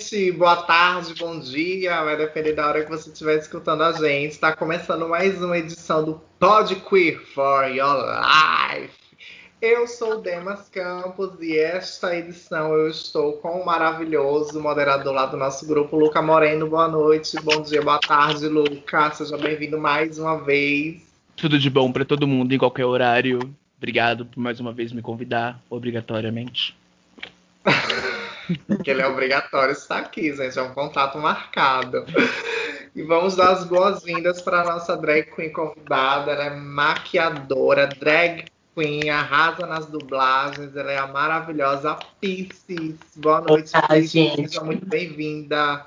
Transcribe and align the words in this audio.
Noite, 0.00 0.32
boa 0.32 0.56
tarde, 0.56 1.14
bom 1.18 1.38
dia, 1.38 2.02
vai 2.02 2.16
depender 2.16 2.54
da 2.54 2.66
hora 2.66 2.82
que 2.82 2.90
você 2.90 3.10
estiver 3.10 3.36
escutando 3.36 3.82
a 3.82 3.92
gente. 3.92 4.30
Está 4.30 4.56
começando 4.56 5.06
mais 5.06 5.42
uma 5.42 5.58
edição 5.58 6.02
do 6.02 6.18
Pod 6.38 6.74
Queer 6.74 7.20
for 7.34 7.66
Your 7.66 8.06
Life. 8.06 8.94
Eu 9.60 9.86
sou 9.86 10.14
o 10.14 10.22
Demas 10.22 10.70
Campos 10.70 11.38
e 11.42 11.58
esta 11.58 12.16
edição 12.16 12.72
eu 12.72 12.88
estou 12.88 13.34
com 13.34 13.60
o 13.60 13.66
maravilhoso 13.66 14.58
moderador 14.58 15.12
lá 15.12 15.26
do 15.26 15.36
nosso 15.36 15.66
grupo, 15.66 15.98
Luca 15.98 16.22
Moreno. 16.22 16.66
Boa 16.66 16.88
noite, 16.88 17.36
bom 17.42 17.60
dia, 17.60 17.82
boa 17.82 17.98
tarde, 17.98 18.48
Luca. 18.48 19.10
Seja 19.10 19.36
bem-vindo 19.36 19.78
mais 19.78 20.18
uma 20.18 20.42
vez. 20.42 21.02
Tudo 21.36 21.58
de 21.58 21.68
bom 21.68 21.92
para 21.92 22.06
todo 22.06 22.26
mundo 22.26 22.54
em 22.54 22.58
qualquer 22.58 22.86
horário. 22.86 23.38
Obrigado 23.76 24.24
por 24.24 24.40
mais 24.40 24.58
uma 24.60 24.72
vez 24.72 24.94
me 24.94 25.02
convidar, 25.02 25.62
obrigatoriamente. 25.68 26.74
que 28.82 28.90
ele 28.90 29.02
é 29.02 29.06
obrigatório 29.06 29.72
estar 29.72 29.98
aqui, 29.98 30.34
gente. 30.34 30.58
É 30.58 30.62
um 30.62 30.72
contato 30.72 31.18
marcado. 31.18 32.04
E 32.94 33.02
vamos 33.02 33.36
dar 33.36 33.52
as 33.52 33.64
boas-vindas 33.64 34.42
para 34.42 34.62
a 34.62 34.64
nossa 34.64 34.96
drag 34.96 35.30
queen 35.34 35.52
convidada. 35.52 36.32
Ela 36.32 36.44
é 36.44 36.50
maquiadora, 36.50 37.86
drag 37.86 38.44
queen, 38.74 39.10
arrasa 39.10 39.66
nas 39.66 39.86
dublagens. 39.86 40.74
Ela 40.76 40.92
é 40.92 40.98
a 40.98 41.06
maravilhosa 41.06 41.96
Pisces. 42.20 42.96
Boa 43.16 43.40
noite, 43.40 43.70
Olá, 43.74 43.88
Pisces. 43.88 44.10
gente. 44.10 44.48
Seja 44.48 44.64
muito 44.64 44.86
bem-vinda. 44.86 45.86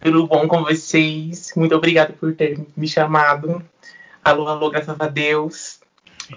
Tudo 0.00 0.26
bom 0.26 0.48
com 0.48 0.64
vocês? 0.64 1.52
Muito 1.54 1.76
obrigada 1.76 2.12
por 2.12 2.34
ter 2.34 2.58
me 2.76 2.88
chamado. 2.88 3.62
Alô, 4.24 4.48
alô, 4.48 4.70
graças 4.70 4.96
a 4.98 5.06
Deus. 5.06 5.80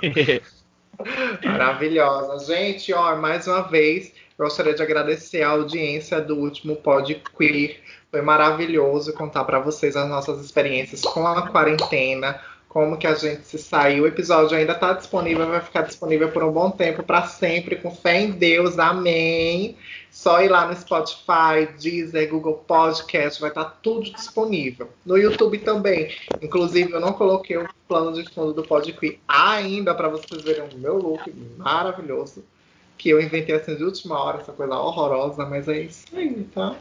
Maravilhosa. 1.43 2.45
Gente, 2.45 2.93
ó, 2.93 3.15
mais 3.15 3.47
uma 3.47 3.61
vez, 3.63 4.13
Gostaria 4.37 4.73
de 4.73 4.83
agradecer 4.83 5.43
a 5.43 5.51
audiência 5.51 6.19
do 6.19 6.35
último 6.35 6.75
Pod 6.75 7.23
Queer. 7.37 7.79
Foi 8.11 8.21
maravilhoso 8.21 9.13
contar 9.13 9.45
para 9.45 9.59
vocês 9.59 9.95
as 9.95 10.09
nossas 10.09 10.43
experiências 10.43 11.01
com 11.03 11.25
a 11.25 11.47
quarentena, 11.47 12.41
como 12.67 12.97
que 12.97 13.07
a 13.07 13.13
gente 13.13 13.47
se 13.47 13.57
saiu. 13.57 14.03
O 14.03 14.07
episódio 14.07 14.57
ainda 14.57 14.73
está 14.73 14.91
disponível, 14.91 15.47
vai 15.47 15.61
ficar 15.61 15.83
disponível 15.83 16.29
por 16.33 16.43
um 16.43 16.51
bom 16.51 16.69
tempo, 16.69 17.01
para 17.01 17.25
sempre, 17.27 17.77
com 17.77 17.89
fé 17.91 18.23
em 18.23 18.31
Deus. 18.31 18.77
Amém. 18.77 19.77
Só 20.11 20.41
ir 20.41 20.49
lá 20.49 20.67
no 20.67 20.75
Spotify, 20.75 21.69
Deezer, 21.79 22.29
Google 22.29 22.61
Podcast, 22.67 23.39
vai 23.39 23.51
estar 23.51 23.63
tá 23.63 23.77
tudo 23.81 24.11
disponível. 24.11 24.89
No 25.05 25.17
YouTube 25.17 25.59
também. 25.59 26.13
Inclusive, 26.41 26.91
eu 26.91 26.99
não 26.99 27.13
coloquei 27.13 27.55
o 27.55 27.69
plano 27.87 28.11
de 28.11 28.29
fundo 28.33 28.51
do 28.51 28.63
Pod 28.63 28.91
Queer 28.91 29.17
ainda 29.25 29.95
para 29.95 30.09
vocês 30.09 30.41
verem 30.41 30.67
o 30.73 30.77
meu 30.77 30.97
look 30.97 31.33
maravilhoso 31.57 32.43
que 32.97 33.09
eu 33.09 33.21
inventei 33.21 33.55
assim 33.55 33.75
de 33.75 33.83
última 33.83 34.21
hora, 34.21 34.39
essa 34.39 34.51
coisa 34.51 34.75
horrorosa, 34.75 35.45
mas 35.45 35.67
é 35.67 35.81
isso 35.81 36.05
aí, 36.13 36.43
tá? 36.53 36.75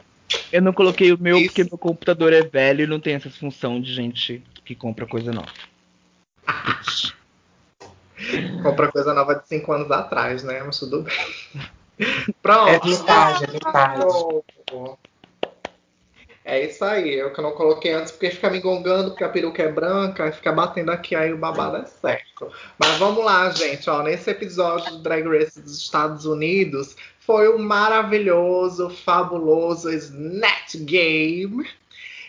Eu 0.52 0.62
não 0.62 0.72
coloquei 0.72 1.12
o 1.12 1.18
meu 1.18 1.36
isso. 1.36 1.46
porque 1.46 1.64
meu 1.64 1.78
computador 1.78 2.32
é 2.32 2.42
velho 2.42 2.84
e 2.84 2.86
não 2.86 3.00
tem 3.00 3.14
essa 3.14 3.30
função 3.30 3.80
de 3.80 3.92
gente 3.92 4.42
que 4.64 4.74
compra 4.74 5.06
coisa 5.06 5.32
nova. 5.32 5.52
compra 8.62 8.90
coisa 8.90 9.12
nova 9.12 9.34
de 9.34 9.46
5 9.48 9.72
anos 9.72 9.90
atrás, 9.90 10.42
né? 10.42 10.62
Mas 10.62 10.78
tudo 10.78 11.02
bem. 11.02 11.14
Pronto. 12.42 12.68
É 12.68 12.78
vintage, 12.80 13.44
é 13.44 13.46
vintage. 13.46 14.04
É 16.44 16.62
isso 16.62 16.84
aí, 16.84 17.14
eu 17.14 17.32
que 17.32 17.40
não 17.40 17.52
coloquei 17.52 17.92
antes 17.94 18.12
porque 18.12 18.30
fica 18.30 18.50
me 18.50 18.60
gongando, 18.60 19.10
porque 19.10 19.24
a 19.24 19.30
peruca 19.30 19.62
é 19.62 19.72
branca, 19.72 20.30
fica 20.30 20.52
batendo 20.52 20.90
aqui, 20.90 21.14
aí 21.14 21.32
o 21.32 21.38
babado 21.38 21.78
é 21.78 21.86
certo. 21.86 22.52
Mas 22.78 22.98
vamos 22.98 23.24
lá, 23.24 23.48
gente, 23.48 23.88
ó, 23.88 24.02
nesse 24.02 24.30
episódio 24.30 24.92
do 24.92 24.98
Drag 24.98 25.26
Race 25.26 25.58
dos 25.58 25.78
Estados 25.78 26.26
Unidos, 26.26 26.96
foi 27.18 27.48
o 27.48 27.58
maravilhoso, 27.58 28.90
fabuloso 28.90 29.90
Snatch 29.90 30.76
Game. 30.80 31.66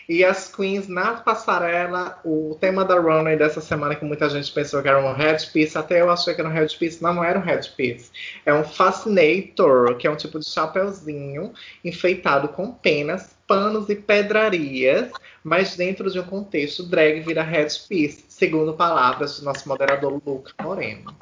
E 0.08 0.24
as 0.24 0.48
queens 0.54 0.86
na 0.86 1.14
passarela, 1.14 2.18
o 2.24 2.56
tema 2.60 2.84
da 2.84 2.94
runway 2.94 3.36
dessa 3.36 3.60
semana 3.60 3.96
que 3.96 4.04
muita 4.04 4.30
gente 4.30 4.52
pensou 4.52 4.80
que 4.80 4.88
era 4.88 5.04
um 5.04 5.12
headpiece, 5.12 5.76
até 5.76 6.00
eu 6.00 6.08
achei 6.08 6.32
que 6.32 6.40
era 6.40 6.48
um 6.48 6.52
headpiece, 6.52 7.02
não, 7.02 7.14
não 7.14 7.24
era 7.24 7.38
um 7.38 7.42
headpiece. 7.42 8.12
É 8.46 8.54
um 8.54 8.62
fascinator, 8.62 9.96
que 9.96 10.06
é 10.06 10.10
um 10.10 10.16
tipo 10.16 10.38
de 10.38 10.48
chapeuzinho 10.48 11.52
enfeitado 11.84 12.48
com 12.48 12.70
penas 12.70 13.35
panos 13.46 13.88
e 13.88 13.94
pedrarias, 13.94 15.10
mas 15.42 15.76
dentro 15.76 16.10
de 16.10 16.18
um 16.18 16.24
contexto 16.24 16.82
drag 16.82 17.20
vira 17.20 17.42
headpiece, 17.42 18.24
segundo 18.28 18.74
palavras 18.74 19.38
do 19.38 19.44
nosso 19.44 19.68
moderador 19.68 20.20
Luca 20.26 20.52
Moreno. 20.62 21.14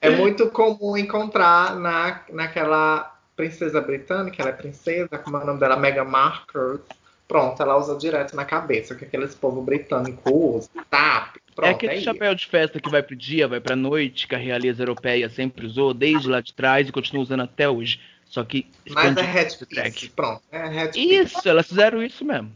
é 0.00 0.10
muito 0.10 0.50
comum 0.50 0.96
encontrar 0.96 1.76
na, 1.76 2.22
naquela 2.32 3.14
princesa 3.36 3.80
britânica, 3.80 4.42
ela 4.42 4.50
é 4.50 4.54
princesa, 4.54 5.18
como 5.18 5.36
é 5.36 5.42
o 5.42 5.46
nome 5.46 5.60
dela? 5.60 5.76
Meghan 5.76 6.04
Markle. 6.04 6.80
Pronto, 7.26 7.60
ela 7.62 7.78
usa 7.78 7.96
direto 7.96 8.36
na 8.36 8.44
cabeça, 8.44 8.94
que 8.94 9.04
aqueles 9.04 9.34
povo 9.34 9.62
britânico 9.62 10.30
usa, 10.30 10.68
tá? 10.90 11.32
Pronto, 11.54 11.68
é 11.68 11.70
aquele 11.70 11.94
é 11.94 12.00
chapéu 12.00 12.32
isso. 12.32 12.44
de 12.44 12.46
festa 12.48 12.80
que 12.80 12.90
vai 12.90 13.02
pro 13.02 13.16
dia, 13.16 13.48
vai 13.48 13.60
pra 13.60 13.74
noite, 13.74 14.26
que 14.28 14.34
a 14.34 14.38
realeza 14.38 14.82
europeia 14.82 15.28
sempre 15.30 15.66
usou, 15.66 15.94
desde 15.94 16.28
lá 16.28 16.40
de 16.40 16.52
trás 16.52 16.88
e 16.88 16.92
continua 16.92 17.22
usando 17.22 17.42
até 17.42 17.68
hoje. 17.68 18.00
Só 18.34 18.42
que. 18.42 18.66
Mas 18.90 19.16
é 19.16 19.22
headpiece. 19.22 20.08
Pronto. 20.08 20.42
É 20.50 20.66
headpiece. 20.66 21.36
Isso, 21.36 21.48
elas 21.48 21.68
fizeram 21.68 22.02
isso 22.02 22.24
mesmo. 22.24 22.50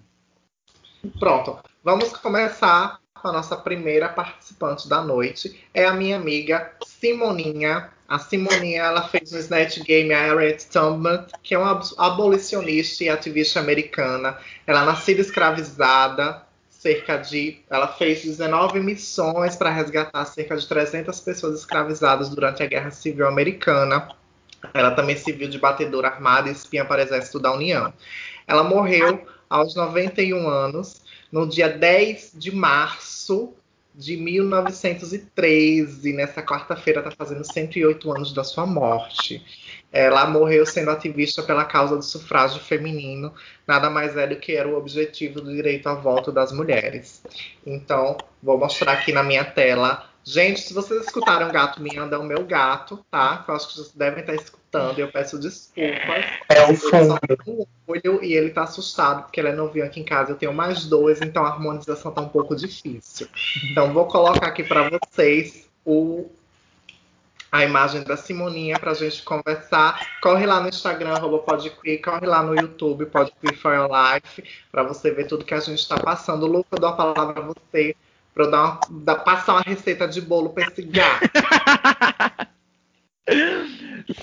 Pronto. 1.21 1.56
Vamos 1.84 2.09
começar 2.16 2.99
com 3.15 3.28
a 3.28 3.33
nossa 3.33 3.56
primeira 3.56 4.09
participante 4.09 4.89
da 4.89 5.00
noite. 5.05 5.65
É 5.72 5.84
a 5.84 5.93
minha 5.93 6.16
amiga 6.16 6.72
Simoninha. 6.84 7.91
A 8.09 8.19
Simoninha 8.19 8.83
ela 8.83 9.06
fez 9.06 9.31
no 9.31 9.39
Snatch 9.39 9.78
Game 9.84 10.12
a 10.12 10.21
Harriet 10.21 10.66
Tubman, 10.66 11.25
que 11.44 11.55
é 11.55 11.59
uma 11.59 11.81
abolicionista 11.97 13.05
e 13.05 13.09
ativista 13.09 13.60
americana. 13.60 14.37
Ela 14.66 14.83
é 14.83 14.84
nascida 14.84 15.21
escravizada, 15.21 16.43
cerca 16.69 17.19
de. 17.19 17.60
Ela 17.71 17.87
fez 17.87 18.25
19 18.25 18.81
missões 18.81 19.55
para 19.55 19.71
resgatar 19.71 20.25
cerca 20.25 20.56
de 20.56 20.66
300 20.66 21.21
pessoas 21.21 21.60
escravizadas 21.60 22.31
durante 22.31 22.65
a 22.65 22.66
Guerra 22.66 22.91
Civil 22.91 23.28
Americana. 23.28 24.17
Ela 24.74 24.91
também 24.91 25.16
serviu 25.16 25.48
de 25.48 25.58
batedora 25.58 26.08
armada 26.08 26.48
e 26.48 26.52
espinha 26.52 26.84
para 26.84 27.00
o 27.00 27.04
Exército 27.04 27.38
da 27.38 27.52
União. 27.52 27.92
Ela 28.46 28.64
morreu 28.64 29.26
aos 29.48 29.74
91 29.74 30.48
anos, 30.48 31.02
no 31.30 31.46
dia 31.46 31.69
10 31.69 32.32
de 32.34 32.54
março 32.54 33.54
de 33.94 34.16
1913. 34.16 36.12
Nessa 36.12 36.42
quarta-feira 36.42 37.00
está 37.00 37.10
fazendo 37.10 37.44
108 37.44 38.12
anos 38.12 38.32
da 38.32 38.44
sua 38.44 38.64
morte. 38.64 39.44
Ela 39.92 40.26
morreu 40.26 40.64
sendo 40.66 40.91
ativista 40.91 41.42
pela 41.42 41.64
causa 41.64 41.97
do 41.97 42.02
sufrágio 42.02 42.60
feminino, 42.60 43.32
nada 43.66 43.88
mais 43.88 44.16
é 44.16 44.26
do 44.26 44.36
que 44.36 44.52
era 44.52 44.68
o 44.68 44.76
objetivo 44.76 45.41
do 45.41 45.52
direito 45.52 45.88
ao 45.88 46.00
voto 46.00 46.30
das 46.30 46.52
mulheres. 46.52 47.22
Então, 47.66 48.16
vou 48.42 48.58
mostrar 48.58 48.92
aqui 48.92 49.12
na 49.12 49.22
minha 49.22 49.44
tela 49.44 50.08
Gente, 50.28 50.61
se 50.61 50.75
vocês 50.75 51.06
escutaram 51.06 51.50
gato 51.50 51.81
miando, 51.81 52.15
é 52.15 52.19
o 52.19 52.22
meu 52.22 52.44
gato, 52.44 53.03
tá? 53.11 53.43
Eu 53.49 53.55
acho 53.55 53.69
que 53.69 53.77
vocês 53.77 53.93
devem 53.94 54.21
estar 54.21 54.34
escutando. 54.34 54.99
Eu 54.99 55.11
peço 55.11 55.39
desculpas. 55.39 56.22
É 56.51 56.71
o 56.71 56.77
fundo. 56.77 57.19
Um 57.47 57.66
olho 57.86 58.22
e 58.22 58.34
ele 58.34 58.51
tá 58.51 58.65
assustado, 58.65 59.22
porque 59.22 59.41
ele 59.41 59.48
é 59.48 59.54
novinho 59.54 59.86
aqui 59.86 60.01
em 60.01 60.04
casa. 60.04 60.33
Eu 60.33 60.36
tenho 60.36 60.53
mais 60.53 60.84
dois, 60.84 61.22
então 61.22 61.47
a 61.47 61.48
harmonização 61.48 62.13
tá 62.13 62.21
um 62.21 62.28
pouco 62.28 62.54
difícil. 62.54 63.27
Então, 63.71 63.91
vou 63.95 64.04
colocar 64.04 64.48
aqui 64.48 64.63
para 64.63 64.91
vocês 64.91 65.66
o, 65.83 66.31
a 67.51 67.65
imagem 67.65 68.03
da 68.03 68.19
Simoninha 68.19 68.78
pra 68.78 68.92
gente 68.92 69.22
conversar. 69.22 70.07
Corre 70.21 70.45
lá 70.45 70.60
no 70.60 70.69
Instagram, 70.69 71.15
arroba 71.15 71.39
podqueer, 71.39 72.03
corre 72.03 72.27
lá 72.27 72.42
no 72.42 72.54
YouTube, 72.54 73.07
podqueer 73.07 73.57
for 73.57 73.72
your 73.72 73.89
life, 73.89 74.45
pra 74.71 74.83
você 74.83 75.10
ver 75.10 75.27
tudo 75.27 75.47
que 75.47 75.54
a 75.54 75.60
gente 75.60 75.89
tá 75.89 75.98
passando. 75.98 76.47
Luca, 76.47 76.69
eu 76.72 76.81
dou 76.81 76.91
a 76.91 76.92
palavra 76.92 77.41
a 77.41 77.47
você 77.47 77.97
Pra 78.38 78.46
dar 78.46 78.80
uma, 78.88 79.16
passar 79.16 79.54
uma 79.54 79.62
receita 79.62 80.06
de 80.06 80.20
bolo 80.20 80.50
pra 80.50 80.68
esse 80.68 80.82
gato. 80.82 81.28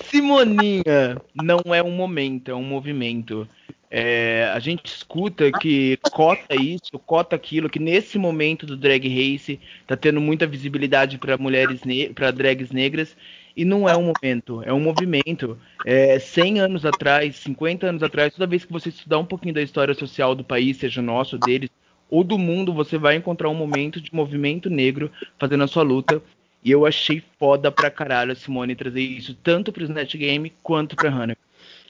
Simoninha 0.09 1.21
não 1.35 1.75
é 1.75 1.83
um 1.83 1.91
momento, 1.91 2.49
é 2.49 2.55
um 2.55 2.63
movimento. 2.63 3.45
É, 3.91 4.49
a 4.53 4.59
gente 4.59 4.85
escuta 4.85 5.51
que 5.59 5.99
cota 6.01 6.55
isso, 6.55 6.97
cota 7.05 7.35
aquilo, 7.35 7.69
que 7.69 7.77
nesse 7.77 8.17
momento 8.17 8.65
do 8.65 8.77
drag 8.77 9.05
race 9.05 9.59
tá 9.85 9.97
tendo 9.97 10.21
muita 10.21 10.47
visibilidade 10.47 11.17
para 11.17 11.37
mulheres, 11.37 11.81
para 12.15 12.31
drags 12.31 12.71
negras, 12.71 13.17
e 13.53 13.65
não 13.65 13.87
é 13.87 13.97
um 13.97 14.13
momento, 14.13 14.63
é 14.63 14.71
um 14.71 14.79
movimento. 14.79 15.57
É, 15.83 16.17
100 16.19 16.61
anos 16.61 16.85
atrás, 16.85 17.35
50 17.35 17.85
anos 17.85 18.01
atrás, 18.01 18.33
toda 18.33 18.47
vez 18.47 18.63
que 18.63 18.71
você 18.71 18.87
estudar 18.87 19.17
um 19.19 19.25
pouquinho 19.25 19.53
da 19.53 19.61
história 19.61 19.93
social 19.93 20.33
do 20.33 20.43
país, 20.43 20.77
seja 20.77 21.01
nosso, 21.01 21.37
deles, 21.37 21.69
ou 22.15 22.23
do 22.23 22.37
mundo, 22.37 22.73
você 22.73 22.97
vai 22.97 23.15
encontrar 23.15 23.49
um 23.49 23.55
momento 23.55 23.99
de 23.99 24.13
movimento 24.13 24.69
negro 24.69 25.11
fazendo 25.37 25.65
a 25.65 25.67
sua 25.67 25.83
luta. 25.83 26.21
E 26.63 26.71
eu 26.71 26.85
achei 26.85 27.21
foda 27.37 27.69
pra 27.69 27.91
caralho 27.91 28.31
a 28.31 28.35
Simone 28.35 28.73
trazer 28.73 29.01
isso 29.01 29.35
tanto 29.43 29.71
pro 29.71 29.83
Snatch 29.83 30.15
Game 30.15 30.51
quanto 30.63 30.95
pra 30.95 31.09
Hannah. 31.09 31.35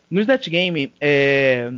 No 0.10 0.20
Snatch 0.20 0.50
Game, 0.50 0.92
é... 1.00 1.72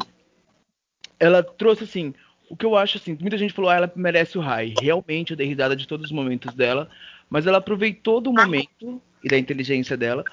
ela 1.20 1.44
trouxe 1.44 1.84
assim. 1.84 2.14
O 2.50 2.56
que 2.56 2.66
eu 2.66 2.78
acho 2.78 2.98
assim, 2.98 3.18
muita 3.20 3.38
gente 3.38 3.54
falou, 3.54 3.70
ah, 3.70 3.76
ela 3.76 3.92
merece 3.94 4.38
o 4.38 4.42
high. 4.42 4.74
Realmente 4.82 5.32
eu 5.32 5.38
dei 5.38 5.48
risada 5.48 5.76
de 5.76 5.86
todos 5.86 6.06
os 6.06 6.12
momentos 6.14 6.54
dela, 6.54 6.90
mas 7.30 7.46
ela 7.46 7.58
aproveitou 7.58 8.22
do 8.22 8.32
momento 8.32 9.02
e 9.22 9.28
da 9.28 9.38
inteligência 9.38 9.98
dela 9.98 10.24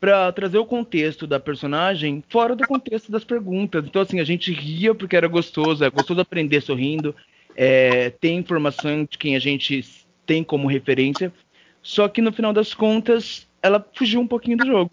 para 0.00 0.32
trazer 0.32 0.58
o 0.58 0.64
contexto 0.64 1.26
da 1.26 1.38
personagem 1.38 2.24
fora 2.28 2.56
do 2.56 2.66
contexto 2.66 3.12
das 3.12 3.24
perguntas. 3.24 3.84
Então, 3.84 4.00
assim, 4.00 4.20
a 4.20 4.24
gente 4.24 4.52
ria 4.52 4.94
porque 4.94 5.16
era 5.16 5.28
gostoso, 5.28 5.84
é 5.84 5.90
gostoso 5.90 6.20
aprender 6.20 6.62
sorrindo, 6.62 7.14
é, 7.60 8.10
tem 8.10 8.38
informação 8.38 9.04
de 9.04 9.18
quem 9.18 9.34
a 9.34 9.40
gente 9.40 9.84
tem 10.24 10.44
como 10.44 10.68
referência, 10.68 11.32
só 11.82 12.06
que 12.06 12.22
no 12.22 12.32
final 12.32 12.52
das 12.52 12.72
contas 12.72 13.48
ela 13.60 13.84
fugiu 13.94 14.20
um 14.20 14.28
pouquinho 14.28 14.58
do 14.58 14.66
jogo. 14.66 14.92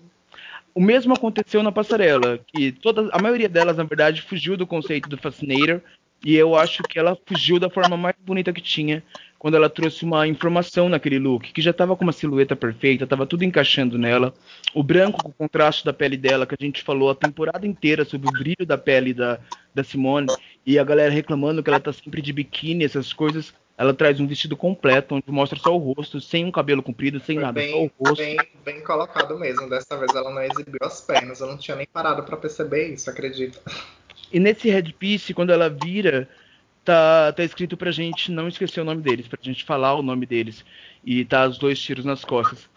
O 0.74 0.82
mesmo 0.82 1.14
aconteceu 1.14 1.62
na 1.62 1.72
passarela, 1.72 2.40
que 2.48 2.72
toda, 2.72 3.08
a 3.12 3.20
maioria 3.20 3.48
delas, 3.48 3.78
na 3.78 3.84
verdade, 3.84 4.24
fugiu 4.24 4.58
do 4.58 4.66
conceito 4.66 5.08
do 5.08 5.16
Fascinator, 5.16 5.80
e 6.24 6.36
eu 6.36 6.56
acho 6.56 6.84
que 6.84 6.98
ela 6.98 7.16
fugiu 7.28 7.60
da 7.60 7.70
forma 7.70 7.96
mais 7.96 8.16
bonita 8.26 8.52
que 8.52 8.62
tinha, 8.62 9.04
quando 9.46 9.58
ela 9.58 9.70
trouxe 9.70 10.04
uma 10.04 10.28
informação 10.28 10.90
naquele 10.90 11.20
look, 11.20 11.54
que 11.54 11.62
já 11.62 11.70
estava 11.70 11.96
com 11.96 12.04
uma 12.04 12.12
silhueta 12.12 12.56
perfeita, 12.56 13.04
estava 13.04 13.28
tudo 13.28 13.44
encaixando 13.44 13.96
nela. 13.96 14.34
O 14.74 14.82
branco 14.82 15.22
com 15.22 15.30
o 15.30 15.34
contraste 15.34 15.86
da 15.86 15.94
pele 15.94 16.18
dela, 16.18 16.48
que 16.48 16.56
a 16.60 16.66
gente 16.66 16.82
falou 16.82 17.12
a 17.12 17.16
temporada 17.16 17.68
inteira 17.68 18.04
sobre 18.04 18.28
o 18.28 18.32
brilho 18.32 18.66
da 18.66 18.76
pele 18.76 19.14
da, 19.14 19.38
da 19.72 19.84
Simone, 19.84 20.30
e 20.66 20.80
a 20.80 20.84
galera 20.84 21.12
reclamando 21.12 21.62
que 21.62 21.70
ela 21.70 21.80
tá 21.80 21.94
sempre 21.94 22.24
de 22.24 22.34
biquíni, 22.34 22.86
essas 22.86 23.14
coisas. 23.14 23.54
Ela 23.78 23.94
traz 23.94 24.20
um 24.20 24.26
vestido 24.26 24.58
completo, 24.58 25.14
onde 25.14 25.30
mostra 25.30 25.60
só 25.60 25.76
o 25.76 25.94
rosto, 25.94 26.20
sem 26.20 26.44
um 26.44 26.52
cabelo 26.52 26.82
comprido, 26.82 27.20
sem 27.20 27.36
Foi 27.36 27.46
nada, 27.46 27.62
bem, 27.62 27.70
só 27.70 27.84
o 27.84 27.92
rosto. 28.00 28.24
Bem, 28.24 28.38
bem 28.66 28.82
colocado 28.82 29.38
mesmo. 29.38 29.70
Dessa 29.70 29.96
vez 29.96 30.10
ela 30.16 30.34
não 30.34 30.42
exibiu 30.42 30.80
as 30.82 31.02
pernas. 31.02 31.40
Eu 31.40 31.46
não 31.46 31.58
tinha 31.58 31.78
nem 31.78 31.86
parado 31.86 32.24
para 32.24 32.36
perceber 32.36 32.92
isso, 32.92 33.12
acredito. 33.12 33.62
E 34.34 34.40
nesse 34.40 34.72
headpiece, 34.72 35.36
quando 35.36 35.52
ela 35.52 35.70
vira, 35.70 36.28
tá, 36.86 37.34
tá 37.34 37.44
escrito 37.44 37.76
pra 37.76 37.92
gente 37.92 38.32
não 38.32 38.48
esquecer 38.48 38.80
o 38.80 38.86
nome 38.86 39.02
deles, 39.02 39.28
pra 39.28 39.40
gente 39.42 39.66
falar 39.66 39.96
o 39.96 40.04
nome 40.04 40.26
deles. 40.26 40.64
E 41.04 41.26
tá 41.26 41.48
os 41.48 41.58
dois 41.58 41.80
tiros 41.82 42.06
nas 42.06 42.24
costas. 42.24 42.70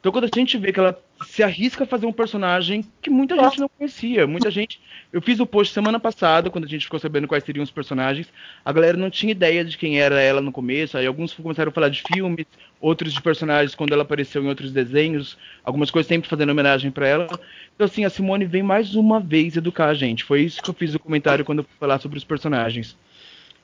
Então 0.00 0.12
quando 0.12 0.24
a 0.32 0.38
gente 0.38 0.56
vê 0.56 0.72
que 0.72 0.78
ela 0.78 0.96
se 1.24 1.42
arrisca 1.42 1.82
a 1.82 1.86
fazer 1.86 2.06
um 2.06 2.12
personagem 2.12 2.84
que 3.02 3.10
muita 3.10 3.36
gente 3.36 3.58
não 3.58 3.68
conhecia, 3.68 4.24
muita 4.26 4.50
gente. 4.50 4.80
Eu 5.12 5.20
fiz 5.20 5.40
o 5.40 5.46
post 5.46 5.74
semana 5.74 5.98
passada, 5.98 6.48
quando 6.48 6.64
a 6.64 6.68
gente 6.68 6.84
ficou 6.84 7.00
sabendo 7.00 7.26
quais 7.26 7.42
seriam 7.42 7.64
os 7.64 7.70
personagens. 7.72 8.28
A 8.64 8.72
galera 8.72 8.96
não 8.96 9.10
tinha 9.10 9.32
ideia 9.32 9.64
de 9.64 9.76
quem 9.76 9.98
era 9.98 10.20
ela 10.20 10.40
no 10.40 10.52
começo. 10.52 10.96
Aí 10.96 11.06
alguns 11.06 11.32
começaram 11.32 11.70
a 11.70 11.72
falar 11.72 11.88
de 11.88 12.02
filmes, 12.02 12.46
outros 12.80 13.12
de 13.12 13.20
personagens 13.20 13.74
quando 13.74 13.92
ela 13.92 14.02
apareceu 14.02 14.44
em 14.44 14.48
outros 14.48 14.70
desenhos, 14.70 15.36
algumas 15.64 15.90
coisas 15.90 16.06
sempre 16.06 16.28
fazendo 16.28 16.50
homenagem 16.50 16.92
para 16.92 17.08
ela. 17.08 17.26
Então 17.74 17.86
assim, 17.86 18.04
a 18.04 18.10
Simone 18.10 18.44
vem 18.44 18.62
mais 18.62 18.94
uma 18.94 19.18
vez 19.18 19.56
educar 19.56 19.86
a 19.86 19.94
gente. 19.94 20.22
Foi 20.22 20.42
isso 20.42 20.62
que 20.62 20.70
eu 20.70 20.74
fiz 20.74 20.94
o 20.94 21.00
comentário 21.00 21.44
quando 21.44 21.60
eu 21.60 21.64
fui 21.64 21.74
falar 21.80 21.98
sobre 21.98 22.16
os 22.18 22.24
personagens. 22.24 22.96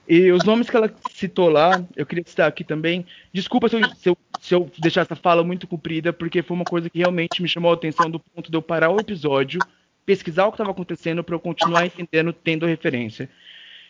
E 0.08 0.32
os 0.32 0.44
nomes 0.44 0.68
que 0.68 0.76
ela 0.76 0.92
citou 1.12 1.48
lá, 1.48 1.84
eu 1.96 2.04
queria 2.04 2.24
citar 2.26 2.48
aqui 2.48 2.64
também. 2.64 3.06
Desculpa 3.32 3.68
se 3.68 3.76
eu, 3.76 3.94
se 3.94 4.08
eu, 4.08 4.18
se 4.40 4.54
eu 4.54 4.70
deixar 4.78 5.02
essa 5.02 5.14
fala 5.14 5.44
muito 5.44 5.66
comprida, 5.66 6.12
porque 6.12 6.42
foi 6.42 6.56
uma 6.56 6.64
coisa 6.64 6.90
que 6.90 6.98
realmente 6.98 7.40
me 7.40 7.48
chamou 7.48 7.70
a 7.70 7.74
atenção 7.74 8.10
do 8.10 8.18
ponto 8.18 8.50
de 8.50 8.56
eu 8.56 8.62
parar 8.62 8.90
o 8.90 9.00
episódio, 9.00 9.60
pesquisar 10.04 10.46
o 10.46 10.50
que 10.50 10.56
estava 10.56 10.72
acontecendo 10.72 11.22
para 11.22 11.34
eu 11.34 11.40
continuar 11.40 11.86
entendendo, 11.86 12.32
tendo 12.32 12.66
referência. 12.66 13.30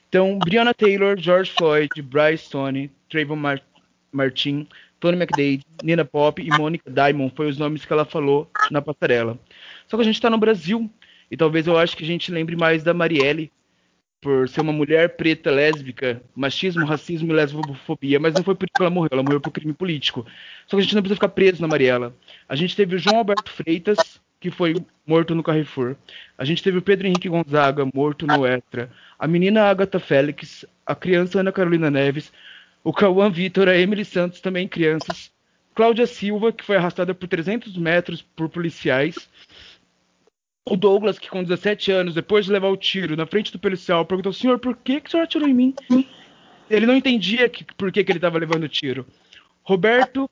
Então, 0.08 0.38
Brianna 0.38 0.74
Taylor, 0.74 1.18
George 1.18 1.50
Floyd, 1.50 2.02
Bryce 2.02 2.50
Tony, 2.50 2.90
Trayvon 3.08 3.36
Mar 3.36 3.62
Martin, 4.12 4.68
Tony 5.00 5.16
McDade, 5.16 5.64
Nina 5.82 6.04
Pop 6.04 6.40
e 6.40 6.50
Monica 6.50 6.90
Diamond 6.90 7.32
foi 7.34 7.48
os 7.48 7.56
nomes 7.56 7.84
que 7.84 7.92
ela 7.92 8.04
falou 8.04 8.48
na 8.70 8.82
passarela. 8.82 9.38
Só 9.88 9.96
que 9.96 10.02
a 10.02 10.04
gente 10.04 10.16
está 10.16 10.28
no 10.28 10.36
Brasil 10.36 10.88
e 11.30 11.36
talvez 11.36 11.66
eu 11.66 11.78
acho 11.78 11.96
que 11.96 12.04
a 12.04 12.06
gente 12.06 12.30
lembre 12.30 12.54
mais 12.54 12.84
da 12.84 12.92
Marielle, 12.92 13.50
por 14.22 14.48
ser 14.48 14.60
uma 14.60 14.72
mulher 14.72 15.16
preta 15.16 15.50
lésbica, 15.50 16.22
machismo, 16.34 16.86
racismo 16.86 17.32
e 17.32 17.34
lesbofobia, 17.34 18.20
mas 18.20 18.32
não 18.32 18.44
foi 18.44 18.54
por 18.54 18.66
isso 18.66 18.74
que 18.76 18.80
ela 18.80 18.88
morreu, 18.88 19.08
ela 19.10 19.22
morreu 19.22 19.40
por 19.40 19.50
crime 19.50 19.72
político. 19.72 20.24
Só 20.66 20.76
que 20.76 20.80
a 20.80 20.82
gente 20.82 20.94
não 20.94 21.02
precisa 21.02 21.16
ficar 21.16 21.28
preso 21.28 21.60
na 21.60 21.66
Mariela. 21.66 22.14
A 22.48 22.54
gente 22.54 22.76
teve 22.76 22.94
o 22.94 22.98
João 23.00 23.18
Alberto 23.18 23.50
Freitas, 23.50 24.20
que 24.38 24.48
foi 24.48 24.76
morto 25.04 25.34
no 25.34 25.42
Carrefour. 25.42 25.96
A 26.38 26.44
gente 26.44 26.62
teve 26.62 26.78
o 26.78 26.82
Pedro 26.82 27.08
Henrique 27.08 27.28
Gonzaga, 27.28 27.84
morto 27.92 28.24
no 28.24 28.46
Extra. 28.46 28.88
A 29.18 29.26
menina 29.26 29.64
Agatha 29.64 29.98
Félix, 29.98 30.64
a 30.86 30.94
criança 30.94 31.40
Ana 31.40 31.50
Carolina 31.50 31.90
Neves, 31.90 32.32
o 32.84 32.92
Cauã 32.92 33.28
Vitor, 33.28 33.68
a 33.68 33.76
Emily 33.76 34.04
Santos, 34.04 34.40
também 34.40 34.68
crianças. 34.68 35.32
Cláudia 35.74 36.06
Silva, 36.06 36.52
que 36.52 36.64
foi 36.64 36.76
arrastada 36.76 37.12
por 37.12 37.26
300 37.26 37.76
metros 37.76 38.22
por 38.22 38.48
policiais. 38.48 39.28
O 40.64 40.76
Douglas, 40.76 41.18
que 41.18 41.28
com 41.28 41.42
17 41.42 41.90
anos, 41.90 42.14
depois 42.14 42.44
de 42.44 42.52
levar 42.52 42.68
o 42.68 42.76
tiro 42.76 43.16
na 43.16 43.26
frente 43.26 43.50
do 43.50 43.58
policial, 43.58 44.06
perguntou: 44.06 44.32
Senhor, 44.32 44.58
por 44.58 44.76
que, 44.76 45.00
que 45.00 45.08
o 45.08 45.10
senhor 45.10 45.24
atirou 45.24 45.48
em 45.48 45.54
mim? 45.54 45.74
Ele 46.70 46.86
não 46.86 46.96
entendia 46.96 47.48
que, 47.48 47.64
por 47.64 47.90
que, 47.90 48.04
que 48.04 48.12
ele 48.12 48.18
estava 48.18 48.38
levando 48.38 48.64
o 48.64 48.68
tiro. 48.68 49.06
Roberto 49.62 50.30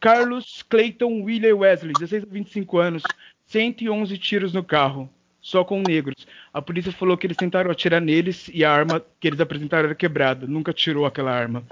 Carlos 0.00 0.62
Clayton 0.62 1.22
William 1.22 1.56
Wesley, 1.56 1.92
16 1.92 2.24
a 2.24 2.26
25 2.26 2.78
anos, 2.78 3.02
111 3.46 4.18
tiros 4.18 4.52
no 4.52 4.64
carro, 4.64 5.08
só 5.40 5.64
com 5.64 5.80
negros. 5.80 6.26
A 6.52 6.62
polícia 6.62 6.90
falou 6.90 7.16
que 7.16 7.26
eles 7.26 7.36
tentaram 7.36 7.70
atirar 7.70 8.00
neles 8.00 8.50
e 8.52 8.64
a 8.64 8.72
arma 8.72 9.04
que 9.20 9.28
eles 9.28 9.40
apresentaram 9.40 9.86
era 9.86 9.94
quebrada, 9.94 10.46
nunca 10.46 10.72
tirou 10.72 11.06
aquela 11.06 11.32
arma. 11.32 11.64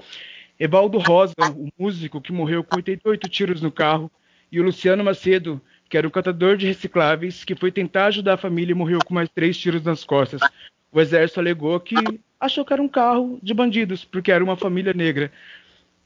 Evaldo 0.59 0.97
Rosa, 0.97 1.33
o 1.55 1.69
músico 1.77 2.21
que 2.21 2.31
morreu 2.31 2.63
com 2.63 2.75
88 2.75 3.27
tiros 3.27 3.61
no 3.61 3.71
carro, 3.71 4.11
e 4.51 4.59
o 4.59 4.63
Luciano 4.63 5.03
Macedo, 5.03 5.61
que 5.91 5.97
era 5.97 6.07
um 6.07 6.11
catador 6.11 6.55
de 6.55 6.65
recicláveis, 6.65 7.43
que 7.43 7.53
foi 7.53 7.69
tentar 7.69 8.05
ajudar 8.05 8.35
a 8.35 8.37
família 8.37 8.71
e 8.71 8.75
morreu 8.75 9.03
com 9.03 9.13
mais 9.13 9.27
três 9.27 9.57
tiros 9.57 9.83
nas 9.83 10.05
costas. 10.05 10.41
O 10.89 11.01
exército 11.01 11.41
alegou 11.41 11.77
que 11.81 12.21
achou 12.39 12.63
que 12.63 12.71
era 12.71 12.81
um 12.81 12.87
carro 12.87 13.37
de 13.43 13.53
bandidos, 13.53 14.05
porque 14.05 14.31
era 14.31 14.41
uma 14.41 14.55
família 14.55 14.93
negra. 14.93 15.29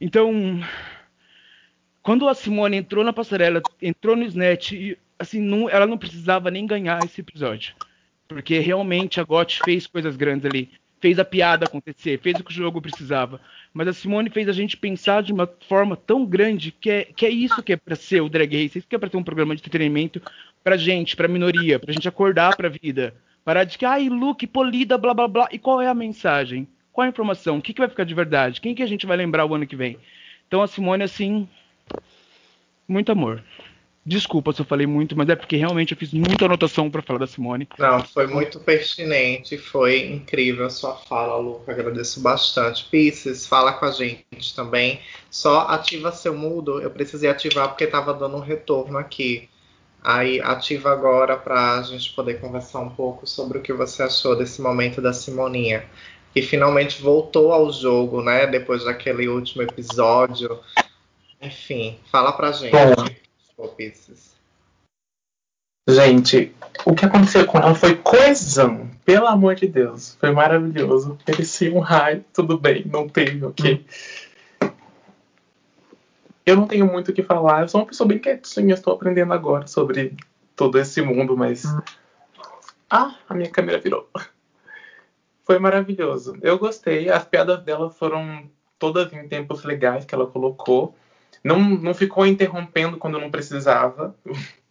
Então, 0.00 0.60
quando 2.02 2.28
a 2.28 2.34
Simone 2.34 2.78
entrou 2.78 3.04
na 3.04 3.12
passarela, 3.12 3.64
entrou 3.80 4.16
no 4.16 4.24
SNET, 4.24 4.74
e, 4.74 4.98
assim, 5.20 5.40
não, 5.40 5.70
ela 5.70 5.86
não 5.86 5.96
precisava 5.96 6.50
nem 6.50 6.66
ganhar 6.66 7.04
esse 7.04 7.20
episódio. 7.20 7.72
Porque 8.26 8.58
realmente 8.58 9.20
a 9.20 9.24
GOT 9.24 9.62
fez 9.62 9.86
coisas 9.86 10.16
grandes 10.16 10.46
ali 10.46 10.68
fez 11.00 11.18
a 11.18 11.24
piada 11.24 11.66
acontecer, 11.66 12.18
fez 12.18 12.38
o 12.38 12.44
que 12.44 12.50
o 12.50 12.54
jogo 12.54 12.80
precisava. 12.80 13.40
Mas 13.72 13.88
a 13.88 13.92
Simone 13.92 14.30
fez 14.30 14.48
a 14.48 14.52
gente 14.52 14.76
pensar 14.76 15.22
de 15.22 15.32
uma 15.32 15.48
forma 15.68 15.96
tão 15.96 16.24
grande 16.24 16.72
que 16.72 16.90
é, 16.90 17.04
que 17.04 17.26
é 17.26 17.30
isso 17.30 17.62
que 17.62 17.74
é 17.74 17.76
para 17.76 17.94
ser 17.94 18.22
o 18.22 18.28
Drag 18.28 18.50
Race, 18.54 18.78
isso 18.78 18.88
que 18.88 18.96
é 18.96 18.98
para 18.98 19.10
ter 19.10 19.16
um 19.16 19.24
programa 19.24 19.54
de 19.54 19.60
entretenimento 19.60 20.20
pra 20.64 20.76
gente, 20.76 21.14
pra 21.14 21.28
minoria, 21.28 21.78
pra 21.78 21.92
gente 21.92 22.08
acordar 22.08 22.56
pra 22.56 22.68
vida. 22.68 23.14
Parar 23.44 23.64
de 23.64 23.78
que, 23.78 23.84
ai, 23.84 24.08
look, 24.08 24.46
polida, 24.46 24.98
blá 24.98 25.14
blá 25.14 25.28
blá. 25.28 25.48
E 25.52 25.58
qual 25.58 25.80
é 25.80 25.86
a 25.86 25.94
mensagem? 25.94 26.66
Qual 26.92 27.04
a 27.04 27.08
informação? 27.08 27.58
O 27.58 27.62
que, 27.62 27.72
que 27.72 27.80
vai 27.80 27.88
ficar 27.88 28.04
de 28.04 28.14
verdade? 28.14 28.60
Quem 28.60 28.74
que 28.74 28.82
a 28.82 28.86
gente 28.86 29.06
vai 29.06 29.16
lembrar 29.16 29.46
o 29.46 29.54
ano 29.54 29.66
que 29.66 29.76
vem? 29.76 29.98
Então 30.48 30.62
a 30.62 30.66
Simone, 30.66 31.04
assim, 31.04 31.48
muito 32.88 33.12
amor. 33.12 33.42
Desculpa 34.06 34.52
se 34.52 34.60
eu 34.60 34.64
falei 34.64 34.86
muito, 34.86 35.16
mas 35.16 35.28
é 35.28 35.34
porque 35.34 35.56
realmente 35.56 35.90
eu 35.90 35.98
fiz 35.98 36.12
muita 36.12 36.44
anotação 36.44 36.88
para 36.88 37.02
falar 37.02 37.18
da 37.18 37.26
Simone. 37.26 37.68
Não, 37.76 38.04
foi 38.04 38.28
muito 38.28 38.60
pertinente, 38.60 39.58
foi 39.58 40.06
incrível 40.06 40.64
a 40.64 40.70
sua 40.70 40.94
fala, 40.94 41.36
Luca. 41.36 41.72
Agradeço 41.72 42.20
bastante. 42.20 42.84
Pisces, 42.88 43.48
fala 43.48 43.72
com 43.72 43.84
a 43.84 43.90
gente 43.90 44.54
também. 44.54 45.00
Só 45.28 45.62
ativa 45.62 46.12
seu 46.12 46.32
mudo. 46.32 46.80
Eu 46.80 46.88
precisei 46.88 47.28
ativar 47.28 47.70
porque 47.70 47.82
estava 47.82 48.14
dando 48.14 48.36
um 48.36 48.40
retorno 48.40 48.96
aqui. 48.96 49.48
Aí 50.04 50.40
ativa 50.40 50.92
agora 50.92 51.36
para 51.36 51.80
a 51.80 51.82
gente 51.82 52.12
poder 52.12 52.40
conversar 52.40 52.78
um 52.78 52.90
pouco 52.90 53.26
sobre 53.26 53.58
o 53.58 53.60
que 53.60 53.72
você 53.72 54.04
achou 54.04 54.36
desse 54.36 54.62
momento 54.62 55.02
da 55.02 55.12
Simoninha. 55.12 55.84
Que 56.32 56.42
finalmente 56.42 57.02
voltou 57.02 57.52
ao 57.52 57.72
jogo, 57.72 58.22
né? 58.22 58.46
Depois 58.46 58.84
daquele 58.84 59.26
último 59.26 59.62
episódio. 59.62 60.60
Enfim, 61.42 61.98
fala 62.12 62.30
pra 62.30 62.52
gente. 62.52 62.70
Bom. 62.70 63.25
Gente, 65.88 66.54
o 66.84 66.94
que 66.94 67.04
aconteceu 67.04 67.46
com 67.46 67.58
ela 67.58 67.74
foi 67.74 67.94
coesão. 67.96 68.90
Pelo 69.04 69.26
amor 69.28 69.54
de 69.54 69.68
Deus. 69.68 70.16
Foi 70.18 70.32
maravilhoso. 70.32 71.16
Merecia 71.26 71.72
um 71.72 71.78
raio, 71.78 72.24
tudo 72.32 72.58
bem, 72.58 72.84
não 72.86 73.08
teve, 73.08 73.44
ok? 73.44 73.86
Eu 76.44 76.56
não 76.56 76.66
tenho 76.66 76.86
muito 76.86 77.10
o 77.10 77.14
que 77.14 77.22
falar. 77.22 77.62
Eu 77.62 77.68
sou 77.68 77.80
uma 77.80 77.86
pessoa 77.86 78.08
bem 78.08 78.18
quietinha, 78.18 78.74
estou 78.74 78.92
aprendendo 78.92 79.32
agora 79.32 79.66
sobre 79.66 80.16
todo 80.56 80.78
esse 80.78 81.00
mundo, 81.02 81.36
mas. 81.36 81.64
Ah, 82.90 83.16
a 83.28 83.34
minha 83.34 83.50
câmera 83.50 83.78
virou. 83.78 84.08
Foi 85.44 85.58
maravilhoso. 85.60 86.36
Eu 86.42 86.58
gostei. 86.58 87.08
As 87.08 87.24
piadas 87.24 87.62
dela 87.62 87.90
foram 87.90 88.50
todas 88.78 89.12
em 89.12 89.28
tempos 89.28 89.62
legais 89.62 90.04
que 90.04 90.14
ela 90.14 90.26
colocou. 90.26 90.96
Não, 91.46 91.60
não 91.60 91.94
ficou 91.94 92.26
interrompendo 92.26 92.98
quando 92.98 93.20
não 93.20 93.30
precisava. 93.30 94.16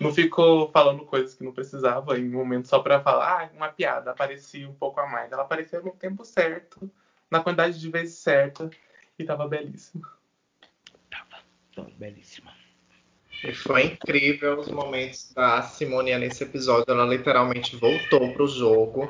Não 0.00 0.12
ficou 0.12 0.68
falando 0.72 1.04
coisas 1.04 1.32
que 1.32 1.44
não 1.44 1.52
precisava 1.52 2.18
em 2.18 2.26
um 2.26 2.38
momento 2.38 2.66
só 2.66 2.80
para 2.80 3.00
falar, 3.00 3.44
ah, 3.44 3.50
uma 3.56 3.68
piada, 3.68 4.10
aparecia 4.10 4.68
um 4.68 4.74
pouco 4.74 4.98
a 4.98 5.06
mais. 5.06 5.30
Ela 5.30 5.42
apareceu 5.42 5.80
no 5.80 5.92
tempo 5.92 6.24
certo, 6.24 6.90
na 7.30 7.38
quantidade 7.38 7.78
de 7.78 7.88
vezes 7.88 8.16
certa, 8.16 8.68
e 9.16 9.22
tava 9.22 9.46
belíssima. 9.46 10.10
Tava, 11.08 11.40
tava 11.76 11.88
belíssima. 11.96 12.50
E 13.44 13.54
foi 13.54 13.84
incrível 13.84 14.58
os 14.58 14.68
momentos 14.68 15.32
da 15.32 15.62
Simonia 15.62 16.18
nesse 16.18 16.42
episódio. 16.42 16.86
Ela 16.88 17.06
literalmente 17.06 17.76
voltou 17.76 18.32
pro 18.32 18.48
jogo. 18.48 19.08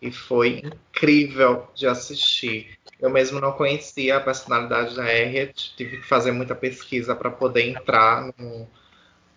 E 0.00 0.10
foi 0.10 0.62
incrível 0.64 1.68
de 1.74 1.86
assistir. 1.86 2.78
Eu 3.02 3.10
mesmo 3.10 3.40
não 3.40 3.52
conhecia 3.52 4.16
a 4.16 4.20
personalidade 4.20 4.94
da 4.94 5.02
Harriet, 5.02 5.74
tive 5.76 5.98
que 5.98 6.06
fazer 6.06 6.30
muita 6.30 6.54
pesquisa 6.54 7.16
para 7.16 7.32
poder 7.32 7.68
entrar 7.68 8.32
no, 8.38 8.68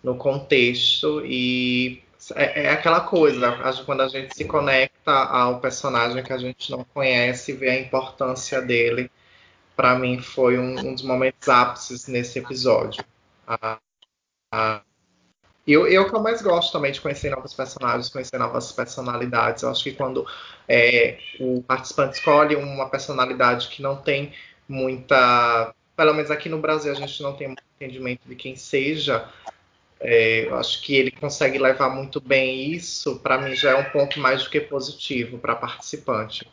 no 0.03 0.15
contexto 0.15 1.25
e 1.25 2.03
é, 2.35 2.63
é, 2.65 2.69
aquela 2.69 3.01
coisa, 3.01 3.51
quando 3.85 4.01
a 4.01 4.07
gente 4.07 4.35
se 4.35 4.45
conecta 4.45 5.11
ao 5.11 5.59
personagem 5.59 6.23
que 6.23 6.31
a 6.31 6.37
gente 6.37 6.71
não 6.71 6.83
conhece, 6.83 7.53
vê 7.53 7.69
a 7.71 7.79
importância 7.79 8.61
dele. 8.61 9.11
Para 9.75 9.97
mim 9.97 10.19
foi 10.21 10.57
um, 10.57 10.79
um, 10.79 10.93
dos 10.93 11.03
momentos 11.03 11.49
ápices 11.49 12.07
nesse 12.07 12.39
episódio. 12.39 13.03
Ah, 13.47 14.81
ah, 15.67 15.71
eu, 15.71 15.87
eu 15.87 16.07
que 16.07 16.15
eu 16.15 16.21
mais 16.21 16.41
gosto 16.41 16.71
também 16.71 16.91
de 16.91 17.01
conhecer 17.01 17.31
novos 17.31 17.53
personagens, 17.53 18.09
conhecer 18.09 18.37
novas 18.37 18.71
personalidades. 18.71 19.63
Eu 19.63 19.69
acho 19.69 19.83
que 19.83 19.93
quando 19.93 20.25
é, 20.67 21.17
o 21.39 21.63
participante 21.63 22.17
escolhe 22.17 22.55
uma 22.55 22.87
personalidade 22.87 23.67
que 23.69 23.81
não 23.81 23.95
tem 23.95 24.31
muita. 24.69 25.73
Pelo 25.95 26.13
menos 26.13 26.29
aqui 26.29 26.49
no 26.49 26.59
Brasil 26.59 26.91
a 26.91 26.95
gente 26.95 27.21
não 27.23 27.33
tem 27.33 27.47
muito 27.47 27.63
entendimento 27.75 28.21
de 28.27 28.35
quem 28.35 28.55
seja. 28.55 29.27
É, 29.99 30.45
eu 30.45 30.55
acho 30.55 30.81
que 30.81 30.95
ele 30.95 31.09
consegue 31.09 31.57
levar 31.57 31.89
muito 31.89 32.21
bem 32.21 32.71
isso. 32.71 33.19
Para 33.19 33.39
mim 33.39 33.55
já 33.55 33.71
é 33.71 33.75
um 33.75 33.89
ponto 33.91 34.19
mais 34.19 34.43
do 34.43 34.49
que 34.49 34.59
positivo 34.61 35.39
para 35.39 35.55
participante. 35.55 36.47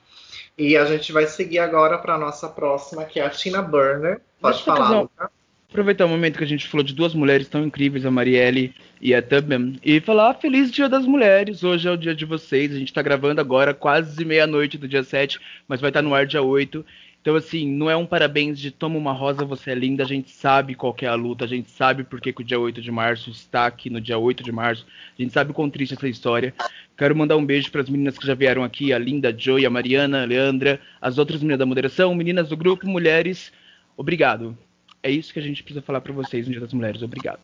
E 0.57 0.76
a 0.76 0.85
gente 0.85 1.12
vai 1.12 1.26
seguir 1.26 1.59
agora 1.59 1.99
para 1.99 2.14
a 2.14 2.19
nossa 2.19 2.49
próxima, 2.49 3.04
que 3.04 3.21
é 3.21 3.26
a 3.26 3.31
Tina 3.31 3.61
Burner. 3.61 4.21
Pode 4.40 4.62
falar, 4.62 5.00
Luca 5.00 5.31
aproveitar 5.73 6.05
o 6.05 6.09
momento 6.09 6.37
que 6.37 6.45
a 6.45 6.47
gente 6.47 6.69
falou 6.69 6.85
de 6.85 6.95
duas 6.95 7.14
mulheres 7.14 7.49
tão 7.49 7.64
incríveis, 7.64 8.05
a 8.05 8.11
Marielle 8.11 8.75
e 9.00 9.14
a 9.14 9.23
Tubman, 9.23 9.76
e 9.83 10.00
falar 10.00 10.35
Feliz 10.35 10.71
Dia 10.71 10.87
das 10.87 11.07
Mulheres. 11.07 11.64
Hoje 11.64 11.88
é 11.88 11.91
o 11.91 11.97
dia 11.97 12.14
de 12.14 12.26
vocês. 12.26 12.71
A 12.73 12.79
gente 12.79 12.88
está 12.88 13.00
gravando 13.00 13.41
agora, 13.41 13.73
quase 13.73 14.23
meia-noite 14.23 14.76
do 14.76 14.87
dia 14.87 15.02
7, 15.02 15.41
mas 15.67 15.81
vai 15.81 15.88
estar 15.88 16.02
tá 16.02 16.07
no 16.07 16.14
ar 16.14 16.26
dia 16.26 16.43
8. 16.43 16.85
Então, 17.23 17.35
assim, 17.35 17.67
não 17.67 17.88
é 17.88 17.97
um 17.97 18.05
parabéns 18.05 18.59
de 18.61 18.71
toma 18.71 18.99
uma 18.99 19.12
rosa, 19.12 19.47
você 19.47 19.71
é 19.71 19.75
linda. 19.75 20.05
A 20.05 20.07
gente 20.07 20.31
sabe 20.31 20.75
qual 20.75 20.95
é 21.00 21.07
a 21.07 21.14
luta, 21.14 21.47
a 21.47 21.49
gente 21.49 21.71
sabe 21.71 22.05
por 22.05 22.21
que, 22.21 22.35
o 22.38 22.45
dia 22.45 22.61
8 22.61 22.83
de 22.83 22.91
março 22.91 23.31
está 23.31 23.64
aqui 23.64 23.88
no 23.88 24.00
dia 24.00 24.19
8 24.19 24.45
de 24.45 24.52
março. 24.52 24.85
A 25.19 25.23
gente 25.23 25.33
sabe 25.33 25.55
quão 25.55 25.71
triste 25.71 25.95
essa 25.95 26.07
história. 26.07 26.52
Quero 26.99 27.17
mandar 27.17 27.38
um 27.38 27.47
beijo 27.47 27.71
para 27.71 27.81
as 27.81 27.88
meninas 27.88 28.19
que 28.19 28.26
já 28.26 28.35
vieram 28.35 28.62
aqui, 28.62 28.93
a 28.93 28.99
Linda, 28.99 29.31
a 29.31 29.35
Joy, 29.35 29.64
a 29.64 29.71
Mariana, 29.71 30.23
a 30.23 30.26
Leandra, 30.26 30.79
as 31.00 31.17
outras 31.17 31.41
meninas 31.41 31.61
da 31.61 31.67
moderação, 31.67 32.14
meninas 32.14 32.50
do 32.50 32.59
grupo, 32.59 32.87
mulheres. 32.87 33.50
Obrigado. 33.97 34.55
É 35.02 35.11
isso 35.11 35.32
que 35.32 35.38
a 35.38 35.42
gente 35.42 35.62
precisa 35.62 35.85
falar 35.85 36.00
para 36.00 36.12
vocês 36.12 36.47
no 36.47 36.52
Dia 36.52 36.61
das 36.61 36.73
Mulheres. 36.73 37.02
Obrigado. 37.02 37.40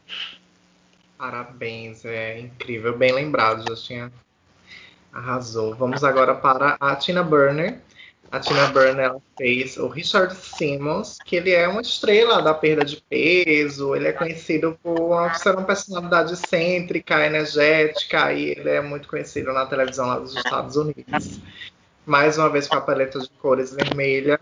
Parabéns, 1.16 2.04
é 2.04 2.38
incrível. 2.38 2.96
Bem 2.96 3.12
lembrado, 3.12 3.68
Justinha. 3.68 4.12
Arrasou. 5.12 5.74
Vamos 5.74 6.04
agora 6.04 6.34
para 6.34 6.76
a 6.78 6.94
Tina 6.94 7.24
Burner. 7.24 7.80
A 8.30 8.38
Tina 8.38 8.66
Burner 8.68 9.16
fez 9.36 9.78
o 9.78 9.88
Richard 9.88 10.34
Simmons, 10.36 11.16
que 11.24 11.34
ele 11.34 11.50
é 11.50 11.66
uma 11.66 11.80
estrela 11.80 12.40
da 12.42 12.54
perda 12.54 12.84
de 12.84 13.02
peso. 13.08 13.96
Ele 13.96 14.06
é 14.06 14.12
conhecido 14.12 14.78
por 14.82 15.34
ser 15.34 15.54
uma 15.54 15.64
personalidade 15.64 16.34
excêntrica, 16.34 17.26
energética, 17.26 18.32
e 18.32 18.50
ele 18.50 18.68
é 18.68 18.80
muito 18.80 19.08
conhecido 19.08 19.52
na 19.52 19.66
televisão 19.66 20.06
lá 20.06 20.18
dos 20.18 20.36
Estados 20.36 20.76
Unidos. 20.76 21.40
Mais 22.06 22.38
uma 22.38 22.50
vez 22.50 22.68
com 22.68 22.76
a 22.76 22.80
paleta 22.80 23.18
de 23.18 23.28
cores 23.30 23.74
vermelha 23.74 24.38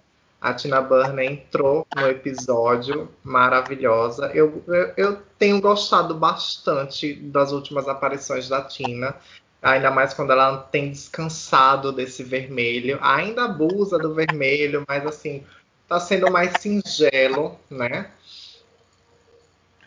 a 0.47 0.55
Tina 0.55 0.81
Burner 0.81 1.33
entrou 1.33 1.85
no 1.97 2.07
episódio, 2.07 3.11
maravilhosa. 3.25 4.31
Eu, 4.33 4.63
eu, 4.69 4.93
eu, 4.97 5.23
tenho 5.37 5.61
gostado 5.61 6.15
bastante 6.15 7.15
das 7.15 7.51
últimas 7.51 7.89
aparições 7.89 8.49
da 8.49 8.63
Tina, 8.63 9.17
ainda 9.61 9.91
mais 9.91 10.15
quando 10.15 10.31
ela 10.31 10.59
tem 10.59 10.93
descansado 10.93 11.91
desse 11.91 12.23
vermelho. 12.23 12.97
Ainda 13.03 13.47
abusa 13.47 13.99
do 13.99 14.15
vermelho, 14.15 14.85
mas 14.87 15.05
assim, 15.05 15.45
tá 15.89 15.99
sendo 15.99 16.31
mais 16.31 16.53
singelo, 16.61 17.59
né? 17.69 18.09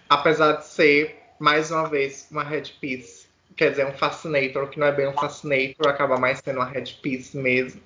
Apesar 0.10 0.58
de 0.58 0.66
ser, 0.66 1.22
mais 1.40 1.72
uma 1.72 1.88
vez, 1.88 2.28
uma 2.30 2.44
headpiece. 2.44 3.30
Quer 3.56 3.70
dizer, 3.70 3.88
um 3.88 3.94
fascinator, 3.94 4.68
que 4.68 4.78
não 4.78 4.88
é 4.88 4.92
bem 4.92 5.08
um 5.08 5.14
fascinator, 5.14 5.88
acaba 5.88 6.18
mais 6.18 6.42
sendo 6.44 6.58
uma 6.58 6.66
headpiece 6.66 7.38
mesmo. 7.38 7.82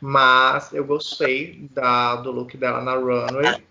Mas 0.00 0.72
eu 0.72 0.84
gostei 0.84 1.68
da, 1.72 2.16
do 2.16 2.30
look 2.30 2.56
dela 2.56 2.80
na 2.80 2.94
runway. 2.94 3.62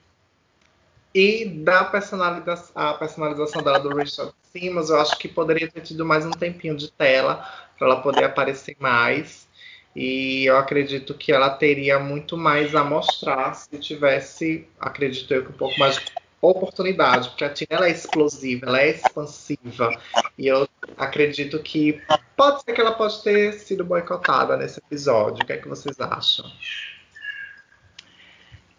E 1.13 1.45
da 1.45 1.85
personalização, 1.85 2.71
a 2.75 2.93
personalização 2.93 3.63
dela 3.63 3.79
do 3.79 3.95
Richard 3.95 4.33
Simmons, 4.51 4.89
eu 4.89 4.99
acho 4.99 5.17
que 5.17 5.27
poderia 5.27 5.69
ter 5.69 5.81
tido 5.81 6.05
mais 6.05 6.25
um 6.25 6.31
tempinho 6.31 6.75
de 6.75 6.91
tela 6.91 7.47
para 7.77 7.87
ela 7.87 8.01
poder 8.01 8.25
aparecer 8.25 8.75
mais. 8.79 9.47
E 9.95 10.45
eu 10.45 10.57
acredito 10.57 11.15
que 11.15 11.31
ela 11.31 11.49
teria 11.49 11.97
muito 11.97 12.37
mais 12.37 12.75
a 12.75 12.83
mostrar 12.83 13.55
se 13.55 13.79
tivesse, 13.79 14.67
acredito 14.79 15.33
eu, 15.33 15.43
que 15.43 15.49
um 15.49 15.57
pouco 15.57 15.79
mais 15.79 15.99
oportunidade, 16.39 17.29
porque 17.29 17.43
a 17.43 17.49
Tina 17.49 17.69
ela 17.71 17.87
é 17.87 17.91
explosiva, 17.91 18.67
ela 18.67 18.81
é 18.81 18.89
expansiva. 18.91 19.89
E 20.37 20.47
eu 20.47 20.67
acredito 20.95 21.59
que 21.59 21.99
pode 22.37 22.61
ser 22.61 22.71
que 22.71 22.79
ela 22.79 22.93
pode 22.93 23.21
ter 23.23 23.53
sido 23.53 23.83
boicotada 23.83 24.55
nesse 24.55 24.79
episódio. 24.79 25.43
O 25.43 25.45
que 25.45 25.53
é 25.53 25.57
que 25.57 25.67
vocês 25.67 25.99
acham? 25.99 26.45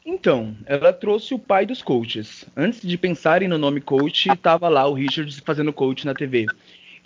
Então, 0.06 0.56
ela 0.64 0.92
trouxe 0.92 1.34
o 1.34 1.38
pai 1.38 1.66
dos 1.66 1.82
coaches. 1.82 2.46
Antes 2.56 2.80
de 2.80 2.96
pensarem 2.96 3.48
no 3.48 3.58
nome 3.58 3.80
coach, 3.80 4.30
estava 4.30 4.68
lá 4.68 4.86
o 4.86 4.94
Richard 4.94 5.38
fazendo 5.42 5.72
coach 5.72 6.06
na 6.06 6.14
TV. 6.14 6.46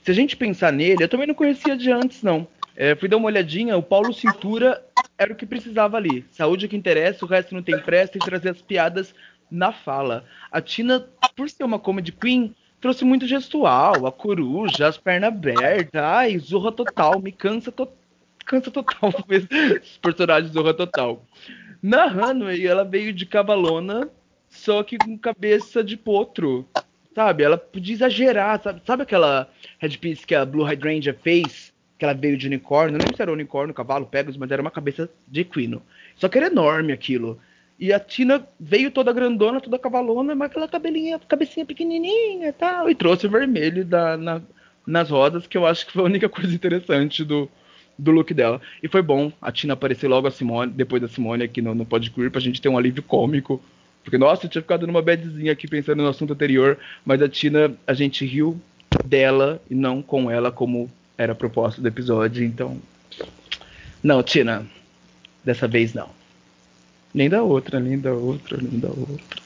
Se 0.04 0.10
a 0.10 0.14
gente 0.14 0.36
pensar 0.36 0.72
nele, 0.72 1.02
eu 1.02 1.08
também 1.08 1.26
não 1.26 1.34
conhecia 1.34 1.76
de 1.76 1.90
antes, 1.90 2.22
não. 2.22 2.46
É, 2.76 2.94
fui 2.94 3.08
dar 3.08 3.16
uma 3.16 3.26
olhadinha, 3.26 3.76
o 3.76 3.82
Paulo 3.82 4.12
Cintura 4.12 4.84
era 5.18 5.32
o 5.32 5.36
que 5.36 5.46
precisava 5.46 5.96
ali. 5.96 6.24
Saúde 6.30 6.66
é 6.66 6.68
que 6.68 6.76
interessa, 6.76 7.24
o 7.24 7.28
resto 7.28 7.54
não 7.54 7.62
tem 7.62 7.78
pressa 7.78 8.16
e 8.16 8.20
trazer 8.20 8.50
as 8.50 8.62
piadas 8.62 9.14
na 9.50 9.72
fala. 9.72 10.24
A 10.50 10.60
Tina, 10.60 11.06
por 11.34 11.48
ser 11.48 11.64
uma 11.64 11.78
comedy 11.78 12.12
queen, 12.12 12.54
trouxe 12.82 13.04
muito 13.04 13.26
gestual, 13.28 14.04
a 14.06 14.12
coruja, 14.12 14.88
as 14.88 14.98
pernas 14.98 15.28
abertas, 15.28 16.02
ai, 16.02 16.36
zorra 16.38 16.72
total, 16.72 17.20
me 17.20 17.30
cansa, 17.30 17.70
to 17.70 17.88
cansa 18.44 18.72
total 18.72 19.10
os 19.80 19.98
personagens 19.98 20.52
zorra 20.52 20.74
total. 20.74 21.24
Na 21.80 22.06
Runway, 22.06 22.66
ela 22.66 22.84
veio 22.84 23.12
de 23.12 23.24
cavalona, 23.24 24.10
só 24.48 24.82
que 24.82 24.98
com 24.98 25.16
cabeça 25.16 25.82
de 25.82 25.96
potro, 25.96 26.68
sabe? 27.14 27.44
Ela 27.44 27.56
podia 27.56 27.94
exagerar, 27.94 28.60
sabe? 28.60 28.82
Sabe 28.84 29.02
aquela 29.04 29.48
headpiece 29.78 30.26
que 30.26 30.34
a 30.34 30.44
Blue 30.44 30.64
Hydrangea 30.64 31.14
fez? 31.14 31.72
Que 31.98 32.04
ela 32.04 32.14
veio 32.14 32.36
de 32.36 32.48
unicórnio, 32.48 32.92
não 32.94 33.00
lembro 33.00 33.16
se 33.16 33.22
era 33.22 33.32
unicórnio, 33.32 33.74
cavalo, 33.74 34.06
pegas, 34.06 34.36
mas 34.36 34.50
era 34.50 34.60
uma 34.60 34.72
cabeça 34.72 35.08
de 35.28 35.40
equino. 35.42 35.82
Só 36.16 36.28
que 36.28 36.36
era 36.36 36.48
enorme 36.48 36.92
aquilo. 36.92 37.40
E 37.78 37.92
a 37.92 37.98
Tina 37.98 38.46
veio 38.60 38.90
toda 38.90 39.12
grandona, 39.12 39.60
toda 39.60 39.78
cavalona, 39.78 40.34
mas 40.34 40.50
aquela 40.50 40.68
cabelinha, 40.68 41.18
cabecinha 41.18 41.66
pequenininha 41.66 42.48
e 42.48 42.52
tal. 42.52 42.88
E 42.88 42.94
trouxe 42.94 43.26
o 43.26 43.30
vermelho 43.30 43.84
da, 43.84 44.16
na, 44.16 44.40
nas 44.86 45.10
rodas, 45.10 45.46
que 45.46 45.56
eu 45.56 45.66
acho 45.66 45.86
que 45.86 45.92
foi 45.92 46.02
a 46.02 46.06
única 46.06 46.28
coisa 46.30 46.54
interessante 46.54 47.24
do, 47.24 47.50
do 47.98 48.10
look 48.10 48.32
dela. 48.32 48.60
E 48.82 48.88
foi 48.88 49.02
bom 49.02 49.32
a 49.40 49.50
Tina 49.50 49.74
aparecer 49.74 50.08
logo 50.08 50.28
a 50.28 50.30
Simone, 50.30 50.72
depois 50.72 51.02
da 51.02 51.08
Simone 51.08 51.44
aqui 51.44 51.60
no, 51.60 51.74
no 51.74 51.84
Podqueer, 51.84 52.30
pra 52.30 52.40
gente 52.40 52.60
ter 52.60 52.68
um 52.68 52.78
alívio 52.78 53.02
cômico. 53.02 53.60
Porque, 54.04 54.18
nossa, 54.18 54.46
eu 54.46 54.50
tinha 54.50 54.62
ficado 54.62 54.86
numa 54.86 55.02
badzinha 55.02 55.52
aqui 55.52 55.68
pensando 55.68 56.02
no 56.02 56.08
assunto 56.08 56.32
anterior, 56.32 56.78
mas 57.04 57.22
a 57.22 57.28
Tina, 57.28 57.72
a 57.86 57.94
gente 57.94 58.24
riu 58.26 58.60
dela 59.04 59.60
e 59.70 59.74
não 59.74 60.02
com 60.02 60.30
ela, 60.30 60.50
como 60.50 60.90
era 61.16 61.32
a 61.32 61.36
proposta 61.36 61.80
do 61.80 61.88
episódio. 61.88 62.44
Então, 62.44 62.80
não, 64.02 64.22
Tina, 64.22 64.66
dessa 65.44 65.68
vez 65.68 65.94
não. 65.94 66.10
Nem 67.14 67.28
da 67.28 67.42
outra, 67.42 67.78
nem 67.78 67.98
da 67.98 68.12
outra, 68.12 68.56
nem 68.56 68.78
da 68.78 68.88
outra. 68.88 69.42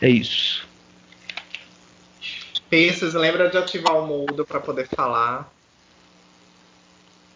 É 0.00 0.08
isso. 0.08 0.66
Pisces, 2.68 3.14
lembra 3.14 3.48
de 3.48 3.56
ativar 3.56 3.96
o 3.96 4.06
mudo 4.06 4.44
para 4.44 4.60
poder 4.60 4.86
falar. 4.88 5.50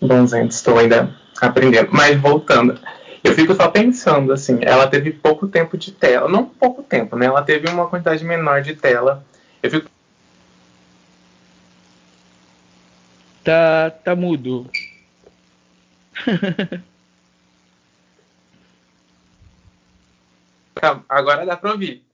Bom, 0.00 0.26
gente, 0.26 0.50
estou 0.50 0.78
ainda 0.78 1.16
aprendendo. 1.40 1.88
Mas 1.92 2.21
voltando, 2.21 2.78
eu 3.25 3.33
fico 3.35 3.54
só 3.54 3.69
pensando, 3.69 4.33
assim, 4.33 4.59
ela 4.62 4.87
teve 4.87 5.12
pouco 5.12 5.47
tempo 5.47 5.78
de 5.78 5.92
tela. 5.92 6.28
Não 6.28 6.45
pouco 6.45 6.83
tempo, 6.83 7.16
né? 7.16 7.26
Ela 7.26 7.42
teve 7.42 7.69
uma 7.69 7.87
quantidade 7.88 8.25
menor 8.25 8.62
de 8.62 8.75
tela. 8.75 9.25
Eu 9.62 9.71
fico. 9.71 9.88
Tá, 13.45 13.90
tá 13.90 14.14
mudo. 14.14 14.69
Agora 21.08 21.46
dá 21.46 21.56
pra 21.56 21.72
ouvir. 21.72 22.04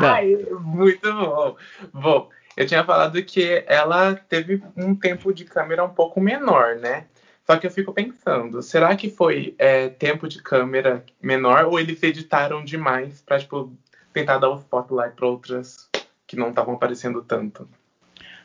Dá. 0.00 0.14
Ai, 0.14 0.36
muito 0.60 1.12
bom. 1.12 1.56
Bom, 1.92 2.30
eu 2.56 2.66
tinha 2.66 2.84
falado 2.84 3.22
que 3.22 3.64
ela 3.66 4.14
teve 4.14 4.62
um 4.76 4.94
tempo 4.94 5.32
de 5.32 5.44
câmera 5.44 5.84
um 5.84 5.90
pouco 5.90 6.20
menor, 6.20 6.76
né? 6.76 7.06
Só 7.46 7.56
que 7.56 7.66
eu 7.66 7.70
fico 7.70 7.92
pensando, 7.92 8.62
será 8.62 8.94
que 8.94 9.10
foi 9.10 9.54
é, 9.58 9.88
tempo 9.88 10.28
de 10.28 10.40
câmera 10.40 11.04
menor 11.20 11.64
ou 11.64 11.80
eles 11.80 12.00
editaram 12.02 12.62
demais 12.62 13.22
pra, 13.22 13.40
tipo, 13.40 13.72
tentar 14.12 14.38
dar 14.38 14.50
o 14.50 14.58
spotlight 14.58 15.16
pra 15.16 15.26
outras 15.26 15.88
que 16.26 16.36
não 16.36 16.50
estavam 16.50 16.74
aparecendo 16.74 17.22
tanto? 17.22 17.68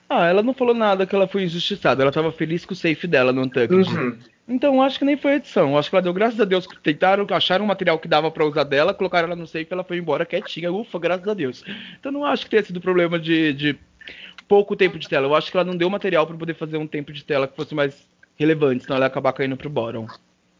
Ah, 0.09 0.25
ela 0.27 0.41
não 0.41 0.53
falou 0.53 0.73
nada 0.73 1.05
que 1.05 1.15
ela 1.15 1.27
foi 1.27 1.43
injustiçada. 1.43 2.01
Ela 2.01 2.11
tava 2.11 2.31
feliz 2.31 2.65
com 2.65 2.73
o 2.73 2.75
safe 2.75 3.05
dela 3.05 3.31
no 3.31 3.41
Untucked. 3.41 3.73
Uhum. 3.73 4.17
Então, 4.47 4.81
acho 4.81 4.99
que 4.99 5.05
nem 5.05 5.17
foi 5.17 5.33
edição. 5.33 5.77
Acho 5.77 5.89
que 5.89 5.95
ela 5.95 6.03
deu, 6.03 6.13
graças 6.13 6.39
a 6.39 6.45
Deus, 6.45 6.67
que 6.67 6.79
tentaram, 6.79 7.25
acharam 7.31 7.65
um 7.65 7.67
material 7.67 7.97
que 7.97 8.07
dava 8.07 8.29
para 8.29 8.45
usar 8.45 8.63
dela, 8.63 8.93
colocaram 8.93 9.27
ela 9.27 9.35
no 9.35 9.47
safe 9.47 9.67
e 9.69 9.73
ela 9.73 9.83
foi 9.83 9.97
embora 9.97 10.25
quietinha. 10.25 10.71
Ufa, 10.71 10.99
graças 10.99 11.27
a 11.27 11.33
Deus. 11.33 11.63
Então, 11.99 12.11
não 12.11 12.23
acho 12.23 12.43
que 12.43 12.51
tenha 12.51 12.63
sido 12.63 12.79
problema 12.79 13.17
de, 13.17 13.53
de 13.53 13.79
pouco 14.47 14.75
tempo 14.75 14.99
de 14.99 15.09
tela. 15.09 15.27
Eu 15.27 15.35
acho 15.35 15.49
que 15.49 15.57
ela 15.57 15.65
não 15.65 15.75
deu 15.75 15.89
material 15.89 16.27
para 16.27 16.37
poder 16.37 16.53
fazer 16.53 16.77
um 16.77 16.85
tempo 16.85 17.11
de 17.11 17.23
tela 17.23 17.47
que 17.47 17.55
fosse 17.55 17.73
mais 17.73 18.07
relevante, 18.35 18.83
senão 18.83 18.97
ela 18.97 19.05
ia 19.05 19.07
acabar 19.07 19.33
caindo 19.33 19.57
pro 19.57 19.69
Boron. 19.69 20.07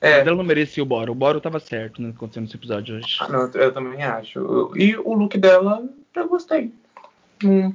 É. 0.02 0.18
Mas 0.18 0.28
ela 0.28 0.36
não 0.36 0.44
merecia 0.44 0.82
o 0.82 0.86
Boron. 0.86 1.12
O 1.12 1.16
Boron 1.16 1.40
tava 1.40 1.60
certo 1.60 2.02
no 2.02 2.10
que 2.10 2.18
aconteceu 2.18 2.42
nesse 2.42 2.56
episódio 2.56 2.96
hoje. 2.96 3.18
Ah, 3.20 3.30
não, 3.30 3.50
eu 3.54 3.72
também 3.72 4.04
acho. 4.04 4.72
E 4.76 4.96
o 4.98 5.14
look 5.14 5.38
dela, 5.38 5.84
eu 6.16 6.28
gostei. 6.28 6.74
Hum. 7.44 7.74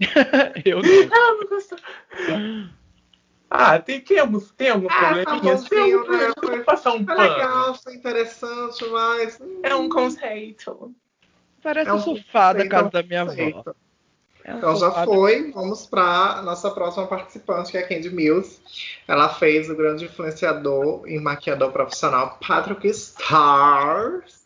eu 0.64 0.82
não. 0.82 0.90
Ah, 1.12 1.36
não 1.38 1.48
gostei. 1.48 1.78
Ah, 3.50 3.80
tem, 3.80 4.00
temos, 4.00 4.52
tem 4.52 4.70
alguns 4.70 4.92
ah, 4.92 4.98
probleminhas. 4.98 5.62
Tá 5.64 5.68
tem 5.68 5.92
algum, 5.92 6.16
né? 6.16 6.32
Foi, 6.38 6.62
passar 6.62 6.92
um 6.92 7.04
foi 7.04 7.16
pano. 7.16 7.20
legal, 7.20 7.74
foi 7.74 7.94
interessante, 7.94 8.88
mas. 8.88 9.38
É 9.64 9.74
um 9.74 9.88
conceito. 9.88 10.94
Parece 11.60 11.90
é 11.90 11.92
um 11.92 12.00
sofá 12.00 12.52
da 12.52 12.68
casa 12.68 12.90
da 12.90 13.02
minha 13.02 13.22
avó. 13.22 13.64
É 14.44 14.52
então 14.52 14.74
já 14.76 15.04
foi, 15.04 15.50
vamos 15.52 15.86
para 15.86 16.40
nossa 16.42 16.70
próxima 16.70 17.06
participante, 17.06 17.70
que 17.70 17.76
é 17.76 17.80
a 17.80 17.86
Candy 17.86 18.08
Mills. 18.10 18.60
Ela 19.06 19.28
fez 19.28 19.68
o 19.68 19.76
grande 19.76 20.06
influenciador 20.06 21.06
e 21.06 21.18
maquiador 21.18 21.72
profissional 21.72 22.38
Patrick 22.46 22.86
Stars. 22.88 24.40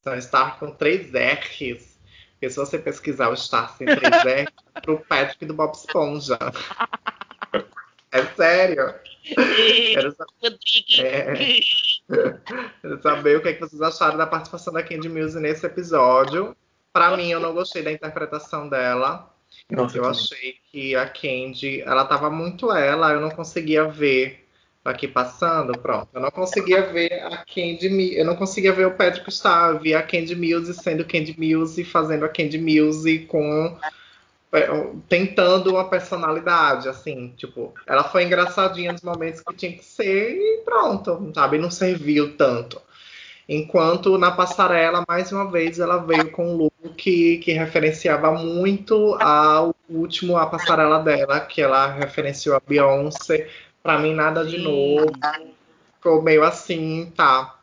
Então, 0.00 0.20
Star 0.20 0.58
com 0.58 0.70
três 0.70 1.10
R's. 1.12 1.98
Porque 2.32 2.50
se 2.50 2.56
você 2.56 2.78
pesquisar 2.78 3.30
o 3.30 3.36
Star 3.36 3.76
sem 3.76 3.86
três 3.86 4.00
R's, 4.22 4.26
é 4.26 4.80
pro 4.80 4.98
Patrick 5.00 5.44
do 5.44 5.54
Bob 5.54 5.74
Esponja. 5.74 6.38
É 8.12 8.24
sério. 8.36 8.94
Quero 9.94 10.14
saber, 10.14 10.58
é... 11.00 11.60
Quero 12.82 13.02
saber 13.02 13.36
o 13.38 13.42
que, 13.42 13.48
é 13.48 13.52
que 13.54 13.60
vocês 13.60 13.80
acharam 13.80 14.18
da 14.18 14.26
participação 14.26 14.72
da 14.72 14.82
Candy 14.82 15.08
Mills 15.08 15.38
nesse 15.40 15.64
episódio. 15.64 16.54
Para 16.92 17.16
mim, 17.16 17.30
eu 17.30 17.40
não 17.40 17.54
gostei 17.54 17.82
da 17.82 17.90
interpretação 17.90 18.68
dela. 18.68 19.32
Nossa, 19.70 19.96
eu 19.96 20.04
achei 20.04 20.56
que 20.70 20.94
a 20.94 21.08
Candy, 21.08 21.80
ela 21.82 22.04
tava 22.04 22.28
muito 22.28 22.70
ela, 22.72 23.12
eu 23.12 23.20
não 23.20 23.30
conseguia 23.30 23.84
ver 23.84 24.46
aqui 24.84 25.08
passando, 25.08 25.78
pronto. 25.78 26.08
Eu 26.12 26.20
não 26.20 26.30
conseguia 26.30 26.82
ver 26.82 27.12
a 27.22 27.38
Candy, 27.38 28.14
eu 28.14 28.24
não 28.26 28.36
conseguia 28.36 28.72
ver 28.72 28.86
o 28.86 28.94
Patrick 28.94 29.30
Star, 29.32 29.70
eu 29.70 29.80
via 29.80 30.00
a 30.00 30.02
Candy 30.02 30.34
Mills 30.34 30.72
sendo 30.74 31.04
Candy 31.04 31.38
Mills 31.38 31.82
fazendo 31.84 32.24
a 32.24 32.28
Candy 32.28 32.58
Mills 32.58 33.26
com 33.26 33.78
tentando 35.08 35.70
uma 35.70 35.88
personalidade, 35.88 36.88
assim, 36.88 37.32
tipo, 37.36 37.74
ela 37.86 38.04
foi 38.04 38.24
engraçadinha 38.24 38.92
nos 38.92 39.00
momentos 39.00 39.40
que 39.40 39.54
tinha 39.54 39.72
que 39.72 39.84
ser 39.84 40.36
e 40.36 40.62
pronto, 40.62 41.32
sabe? 41.34 41.56
Não 41.56 41.70
serviu 41.70 42.36
tanto. 42.36 42.80
Enquanto 43.48 44.18
na 44.18 44.30
passarela, 44.30 45.04
mais 45.08 45.32
uma 45.32 45.50
vez, 45.50 45.78
ela 45.78 45.96
veio 45.98 46.30
com 46.30 46.54
um 46.54 46.56
look 46.56 46.72
que, 46.96 47.38
que 47.38 47.52
referenciava 47.52 48.30
muito 48.32 49.14
ao 49.20 49.74
último, 49.88 50.36
a 50.36 50.46
passarela 50.46 51.00
dela, 51.00 51.40
que 51.40 51.60
ela 51.62 51.86
referenciou 51.86 52.54
a 52.54 52.62
Beyoncé. 52.66 53.48
Pra 53.82 53.98
mim, 53.98 54.14
nada 54.14 54.44
de 54.44 54.58
novo. 54.58 55.10
Ficou 55.94 56.22
meio 56.22 56.44
assim, 56.44 57.10
tá. 57.16 57.58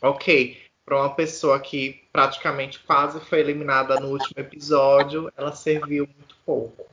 Ok 0.00 0.65
para 0.86 0.96
uma 0.96 1.10
pessoa 1.10 1.58
que 1.58 2.00
praticamente 2.12 2.78
quase 2.78 3.18
foi 3.18 3.40
eliminada 3.40 3.98
no 3.98 4.06
último 4.06 4.38
episódio, 4.38 5.30
ela 5.36 5.50
serviu 5.50 6.08
muito 6.16 6.36
pouco. 6.46 6.86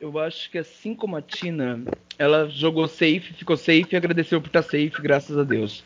Eu 0.00 0.16
acho 0.16 0.48
que 0.48 0.58
assim 0.58 0.94
como 0.94 1.16
a 1.16 1.20
Tina, 1.20 1.82
ela 2.16 2.48
jogou 2.48 2.86
safe, 2.86 3.34
ficou 3.36 3.56
safe 3.56 3.88
e 3.90 3.96
agradeceu 3.96 4.40
por 4.40 4.46
estar 4.46 4.62
safe, 4.62 5.02
graças 5.02 5.36
a 5.36 5.42
Deus. 5.42 5.82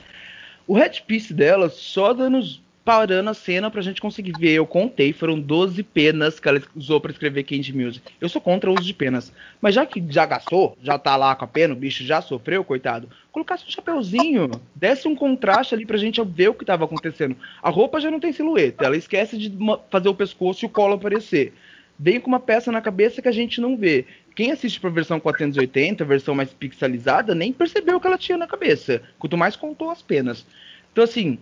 O 0.67 0.75
headpiece 0.75 1.33
dela 1.33 1.71
só 1.71 2.13
dando 2.13 2.41
parando 2.85 3.31
a 3.31 3.35
cena 3.35 3.71
pra 3.71 3.83
gente 3.83 4.01
conseguir 4.01 4.33
ver. 4.39 4.53
Eu 4.53 4.67
contei, 4.67 5.13
foram 5.13 5.41
12 5.41 5.83
penas 5.83 6.41
que 6.41 6.49
ela 6.49 6.61
usou 6.75 7.01
para 7.01 7.13
escrever 7.13 7.45
Candy 7.45 7.77
Music. 7.77 8.13
Eu 8.21 8.29
sou 8.29 8.41
contra 8.41 8.71
o 8.71 8.75
uso 8.75 8.85
de 8.85 8.95
penas. 8.95 9.33
Mas 9.61 9.75
já 9.75 9.87
que 9.87 10.05
já 10.09 10.27
gastou, 10.27 10.77
já 10.83 10.99
tá 10.99 11.17
lá 11.17 11.35
com 11.35 11.45
a 11.45 11.49
pena, 11.49 11.75
o 11.75 11.77
bicho 11.77 12.05
já 12.05 12.21
sofreu, 12.21 12.65
coitado, 12.65 13.09
colocasse 13.31 13.65
um 13.67 13.71
chapeuzinho, 13.71 14.51
desse 14.75 15.07
um 15.07 15.15
contraste 15.15 15.75
ali 15.75 15.87
pra 15.87 15.97
gente 15.97 16.23
ver 16.25 16.49
o 16.49 16.55
que 16.55 16.65
tava 16.65 16.85
acontecendo. 16.85 17.37
A 17.63 17.71
roupa 17.71 18.01
já 18.01 18.11
não 18.11 18.21
tem 18.21 18.33
silhueta, 18.33 18.85
ela 18.85 18.97
esquece 18.97 19.39
de 19.39 19.53
fazer 19.91 20.09
o 20.09 20.15
pescoço 20.15 20.65
e 20.65 20.67
o 20.67 20.71
colo 20.71 20.95
aparecer. 20.95 21.53
Vem 21.99 22.21
com 22.21 22.29
uma 22.29 22.41
peça 22.41 22.73
na 22.73 22.81
cabeça 22.81 23.23
que 23.23 23.29
a 23.29 23.33
gente 23.33 23.61
não 23.61 23.77
vê. 23.77 24.07
Quem 24.35 24.51
assiste 24.51 24.81
pra 24.81 24.91
versão 24.91 25.21
480, 25.21 26.05
versão 26.05 26.35
mais 26.35 26.53
pixelizada, 26.53 27.35
nem 27.35 27.53
percebeu 27.53 27.97
o 27.97 28.01
que 28.01 28.07
ela 28.07 28.19
tinha 28.19 28.39
na 28.39 28.47
cabeça. 28.47 29.03
Quanto 29.19 29.37
mais 29.37 29.55
contou 29.55 29.91
as 29.91 30.03
penas. 30.03 30.45
Então, 30.91 31.05
assim, 31.05 31.39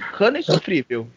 Hannah 0.00 0.38
é 0.38 0.42
sofrível. 0.42 1.08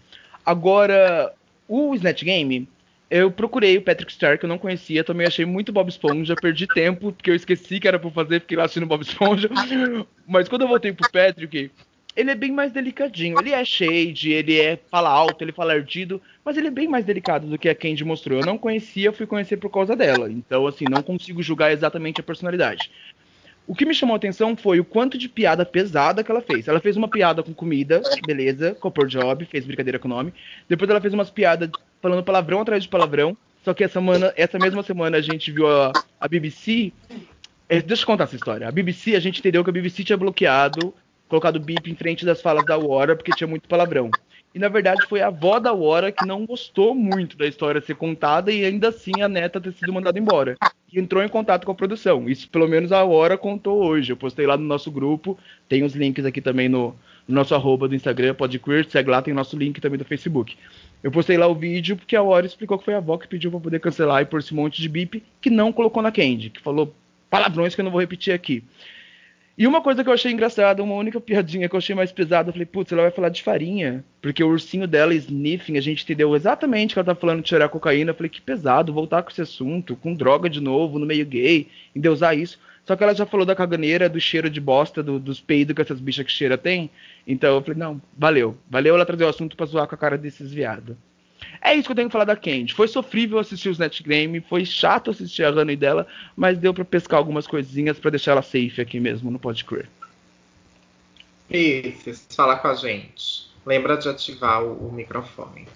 Agora, 0.46 1.34
o 1.68 1.96
Snatch 1.96 2.24
Game, 2.24 2.68
eu 3.10 3.32
procurei 3.32 3.78
o 3.78 3.82
Patrick 3.82 4.12
Star, 4.12 4.38
que 4.38 4.46
eu 4.46 4.50
não 4.50 4.58
conhecia, 4.58 5.04
também 5.04 5.28
achei 5.28 5.46
muito 5.46 5.72
Bob 5.72 5.90
Esponja, 5.90 6.36
perdi 6.36 6.68
tempo, 6.68 7.12
porque 7.12 7.32
eu 7.32 7.36
esqueci 7.36 7.80
que 7.80 7.88
era 7.88 8.00
pra 8.00 8.12
fazer, 8.12 8.42
fiquei 8.42 8.58
lá 8.58 8.66
assistindo 8.66 8.86
Bob 8.86 9.02
Esponja. 9.02 9.50
Mas 10.28 10.50
quando 10.50 10.64
eu 10.64 10.68
voltei 10.68 10.92
pro 10.92 11.12
Patrick, 11.12 11.72
ele 12.16 12.32
é 12.32 12.36
bem 12.36 12.52
mais 12.52 12.72
delicadinho. 12.72 13.40
Ele 13.40 13.52
é 13.52 13.64
shade, 13.66 14.32
ele 14.32 14.60
é 14.60 14.80
fala 14.90 15.10
alto, 15.10 15.44
ele 15.44 15.52
fala 15.52 15.74
ardido, 15.74 16.22
mas 16.44 16.56
ele 16.56 16.68
é 16.68 16.72
bem 16.72 16.88
mais 16.88 17.04
delicado 17.04 17.46
do 17.46 17.58
que 17.58 17.68
a 17.68 17.76
Candy 17.76 18.06
mostrou. 18.06 18.40
Eu 18.40 18.46
não 18.46 18.58
conhecia, 18.58 19.12
fui 19.12 19.28
conhecer 19.28 19.58
por 19.58 19.70
causa 19.70 19.96
dela. 19.96 20.32
Então, 20.32 20.66
assim, 20.66 20.86
não 20.90 21.04
consigo 21.04 21.44
julgar 21.44 21.72
exatamente 21.74 22.22
a 22.22 22.24
personalidade. 22.24 22.90
O 23.68 23.74
que 23.74 23.86
me 23.86 23.96
chamou 23.96 24.14
a 24.14 24.18
atenção 24.18 24.56
foi 24.56 24.80
o 24.80 24.86
quanto 24.86 25.18
de 25.18 25.28
piada 25.28 25.66
pesada 25.66 26.24
que 26.24 26.30
ela 26.30 26.42
fez. 26.42 26.68
Ela 26.68 26.80
fez 26.80 26.96
uma 26.96 27.08
piada 27.08 27.42
com 27.42 27.54
comida, 27.54 28.02
beleza, 28.26 28.76
Copper 28.76 29.08
Job, 29.08 29.46
fez 29.46 29.66
brincadeira 29.66 29.98
com 29.98 30.08
o 30.08 30.12
nome. 30.12 30.34
Depois 30.70 30.90
ela 30.90 31.02
fez 31.02 31.14
umas 31.14 31.32
piadas 31.32 31.70
falando 32.02 32.24
palavrão 32.24 32.62
atrás 32.62 32.84
de 32.84 32.90
palavrão. 32.90 33.36
Só 33.64 33.74
que 33.74 33.84
essa, 33.84 33.94
semana, 33.94 34.32
essa 34.38 34.60
mesma 34.60 34.84
semana 34.84 35.18
a 35.18 35.22
gente 35.22 35.52
viu 35.52 35.68
a, 35.68 35.92
a 36.20 36.28
BBC. 36.28 36.94
É, 37.68 37.82
deixa 37.82 38.04
eu 38.04 38.08
contar 38.08 38.26
essa 38.26 38.36
história. 38.36 38.68
A 38.68 38.72
BBC, 38.72 39.16
a 39.16 39.20
gente 39.20 39.40
entendeu 39.40 39.64
que 39.64 39.70
a 39.72 39.74
BBC 39.74 40.04
tinha 40.04 40.16
bloqueado, 40.16 40.94
colocado 41.28 41.60
bip 41.60 41.90
em 41.90 41.96
frente 41.96 42.24
das 42.24 42.44
falas 42.44 42.64
da 42.64 42.78
Wara, 42.78 43.16
porque 43.16 43.32
tinha 43.32 43.48
muito 43.48 43.68
palavrão. 43.68 44.12
E 44.56 44.60
na 44.60 44.70
verdade 44.70 45.06
foi 45.10 45.20
a 45.20 45.28
avó 45.28 45.60
da 45.60 45.74
Wara 45.74 46.14
que 46.14 46.26
não 46.26 46.46
gostou 46.46 46.96
muito 46.96 47.36
da 47.36 47.46
história 47.46 47.82
ser 47.82 47.96
contada 47.96 48.54
e 48.54 48.64
ainda 48.64 48.88
assim 48.88 49.22
a 49.22 49.28
neta 49.28 49.60
ter 49.60 49.74
sido 49.74 49.92
mandada 49.92 50.18
embora. 50.18 50.56
E 50.94 50.98
entrou 50.98 51.22
em 51.22 51.28
contato 51.28 51.66
com 51.66 51.74
a 51.74 51.76
produção. 51.76 52.30
Isso 52.30 52.50
pelo 52.50 52.66
menos 52.66 52.94
a 52.94 53.04
Wara 53.04 53.38
contou 53.38 53.84
hoje. 53.84 54.14
Eu 54.14 54.16
postei 54.16 54.48
lá 54.48 54.56
no 54.56 54.64
nosso 54.64 54.90
grupo, 54.90 55.38
tem 55.68 55.84
os 55.84 55.94
links 55.94 56.24
aqui 56.24 56.40
também 56.40 56.70
no, 56.70 56.96
no 57.28 57.36
nosso 57.36 57.54
arroba 57.54 57.90
do 57.90 57.96
Instagram, 57.96 58.34
podqueer, 58.34 58.90
segue 58.90 59.10
lá, 59.10 59.22
tem 59.22 59.34
nosso 59.34 59.58
link 59.58 59.82
também 59.82 60.00
do 60.00 60.06
Facebook. 60.06 60.56
Eu 61.04 61.12
postei 61.12 61.36
lá 61.36 61.48
o 61.48 61.54
vídeo 61.54 61.98
porque 61.98 62.16
a 62.16 62.24
Wara 62.24 62.46
explicou 62.46 62.80
que 62.80 62.86
foi 62.86 62.94
a 62.94 63.00
avó 63.00 63.18
que 63.18 63.28
pediu 63.28 63.52
para 63.52 63.60
poder 63.60 63.82
cancelar 63.82 64.22
e 64.22 64.26
pôr 64.26 64.40
esse 64.40 64.54
monte 64.54 64.82
de 64.82 64.88
bip 64.88 65.22
que 65.42 65.50
não 65.50 65.74
colocou 65.74 66.02
na 66.02 66.14
Candy, 66.14 66.50
que 66.50 66.62
falou 66.62 66.96
palavrões 67.30 67.76
que 67.76 67.82
eu 67.82 67.84
não 67.84 67.92
vou 67.92 68.00
repetir 68.00 68.34
aqui. 68.34 68.64
E 69.58 69.66
uma 69.66 69.82
coisa 69.82 70.04
que 70.04 70.10
eu 70.10 70.14
achei 70.14 70.32
engraçada, 70.32 70.84
uma 70.84 70.96
única 70.96 71.20
piadinha 71.22 71.70
que 71.70 71.76
eu 71.76 71.78
achei 71.78 71.96
mais 71.96 72.12
pesada, 72.12 72.50
eu 72.50 72.54
falei, 72.54 72.66
putz, 72.66 72.92
ela 72.92 73.04
vai 73.04 73.12
falar 73.12 73.30
de 73.30 73.42
farinha. 73.42 74.04
Porque 74.22 74.44
o 74.44 74.50
ursinho 74.50 74.88
dela, 74.88 75.14
sniffing, 75.14 75.78
a 75.78 75.82
gente 75.82 76.04
entendeu 76.04 76.36
exatamente 76.36 76.94
que 76.94 77.00
ela 77.00 77.06
tá 77.06 77.16
falando 77.16 77.42
de 77.42 77.50
cheirar 77.50 77.70
cocaína. 77.70 78.12
Eu 78.12 78.16
falei, 78.16 78.30
que 78.30 78.42
pesado, 78.42 78.94
voltar 78.94 79.24
com 79.24 79.30
esse 79.30 79.42
assunto, 79.42 79.96
com 79.96 80.14
droga 80.14 80.50
de 80.50 80.60
novo, 80.60 81.00
no 81.00 81.06
meio 81.06 81.26
gay, 81.26 81.68
e 81.96 82.10
usar 82.10 82.36
isso. 82.36 82.60
Só 82.86 82.96
que 82.96 83.04
ela 83.04 83.16
já 83.16 83.26
falou 83.26 83.46
da 83.46 83.56
caganeira, 83.56 84.08
do 84.08 84.20
cheiro 84.20 84.50
de 84.50 84.62
bosta, 84.62 85.02
do, 85.02 85.20
dos 85.20 85.40
peidos 85.40 85.76
que 85.76 85.82
essas 85.82 86.00
bichas 86.00 86.26
que 86.26 86.32
cheira 86.32 86.58
tem. 86.58 86.90
Então 87.26 87.56
eu 87.56 87.62
falei, 87.62 87.80
não, 87.80 88.02
valeu. 88.16 88.58
Valeu 88.70 88.94
ela 88.94 89.06
trazer 89.06 89.24
o 89.24 89.30
assunto 89.30 89.58
pra 89.58 89.66
zoar 89.66 89.88
com 89.88 89.96
a 89.96 89.98
cara 89.98 90.18
desses 90.18 90.54
viados. 90.54 90.96
É 91.62 91.74
isso 91.74 91.86
que 91.88 91.92
eu 91.92 91.96
tenho 91.96 92.08
que 92.08 92.14
falar 92.14 92.26
da 92.26 92.36
Candy. 92.36 92.74
Foi 92.74 92.88
sofrível 92.88 93.40
assistir 93.40 93.70
os 93.70 93.80
Net 93.80 94.02
Game, 94.04 94.42
foi 94.42 94.66
chato 94.66 95.12
assistir 95.12 95.44
a 95.44 95.52
Honey 95.52 95.76
dela, 95.76 96.08
mas 96.36 96.58
deu 96.58 96.74
para 96.74 96.86
pescar 96.86 97.18
algumas 97.18 97.48
coisinhas 97.48 98.00
para 98.00 98.12
deixar 98.12 98.32
ela 98.32 98.42
safe 98.42 98.82
aqui 98.82 99.00
mesmo 99.00 99.32
no 99.32 99.40
Pode 99.40 99.64
Crer. 99.66 99.88
Isso, 101.50 102.26
fala 102.36 102.56
com 102.58 102.68
a 102.68 102.74
gente. 102.74 103.48
Lembra 103.66 103.98
de 103.98 104.10
ativar 104.10 104.64
o, 104.64 104.88
o 104.88 104.92
microfone. 104.92 105.68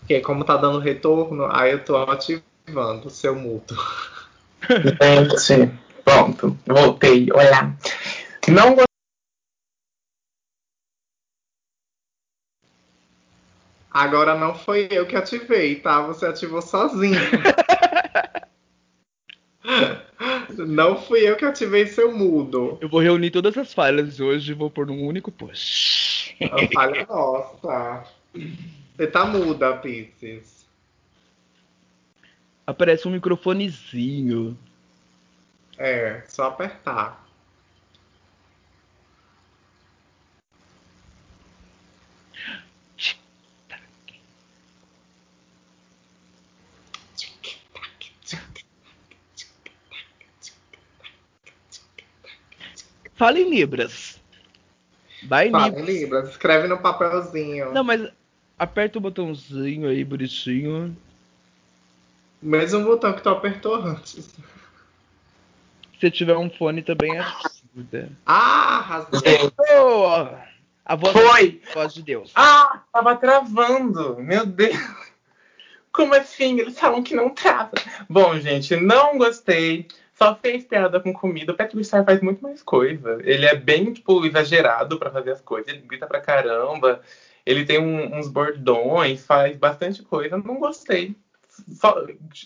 Porque 0.00 0.20
como 0.20 0.44
tá 0.44 0.56
dando 0.56 0.78
retorno, 0.78 1.48
aí 1.50 1.72
eu 1.72 1.84
tô 1.84 1.96
ativando 1.96 3.06
o 3.06 3.10
seu 3.10 3.34
mudo. 3.34 3.74
Gente, 5.40 5.72
pronto, 6.04 6.58
voltei. 6.66 7.28
Olá. 7.32 7.74
Não 8.48 8.76
Agora 13.94 14.36
não 14.36 14.56
foi 14.56 14.88
eu 14.90 15.06
que 15.06 15.14
ativei, 15.14 15.76
tá? 15.76 16.02
Você 16.02 16.26
ativou 16.26 16.60
sozinho. 16.60 17.14
não 20.66 21.00
fui 21.00 21.20
eu 21.20 21.36
que 21.36 21.44
ativei 21.44 21.86
seu 21.86 22.12
mudo. 22.12 22.76
Eu 22.80 22.88
vou 22.88 22.98
reunir 22.98 23.30
todas 23.30 23.56
as 23.56 23.72
falhas 23.72 24.18
hoje 24.18 24.50
e 24.50 24.54
vou 24.54 24.68
pôr 24.68 24.88
num 24.88 25.06
único 25.06 25.30
post. 25.30 26.36
A 26.42 26.66
falha 26.74 27.06
nossa. 27.06 28.04
Você 28.96 29.06
tá 29.06 29.24
muda, 29.24 29.76
Pisces. 29.76 30.66
Aparece 32.66 33.06
um 33.06 33.12
microfonezinho. 33.12 34.58
É, 35.78 36.24
só 36.26 36.48
apertar. 36.48 37.23
Fala 53.14 53.38
em 53.38 53.48
Libras. 53.48 54.20
Vai 55.24 55.48
em 55.48 55.50
Fala 55.50 55.66
Libras. 55.66 55.88
em 55.88 55.92
Libras. 55.92 56.28
Escreve 56.30 56.68
no 56.68 56.78
papelzinho. 56.78 57.72
Não, 57.72 57.84
mas 57.84 58.08
aperta 58.58 58.98
o 58.98 59.00
botãozinho 59.00 59.88
aí, 59.88 60.04
bonitinho. 60.04 60.96
Mesmo 62.42 62.84
botão 62.84 63.12
que 63.12 63.22
tu 63.22 63.28
apertou 63.30 63.74
antes. 63.76 64.28
Se 65.98 66.10
tiver 66.10 66.36
um 66.36 66.50
fone 66.50 66.82
também 66.82 67.16
ajuda. 67.18 68.10
Ah, 68.26 68.80
razão. 68.80 69.22
A 70.84 70.96
voz, 70.96 71.12
Foi. 71.14 71.62
A 71.70 71.74
voz 71.74 71.94
de 71.94 72.02
Deus. 72.02 72.30
Ah, 72.34 72.82
tava 72.92 73.16
travando. 73.16 74.16
Meu 74.18 74.44
Deus. 74.44 74.76
Como 75.90 76.12
assim? 76.14 76.58
Eles 76.60 76.78
falam 76.78 77.02
que 77.02 77.14
não 77.14 77.30
trava. 77.30 77.70
Bom, 78.10 78.38
gente, 78.38 78.76
não 78.76 79.16
gostei. 79.16 79.88
Só 80.14 80.34
fez 80.36 80.64
piada 80.64 81.00
com 81.00 81.12
comida. 81.12 81.52
O 81.52 81.56
Patrick 81.56 81.84
Star 81.84 82.04
faz 82.04 82.20
muito 82.20 82.42
mais 82.42 82.62
coisa. 82.62 83.18
Ele 83.24 83.46
é 83.46 83.54
bem, 83.54 83.92
tipo, 83.92 84.24
exagerado 84.24 84.98
para 84.98 85.10
fazer 85.10 85.32
as 85.32 85.40
coisas. 85.40 85.68
Ele 85.68 85.82
grita 85.82 86.06
pra 86.06 86.20
caramba. 86.20 87.00
Ele 87.44 87.64
tem 87.64 87.78
um, 87.80 88.16
uns 88.16 88.28
bordões, 88.28 89.26
faz 89.26 89.56
bastante 89.56 90.02
coisa. 90.02 90.40
Não 90.44 90.58
gostei. 90.58 91.16
Só, 91.48 91.94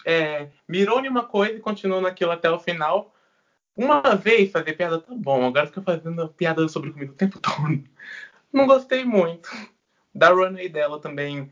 é, 0.04 0.48
mirou 0.66 1.00
em 1.00 1.09
uma 1.09 1.24
coisa 1.24 1.54
e 1.57 1.61
continuou 1.61 2.00
naquilo 2.00 2.33
até 2.33 2.50
o 2.50 2.59
final. 2.59 3.12
Uma 3.76 4.02
vez 4.16 4.50
fazer 4.50 4.72
piada 4.72 4.98
tá 4.98 5.14
bom, 5.14 5.46
agora 5.46 5.66
fica 5.66 5.81
fazendo 5.81 6.28
piada 6.31 6.66
sobre 6.68 6.90
comida 6.90 7.12
o 7.12 7.14
tempo 7.14 7.38
todo. 7.40 7.85
Não 8.52 8.66
gostei 8.66 9.04
muito. 9.04 9.48
Da 10.14 10.31
runway 10.31 10.68
dela 10.68 11.00
também. 11.00 11.50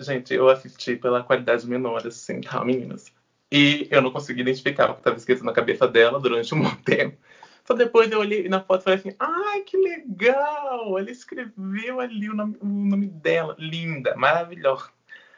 Gente, 0.00 0.34
eu 0.34 0.48
assisti 0.48 0.96
pela 0.96 1.22
qualidade 1.22 1.66
menor, 1.66 2.06
assim, 2.06 2.40
tá, 2.40 2.64
meninas? 2.64 3.12
E 3.52 3.88
eu 3.90 4.00
não 4.00 4.12
consegui 4.12 4.42
identificar 4.42 4.90
o 4.90 4.94
que 4.94 5.00
estava 5.00 5.16
escrito 5.16 5.44
na 5.44 5.52
cabeça 5.52 5.88
dela 5.88 6.20
durante 6.20 6.54
um 6.54 6.62
bom 6.62 6.74
tempo. 6.84 7.18
Só 7.64 7.74
depois 7.74 8.10
eu 8.10 8.20
olhei 8.20 8.48
na 8.48 8.60
foto 8.60 8.80
e 8.80 8.84
falei 8.84 8.98
assim: 8.98 9.16
ai, 9.18 9.62
que 9.62 9.76
legal! 9.76 10.98
Ele 10.98 11.10
escreveu 11.10 12.00
ali 12.00 12.30
o 12.30 12.34
nome, 12.34 12.56
o 12.60 12.66
nome 12.66 13.06
dela. 13.06 13.56
Linda, 13.58 14.14
maravilhosa. 14.16 14.90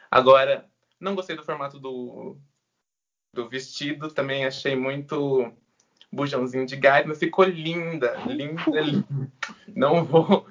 Agora, 0.09 0.69
não 0.99 1.15
gostei 1.15 1.35
do 1.35 1.43
formato 1.43 1.79
do, 1.79 2.37
do 3.33 3.49
vestido, 3.49 4.09
também 4.09 4.45
achei 4.45 4.75
muito 4.75 5.51
bujãozinho 6.11 6.67
de 6.67 6.75
gás, 6.75 7.05
mas 7.05 7.17
ficou 7.17 7.43
linda, 7.43 8.15
linda, 8.27 8.61
linda. 8.79 9.31
Não 9.75 10.05
vou, 10.05 10.47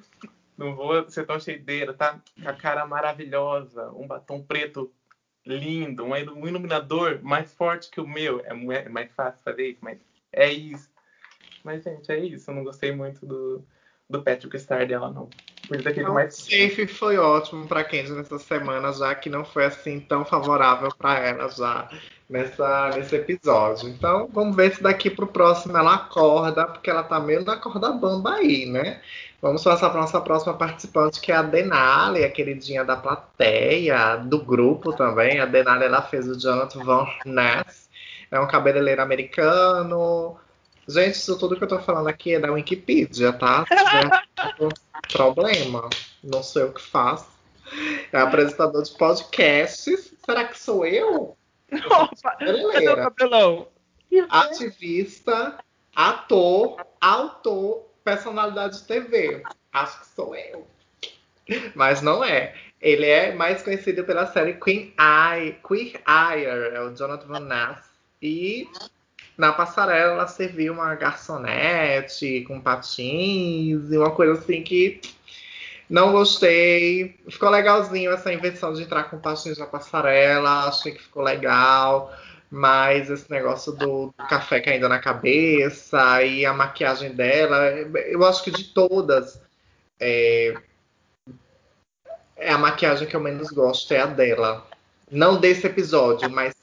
não 0.59 0.75
vou 0.75 1.09
ser 1.09 1.25
tão 1.25 1.38
cheideira, 1.38 1.94
tá? 1.94 2.20
A 2.44 2.53
cara 2.53 2.85
maravilhosa, 2.85 3.90
um 3.92 4.07
batom 4.07 4.42
preto 4.42 4.92
lindo, 5.44 6.05
um 6.05 6.46
iluminador 6.46 7.20
mais 7.22 7.52
forte 7.52 7.90
que 7.90 8.00
o 8.00 8.07
meu. 8.07 8.40
É 8.40 8.88
mais 8.88 9.12
fácil 9.12 9.42
fazer 9.42 9.70
isso, 9.70 9.81
mas 9.83 9.98
é 10.33 10.50
isso. 10.50 10.90
Mas, 11.64 11.83
gente, 11.83 12.11
é 12.11 12.18
isso. 12.18 12.50
Eu 12.50 12.55
não 12.55 12.64
gostei 12.64 12.92
muito 12.92 13.24
do, 13.26 13.64
do 14.09 14.22
Patrick 14.22 14.59
Star 14.59 14.87
dela, 14.87 15.11
não. 15.11 15.28
O 16.08 16.14
mais... 16.14 16.37
safe 16.37 16.87
foi 16.87 17.16
ótimo 17.18 17.66
para 17.66 17.85
Kenji 17.85 18.12
nessa 18.12 18.38
semana, 18.38 18.92
já 18.92 19.14
que 19.14 19.30
não 19.30 19.44
foi 19.44 19.64
assim 19.64 20.00
tão 20.00 20.24
favorável 20.24 20.90
para 20.96 21.18
ela 21.18 21.48
já 21.48 21.88
nessa, 22.28 22.90
nesse 22.94 23.16
episódio. 23.16 23.88
Então, 23.88 24.28
vamos 24.32 24.56
ver 24.56 24.74
se 24.74 24.82
daqui 24.82 25.11
pro 25.11 25.26
próximo 25.26 25.76
ela 25.76 25.94
acorda, 25.94 26.66
porque 26.66 26.90
ela 26.90 27.02
tá 27.02 27.20
meio 27.20 27.44
na 27.44 27.56
corda 27.56 27.92
bamba 27.92 28.35
aí, 28.35 28.66
né? 28.66 29.00
Vamos 29.40 29.64
passar 29.64 29.90
para 29.90 30.00
nossa 30.00 30.20
próxima 30.20 30.54
participante, 30.54 31.20
que 31.20 31.32
é 31.32 31.37
a 31.37 31.42
Denali, 31.42 32.24
a 32.24 32.30
queridinha 32.30 32.85
da 32.85 32.96
plateia, 32.96 34.16
do 34.16 34.38
grupo 34.38 34.92
também. 34.92 35.40
A 35.40 35.46
Denali, 35.46 35.85
ela 35.85 36.00
fez 36.00 36.28
o 36.28 36.38
Jonathan 36.38 36.85
Van 36.85 37.06
Ness. 37.26 37.90
É 38.30 38.38
um 38.38 38.46
cabeleireiro 38.46 39.02
americano. 39.02 40.37
Gente, 40.88 41.14
isso 41.14 41.38
tudo 41.38 41.57
que 41.57 41.64
eu 41.64 41.68
tô 41.68 41.79
falando 41.79 42.09
aqui 42.09 42.35
é 42.35 42.40
da 42.40 42.51
Wikipedia, 42.53 43.33
tá? 43.33 43.64
Se 43.66 45.16
problema, 45.16 45.88
não 46.23 46.42
sei 46.42 46.64
o 46.64 46.73
que 46.73 46.83
faço. 46.83 47.31
É 48.12 48.18
apresentador 48.18 48.83
de 48.83 48.92
podcasts. 48.92 50.14
Será 50.25 50.45
que 50.45 50.59
sou 50.59 50.85
eu? 50.85 51.37
Opa, 51.87 52.37
cadê 52.37 52.88
o 52.88 52.97
cabelão? 52.97 53.68
Ativista, 54.29 55.59
ator, 55.95 56.85
autor 57.01 57.87
personalidade 58.05 58.81
de 58.81 58.85
TV. 58.85 59.42
Acho 59.73 60.01
que 60.01 60.07
sou 60.09 60.35
eu. 60.35 60.66
Mas 61.75 62.03
não 62.03 62.23
é. 62.23 62.55
Ele 62.81 63.07
é 63.07 63.33
mais 63.33 63.62
conhecido 63.62 64.05
pela 64.05 64.27
série 64.27 64.55
Queen 64.55 64.92
Eye, 64.99 65.57
Queer 65.66 66.03
Eye, 66.07 66.45
é 66.45 66.81
o 66.81 66.95
Jonathan 66.95 67.27
Van 67.27 67.40
Ness. 67.40 67.79
E 68.21 68.68
na 69.37 69.53
passarela 69.53 70.12
ela 70.12 70.27
serviu 70.27 70.75
uma 70.75 70.95
garçonete 70.95 72.45
com 72.47 72.61
patins 72.61 73.90
e 73.90 73.97
uma 73.97 74.11
coisa 74.11 74.35
assim 74.35 74.62
que 74.62 75.01
não 75.88 76.12
gostei. 76.12 77.16
Ficou 77.29 77.51
legalzinho 77.51 78.12
essa 78.12 78.33
invenção 78.33 78.73
de 78.73 78.83
entrar 78.83 79.05
com 79.05 79.18
patins 79.18 79.59
na 79.59 79.66
passarela, 79.66 80.68
achei 80.68 80.92
que 80.92 81.03
ficou 81.03 81.23
legal. 81.23 82.12
Mas 82.51 83.09
esse 83.11 83.31
negócio 83.31 83.73
do, 83.73 84.14
café 84.29 84.61
caindo 84.61 84.88
na 84.88 84.99
cabeça 84.99 86.23
e 86.23 86.45
a 86.45 86.53
maquiagem 86.53 87.12
dela, 87.14 87.57
eu 88.07 88.25
acho 88.25 88.45
que 88.45 88.51
de 88.51 88.64
todas, 88.64 89.40
é, 89.99 90.55
é 92.37 92.53
a 92.53 92.59
maquiagem 92.59 93.09
que 93.09 93.16
eu 93.16 93.21
menos 93.21 93.51
gosto, 93.51 93.92
é 93.92 94.01
a 94.01 94.07
dela. 94.07 94.66
Não 95.11 95.40
desse 95.40 95.66
episódio, 95.66 96.31
mas 96.31 96.55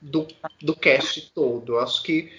do, 0.00 0.26
do 0.62 0.74
cast 0.74 1.30
todo. 1.34 1.74
Eu 1.74 1.80
acho 1.80 2.02
que 2.02 2.32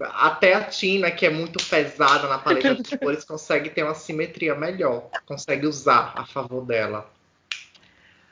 até 0.00 0.54
a 0.54 0.64
Tina, 0.64 1.10
que 1.10 1.26
é 1.26 1.30
muito 1.30 1.64
pesada 1.64 2.28
na 2.28 2.38
paleta 2.38 2.82
de 2.82 2.96
cores, 2.98 3.24
consegue 3.24 3.70
ter 3.70 3.82
uma 3.82 3.94
simetria 3.94 4.54
melhor. 4.54 5.08
Consegue 5.26 5.66
usar 5.66 6.12
a 6.16 6.24
favor 6.24 6.64
dela. 6.64 7.10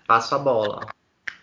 Passa 0.07 0.37
a 0.37 0.39
bola. 0.39 0.87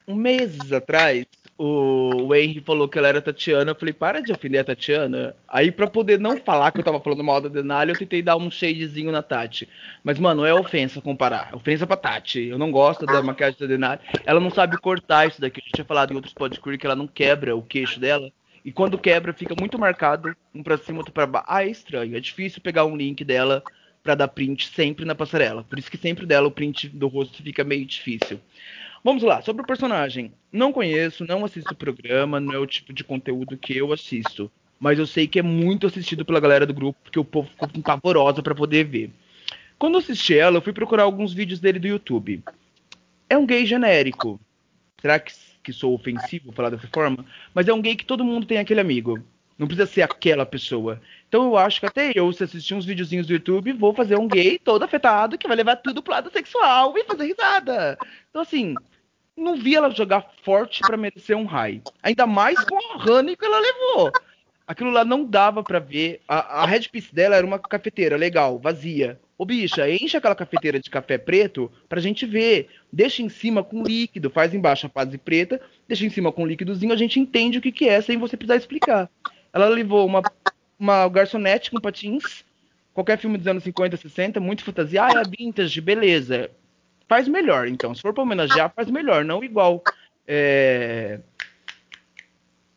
Um 0.08 0.16
mês 0.16 0.72
atrás, 0.72 1.26
o, 1.58 2.36
Henry 2.36 2.62
falou 2.62 2.88
que 2.88 2.98
ela 2.98 3.08
era 3.08 3.22
Tatiana. 3.22 3.72
Eu 3.72 3.76
falei, 3.76 3.94
para 3.94 4.22
de 4.22 4.32
ofender 4.32 4.62
a 4.62 4.64
Tatiana. 4.64 5.36
Aí, 5.48 5.72
pra 5.72 5.88
poder 5.88 6.20
não 6.20 6.38
falar 6.38 6.72
que 6.72 6.80
eu 6.80 6.84
tava 6.84 7.00
falando 7.00 7.24
mal 7.24 7.42
da 7.42 7.50
Denali, 7.50 7.92
eu 7.92 7.98
tentei 7.98 8.22
dar 8.22 8.38
um 8.38 8.52
shadezinho 8.52 9.12
na 9.12 9.24
Tati. 9.24 9.68
Mas, 10.04 10.20
mano, 10.20 10.46
é 10.46 10.54
ofensa 10.54 11.02
comparar. 11.02 11.56
Ofensa 11.56 11.88
pra 11.88 11.98
Tati. 11.98 12.44
Eu 12.44 12.60
não 12.60 12.72
gosto 12.72 13.06
da 13.06 13.22
maquiagem 13.24 13.60
da 13.60 13.66
Denali. 13.66 14.02
Ela 14.26 14.40
não 14.40 14.52
sabe 14.52 14.78
cortar 14.78 15.28
isso 15.28 15.42
daqui. 15.42 15.60
A 15.60 15.64
gente 15.64 15.74
tinha 15.74 15.86
falado 15.86 16.12
em 16.12 16.16
outros 16.16 16.34
podcasts 16.34 16.80
que 16.80 16.86
ela 16.86 16.96
não 16.96 17.08
quebra 17.08 17.56
o 17.56 17.62
queixo 17.62 18.00
dela. 18.00 18.32
E 18.64 18.72
quando 18.72 18.98
quebra, 18.98 19.34
fica 19.34 19.56
muito 19.58 19.80
marcado, 19.80 20.36
um 20.54 20.62
pra 20.62 20.78
cima, 20.78 21.00
outro 21.00 21.14
pra 21.14 21.26
baixo. 21.26 21.48
Ah, 21.50 21.64
é 21.64 21.70
estranho. 21.70 22.16
É 22.16 22.20
difícil 22.20 22.62
pegar 22.62 22.86
um 22.86 22.96
link 22.96 23.24
dela 23.24 23.64
para 24.04 24.14
dar 24.14 24.28
print 24.28 24.68
sempre 24.68 25.06
na 25.06 25.16
passarela. 25.16 25.64
Por 25.64 25.80
isso 25.80 25.90
que 25.90 25.98
sempre 25.98 26.26
dela 26.26 26.48
o 26.48 26.52
print 26.52 26.88
do 26.90 27.08
rosto 27.08 27.42
fica 27.42 27.64
meio 27.64 27.86
difícil. 27.86 28.40
Vamos 29.08 29.24
lá, 29.24 29.42
sobre 29.42 29.62
o 29.62 29.66
personagem. 29.66 30.34
Não 30.52 30.74
conheço, 30.74 31.26
não 31.26 31.46
assisto 31.46 31.74
o 31.74 31.78
programa, 31.78 32.42
não 32.42 32.54
é 32.54 32.58
o 32.58 32.68
tipo 32.68 32.92
de 32.92 33.06
conteúdo 33.06 33.56
que 33.56 33.78
eu 33.78 33.94
assisto. 33.94 34.52
Mas 34.78 35.00
eu 35.00 35.08
sei 35.08 35.26
que 35.26 35.40
é 35.40 35.42
muito 35.42 35.88
assistido 35.88 36.26
pela 36.26 36.42
galera 36.42 36.66
do 36.66 36.74
grupo, 36.74 37.00
porque 37.02 37.18
o 37.18 37.24
povo 37.24 37.50
ficou 37.50 37.70
pavorosa 37.82 38.44
para 38.44 38.54
poder 38.54 38.84
ver. 38.84 39.10
Quando 39.80 39.94
eu 39.94 40.00
assisti 40.00 40.38
ela, 40.38 40.58
eu 40.58 40.62
fui 40.62 40.74
procurar 40.74 41.04
alguns 41.04 41.32
vídeos 41.32 41.62
dele 41.62 41.80
do 41.80 41.88
YouTube. 41.88 42.44
É 43.30 43.38
um 43.38 43.46
gay 43.46 43.66
genérico. 43.66 44.42
Será 45.00 45.18
que, 45.18 45.32
que 45.64 45.72
sou 45.72 45.94
ofensivo 45.94 46.52
falar 46.52 46.72
dessa 46.72 46.90
forma? 46.94 47.26
Mas 47.54 47.66
é 47.70 47.74
um 47.74 47.82
gay 47.82 47.96
que 47.96 48.06
todo 48.06 48.26
mundo 48.26 48.46
tem 48.46 48.58
aquele 48.58 48.82
amigo. 48.82 49.24
Não 49.58 49.68
precisa 49.68 49.88
ser 49.88 50.02
aquela 50.02 50.46
pessoa. 50.46 51.02
Então 51.30 51.46
eu 51.46 51.56
acho 51.56 51.80
que 51.80 51.86
até 51.86 52.12
eu, 52.14 52.34
se 52.34 52.44
assistir 52.44 52.76
uns 52.76 52.86
videozinhos 52.86 53.26
do 53.26 53.32
YouTube, 53.32 53.72
vou 53.72 53.94
fazer 53.94 54.20
um 54.20 54.28
gay 54.28 54.60
todo 54.60 54.84
afetado 54.84 55.38
que 55.38 55.48
vai 55.48 55.56
levar 55.56 55.78
tudo 55.78 56.04
pro 56.04 56.12
lado 56.12 56.30
sexual 56.30 56.94
e 56.98 57.06
fazer 57.06 57.26
risada. 57.28 57.98
Então, 58.30 58.42
assim, 58.42 58.76
não 59.38 59.56
vi 59.56 59.76
ela 59.76 59.92
jogar 59.92 60.26
forte 60.44 60.82
para 60.82 60.98
merecer 60.98 61.38
um 61.38 61.46
high. 61.46 61.82
Ainda 62.02 62.26
mais 62.26 62.60
com 62.66 62.76
o 62.76 63.10
Honey 63.10 63.38
que 63.38 63.46
ela 63.46 63.60
levou. 63.60 64.12
Aquilo 64.66 64.90
lá 64.90 65.06
não 65.06 65.24
dava 65.24 65.64
para 65.64 65.80
ver. 65.80 66.22
A, 66.28 66.64
a 66.64 66.66
red 66.66 66.90
piece 66.90 67.14
dela 67.14 67.36
era 67.36 67.46
uma 67.46 67.60
cafeteira 67.60 68.18
legal, 68.18 68.60
vazia. 68.60 69.20
Ô 69.38 69.46
bicha, 69.46 69.90
enche 69.90 70.18
aquela 70.18 70.36
cafeteira 70.36 70.80
de 70.80 70.90
café 70.90 71.18
preto 71.18 71.72
pra 71.88 72.02
gente 72.02 72.26
ver. 72.26 72.68
Deixa 72.92 73.22
em 73.22 73.30
cima 73.30 73.64
com 73.64 73.84
líquido, 73.84 74.32
faz 74.32 74.54
embaixo 74.54 74.88
a 74.88 74.90
fase 74.90 75.18
preta, 75.18 75.62
deixa 75.88 76.06
em 76.06 76.10
cima 76.10 76.32
com 76.32 76.46
líquidozinho, 76.46 76.92
a 76.92 76.98
gente 76.98 77.20
entende 77.20 77.60
o 77.60 77.62
que, 77.62 77.72
que 77.72 77.88
é 77.88 78.02
sem 78.02 78.18
você 78.18 78.36
precisar 78.36 78.58
explicar. 78.58 79.10
Ela 79.54 79.70
levou 79.70 80.06
uma, 80.06 80.24
uma 80.78 81.08
garçonete 81.08 81.70
com 81.70 81.80
patins, 81.80 82.44
qualquer 82.94 83.20
filme 83.20 83.38
dos 83.38 83.48
anos 83.48 83.64
50, 83.64 83.96
60, 83.96 84.40
muito 84.40 84.64
fantasia. 84.64 85.04
Ah, 85.04 85.22
é 85.22 85.24
vintage, 85.24 85.80
beleza 85.80 86.50
faz 87.08 87.28
melhor. 87.28 87.68
Então, 87.68 87.94
se 87.94 88.02
for 88.02 88.14
para 88.14 88.24
homenagear, 88.24 88.72
faz 88.76 88.90
melhor, 88.90 89.24
não 89.24 89.44
igual. 89.44 89.84
É... 90.28 91.20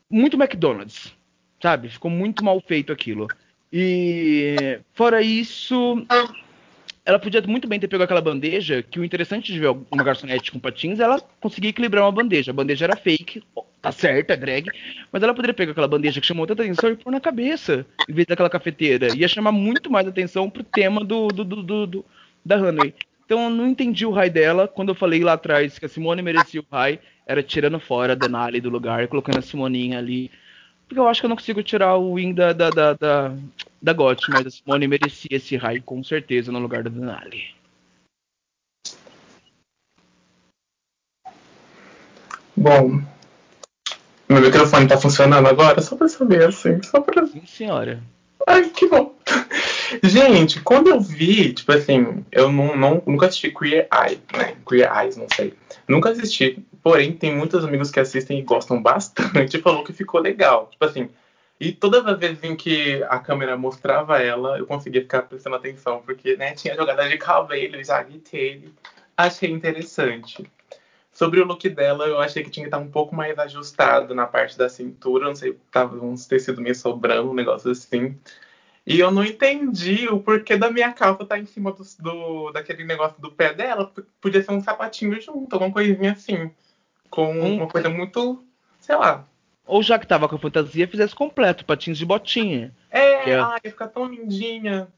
Muito 0.08 0.36
McDonald's, 0.36 1.14
sabe? 1.62 1.88
Ficou 1.88 2.10
muito 2.10 2.44
mal 2.44 2.60
feito 2.60 2.92
aquilo. 2.92 3.28
E 3.72 4.80
fora 4.92 5.22
isso, 5.22 6.04
ela 7.04 7.18
podia 7.18 7.40
muito 7.42 7.68
bem 7.68 7.78
ter 7.78 7.86
pegado 7.86 8.04
aquela 8.04 8.20
bandeja, 8.20 8.82
que 8.82 8.98
o 8.98 9.04
interessante 9.04 9.52
de 9.52 9.58
ver 9.60 9.76
uma 9.90 10.02
garçonete 10.02 10.50
com 10.50 10.58
patins, 10.58 10.98
ela 10.98 11.20
conseguia 11.40 11.70
equilibrar 11.70 12.04
uma 12.04 12.10
bandeja. 12.10 12.50
A 12.50 12.54
bandeja 12.54 12.86
era 12.86 12.96
fake, 12.96 13.42
tá 13.80 13.92
certo, 13.92 14.30
é 14.30 14.36
drag, 14.36 14.66
mas 15.12 15.22
ela 15.22 15.32
poderia 15.32 15.54
pegar 15.54 15.72
aquela 15.72 15.86
bandeja 15.86 16.20
que 16.20 16.26
chamou 16.26 16.46
tanta 16.46 16.64
atenção 16.64 16.90
e 16.90 16.96
pôr 16.96 17.12
na 17.12 17.20
cabeça, 17.20 17.86
em 18.08 18.12
vez 18.12 18.26
daquela 18.26 18.50
cafeteira. 18.50 19.16
Ia 19.16 19.28
chamar 19.28 19.52
muito 19.52 19.88
mais 19.88 20.08
atenção 20.08 20.50
pro 20.50 20.64
tema 20.64 21.04
do, 21.04 21.28
do, 21.28 21.44
do, 21.44 21.86
do 21.86 22.04
da 22.44 22.56
Runway. 22.56 22.94
Então 23.30 23.44
eu 23.44 23.50
não 23.50 23.68
entendi 23.68 24.04
o 24.04 24.10
raio 24.10 24.32
dela. 24.32 24.66
Quando 24.66 24.88
eu 24.88 24.94
falei 24.96 25.22
lá 25.22 25.34
atrás 25.34 25.78
que 25.78 25.86
a 25.86 25.88
Simone 25.88 26.20
merecia 26.20 26.60
o 26.60 26.66
raio, 26.68 26.98
era 27.24 27.40
tirando 27.44 27.78
fora 27.78 28.14
a 28.14 28.16
Denali 28.16 28.60
do 28.60 28.68
lugar, 28.68 29.06
colocando 29.06 29.38
a 29.38 29.42
Simoninha 29.42 29.98
ali. 29.98 30.32
Porque 30.88 30.98
eu 30.98 31.06
acho 31.06 31.20
que 31.20 31.26
eu 31.26 31.28
não 31.28 31.36
consigo 31.36 31.62
tirar 31.62 31.94
o 31.94 32.16
win 32.16 32.34
da, 32.34 32.52
da, 32.52 32.70
da, 32.70 32.92
da, 32.94 33.32
da 33.80 33.92
GOT, 33.92 34.28
mas 34.30 34.46
a 34.48 34.50
Simone 34.50 34.88
merecia 34.88 35.36
esse 35.36 35.56
raio 35.56 35.80
com 35.80 36.02
certeza 36.02 36.50
no 36.50 36.58
lugar 36.58 36.82
da 36.82 36.90
Denali. 36.90 37.54
Bom, 42.56 43.00
meu 44.28 44.40
microfone 44.40 44.88
tá 44.88 44.98
funcionando 44.98 45.46
agora? 45.46 45.80
Só 45.80 45.94
pra 45.94 46.08
saber, 46.08 46.48
assim, 46.48 46.82
só 46.82 47.00
pra... 47.00 47.24
Sim, 47.28 47.46
senhora. 47.46 48.02
Ai, 48.44 48.70
que 48.70 48.88
bom. 48.88 49.09
Gente, 50.02 50.60
quando 50.60 50.88
eu 50.88 51.00
vi, 51.00 51.52
tipo 51.52 51.72
assim, 51.72 52.24
eu 52.30 52.50
não, 52.52 52.76
não, 52.76 53.02
nunca 53.06 53.26
assisti 53.26 53.50
Queer 53.50 53.88
Eye, 53.92 54.20
né? 54.32 54.56
Queer 54.66 54.90
Eyes, 54.96 55.16
não 55.16 55.26
sei. 55.34 55.54
Nunca 55.88 56.10
assisti. 56.10 56.64
Porém, 56.82 57.12
tem 57.12 57.34
muitos 57.34 57.64
amigos 57.64 57.90
que 57.90 58.00
assistem 58.00 58.38
e 58.38 58.42
gostam 58.42 58.80
bastante 58.80 59.58
falou 59.62 59.84
que 59.84 59.92
ficou 59.92 60.20
legal. 60.20 60.68
Tipo 60.70 60.84
assim, 60.84 61.08
e 61.58 61.72
todas 61.72 62.06
as 62.06 62.18
vezes 62.18 62.42
em 62.42 62.56
que 62.56 63.02
a 63.08 63.18
câmera 63.18 63.56
mostrava 63.56 64.18
ela, 64.18 64.58
eu 64.58 64.66
conseguia 64.66 65.02
ficar 65.02 65.22
prestando 65.22 65.56
atenção, 65.56 66.02
porque 66.04 66.36
né, 66.36 66.54
tinha 66.54 66.74
jogada 66.74 67.06
de 67.08 67.18
cabelo, 67.18 67.84
já 67.84 68.02
gritei. 68.02 68.72
Achei 69.16 69.50
interessante. 69.50 70.50
Sobre 71.12 71.40
o 71.40 71.44
look 71.44 71.68
dela, 71.68 72.06
eu 72.06 72.18
achei 72.18 72.42
que 72.42 72.48
tinha 72.48 72.64
que 72.64 72.68
estar 72.68 72.78
um 72.78 72.90
pouco 72.90 73.14
mais 73.14 73.38
ajustado 73.38 74.14
na 74.14 74.26
parte 74.26 74.56
da 74.56 74.70
cintura. 74.70 75.26
Não 75.26 75.34
sei, 75.34 75.54
tava 75.70 76.02
uns 76.02 76.24
tecidos 76.26 76.60
meio 76.60 76.74
sobrando, 76.74 77.30
um 77.30 77.34
negócio 77.34 77.70
assim. 77.70 78.16
E 78.86 78.98
eu 78.98 79.10
não 79.10 79.24
entendi 79.24 80.08
o 80.08 80.20
porquê 80.20 80.56
da 80.56 80.70
minha 80.70 80.92
calça 80.92 81.22
estar 81.22 81.36
tá 81.36 81.40
em 81.40 81.46
cima 81.46 81.72
do, 81.72 81.84
do, 81.98 82.50
daquele 82.52 82.84
negócio 82.84 83.20
do 83.20 83.30
pé 83.30 83.52
dela. 83.52 83.92
Podia 84.20 84.42
ser 84.42 84.52
um 84.52 84.60
sapatinho 84.60 85.20
junto, 85.20 85.52
alguma 85.52 85.72
coisinha 85.72 86.12
assim. 86.12 86.50
Com 87.10 87.32
um... 87.34 87.56
uma 87.56 87.68
coisa 87.68 87.88
muito, 87.88 88.42
sei 88.80 88.96
lá. 88.96 89.26
Ou 89.66 89.82
já 89.82 89.98
que 89.98 90.06
tava 90.06 90.28
com 90.28 90.36
a 90.36 90.38
fantasia, 90.38 90.88
fizesse 90.88 91.14
completo, 91.14 91.64
patins 91.64 91.98
de 91.98 92.06
botinha. 92.06 92.74
É, 92.90 93.30
é... 93.30 93.38
ai, 93.38 93.60
ia 93.64 93.70
ficar 93.70 93.88
tão 93.88 94.06
lindinha. 94.06 94.88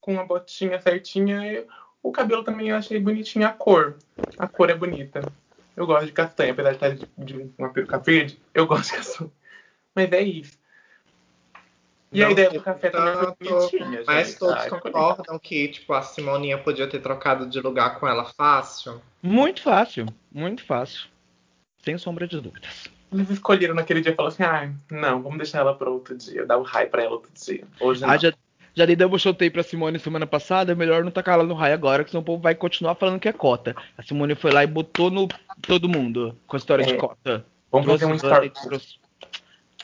Com 0.00 0.18
a 0.18 0.24
botinha 0.24 0.80
certinha. 0.80 1.64
O 2.02 2.10
cabelo 2.10 2.42
também 2.42 2.68
eu 2.68 2.76
achei 2.76 2.98
bonitinho 2.98 3.46
a 3.46 3.50
cor. 3.50 3.96
A 4.38 4.48
cor 4.48 4.70
é 4.70 4.74
bonita. 4.74 5.22
Eu 5.76 5.86
gosto 5.86 6.06
de 6.06 6.12
castanha, 6.12 6.52
apesar 6.52 6.70
de 6.70 6.76
estar 6.76 6.90
de, 6.90 7.08
de 7.18 7.50
uma 7.58 7.70
peruca 7.72 7.98
verde, 7.98 8.38
eu 8.52 8.66
gosto 8.66 8.90
de 8.90 8.96
castanha. 8.96 9.30
Mas 9.94 10.12
é 10.12 10.20
isso. 10.22 10.58
E 12.14 12.20
não 12.20 12.28
a 12.28 12.30
ideia 12.30 12.50
do 12.50 12.62
café 12.62 12.90
tanto, 12.90 13.04
também 13.04 13.34
foi 13.36 13.80
bonitinha, 13.80 14.04
Mas 14.06 14.34
todos 14.36 14.54
Ai, 14.54 14.70
concordam 14.70 15.38
que, 15.38 15.68
tipo, 15.68 15.92
a 15.92 16.00
Simoninha 16.00 16.56
podia 16.56 16.86
ter 16.86 17.00
trocado 17.00 17.44
de 17.46 17.60
lugar 17.60 17.98
com 17.98 18.06
ela 18.06 18.24
fácil? 18.24 19.02
Muito 19.20 19.62
fácil, 19.62 20.06
muito 20.32 20.64
fácil. 20.64 21.08
Sem 21.82 21.98
sombra 21.98 22.28
de 22.28 22.40
dúvidas. 22.40 22.88
Eles 23.12 23.30
escolheram 23.30 23.74
naquele 23.74 24.00
dia 24.00 24.12
e 24.12 24.14
falaram 24.14 24.32
assim: 24.32 24.42
ah, 24.44 24.72
não, 24.90 25.22
vamos 25.22 25.38
deixar 25.38 25.58
ela 25.58 25.74
para 25.74 25.90
outro 25.90 26.16
dia, 26.16 26.46
dar 26.46 26.56
o 26.56 26.60
um 26.60 26.64
raio 26.64 26.88
para 26.88 27.02
ela 27.02 27.12
outro 27.12 27.30
dia. 27.34 27.64
Hoje 27.80 28.04
ah, 28.04 28.16
já, 28.16 28.32
já 28.72 28.86
dei 28.86 28.96
double 28.96 29.18
shotei 29.18 29.50
pra 29.50 29.62
Simone 29.62 29.98
semana 29.98 30.26
passada, 30.26 30.72
é 30.72 30.74
melhor 30.74 31.02
não 31.02 31.10
tacar 31.10 31.34
ela 31.34 31.44
no 31.44 31.54
raio 31.54 31.74
agora, 31.74 32.04
que 32.04 32.10
senão 32.10 32.22
o 32.22 32.24
povo 32.24 32.42
vai 32.42 32.54
continuar 32.54 32.94
falando 32.94 33.20
que 33.20 33.28
é 33.28 33.32
cota. 33.32 33.74
A 33.98 34.02
Simone 34.02 34.36
foi 34.36 34.52
lá 34.52 34.62
e 34.62 34.68
botou 34.68 35.10
no 35.10 35.28
todo 35.62 35.88
mundo 35.88 36.36
com 36.46 36.56
a 36.56 36.58
história 36.58 36.84
é. 36.84 36.86
de 36.86 36.96
cota. 36.96 37.44
Vamos 37.72 37.86
fazer 37.88 38.06
um 38.06 38.14
story. 38.14 38.52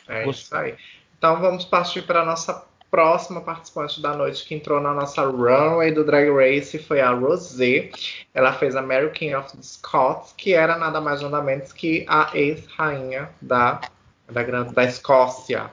É 0.08 0.28
isso 0.28 0.54
aí. 0.56 0.76
Então 1.20 1.38
vamos 1.38 1.66
partir 1.66 2.00
para 2.00 2.22
a 2.22 2.24
nossa 2.24 2.64
próxima 2.90 3.42
participante 3.42 4.00
da 4.00 4.14
noite 4.14 4.42
que 4.42 4.54
entrou 4.54 4.80
na 4.80 4.94
nossa 4.94 5.20
runway 5.20 5.92
do 5.92 6.02
Drag 6.02 6.30
Race 6.30 6.78
foi 6.78 7.02
a 7.02 7.10
Rosé. 7.10 7.90
Ela 8.32 8.54
fez 8.54 8.74
a 8.74 8.80
Mary 8.80 9.10
King 9.10 9.34
of 9.34 9.54
the 9.54 9.62
Scots, 9.62 10.32
que 10.34 10.54
era 10.54 10.78
nada 10.78 10.98
mais 10.98 11.20
nada 11.20 11.42
menos 11.42 11.74
que 11.74 12.06
a 12.08 12.30
ex-rainha 12.32 13.28
da, 13.38 13.82
da, 14.30 14.62
da 14.62 14.84
Escócia. 14.84 15.70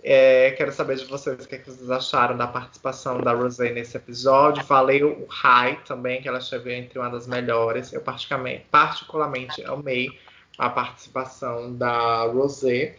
É, 0.00 0.52
quero 0.52 0.70
saber 0.70 0.94
de 0.94 1.06
vocês 1.06 1.44
o 1.44 1.48
que, 1.48 1.56
é 1.56 1.58
que, 1.58 1.68
vocês 1.68 1.90
acharam 1.90 2.36
da 2.36 2.46
participação 2.46 3.20
da 3.20 3.32
Rosé 3.32 3.72
nesse 3.72 3.96
episódio. 3.96 4.62
Falei 4.62 5.02
o 5.02 5.26
High 5.28 5.80
também, 5.84 6.22
que 6.22 6.28
ela 6.28 6.40
chegou 6.40 6.70
entre 6.70 7.00
uma 7.00 7.10
das 7.10 7.26
melhores. 7.26 7.92
Eu 7.92 8.00
particularmente, 8.00 8.64
particularmente 8.70 9.64
amei 9.64 10.16
a 10.58 10.68
participação 10.68 11.74
da 11.74 12.24
Rosé. 12.24 12.96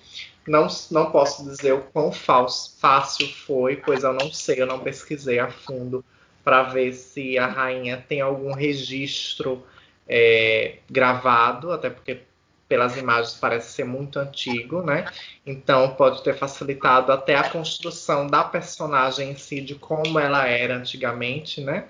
Não, 0.47 0.67
não 0.91 1.11
posso 1.11 1.43
dizer 1.43 1.73
o 1.73 1.81
quão 1.81 2.11
falso, 2.11 2.77
fácil 2.79 3.27
foi, 3.27 3.77
pois 3.77 4.03
eu 4.03 4.13
não 4.13 4.31
sei, 4.31 4.61
eu 4.61 4.67
não 4.67 4.79
pesquisei 4.79 5.39
a 5.39 5.49
fundo 5.49 6.05
para 6.43 6.63
ver 6.63 6.93
se 6.93 7.37
a 7.39 7.47
rainha 7.47 8.03
tem 8.07 8.21
algum 8.21 8.53
registro 8.53 9.65
é, 10.07 10.77
gravado, 10.87 11.71
até 11.71 11.89
porque 11.89 12.21
pelas 12.67 12.97
imagens 12.97 13.35
parece 13.35 13.73
ser 13.73 13.85
muito 13.85 14.19
antigo, 14.19 14.81
né? 14.81 15.05
Então 15.45 15.95
pode 15.95 16.23
ter 16.23 16.35
facilitado 16.35 17.11
até 17.11 17.35
a 17.35 17.49
construção 17.49 18.27
da 18.27 18.43
personagem 18.43 19.31
em 19.31 19.35
si, 19.35 19.61
de 19.61 19.75
como 19.75 20.19
ela 20.19 20.47
era 20.47 20.75
antigamente, 20.75 21.61
né? 21.61 21.87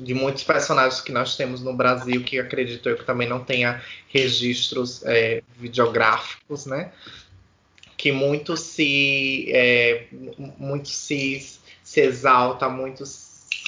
De 0.00 0.14
muitos 0.14 0.42
personagens 0.42 1.00
que 1.00 1.12
nós 1.12 1.36
temos 1.36 1.62
no 1.62 1.74
Brasil, 1.74 2.22
que 2.24 2.38
acredito 2.38 2.88
eu 2.88 2.96
que 2.96 3.04
também 3.04 3.28
não 3.28 3.44
tenha 3.44 3.82
registros 4.08 5.02
é, 5.04 5.42
videográficos, 5.58 6.66
né? 6.66 6.92
que 7.96 8.12
muito 8.12 8.56
se 8.56 9.50
é, 9.50 10.06
muito 10.58 10.88
se, 10.88 11.58
se 11.82 12.00
exalta, 12.00 12.68
muito 12.68 13.04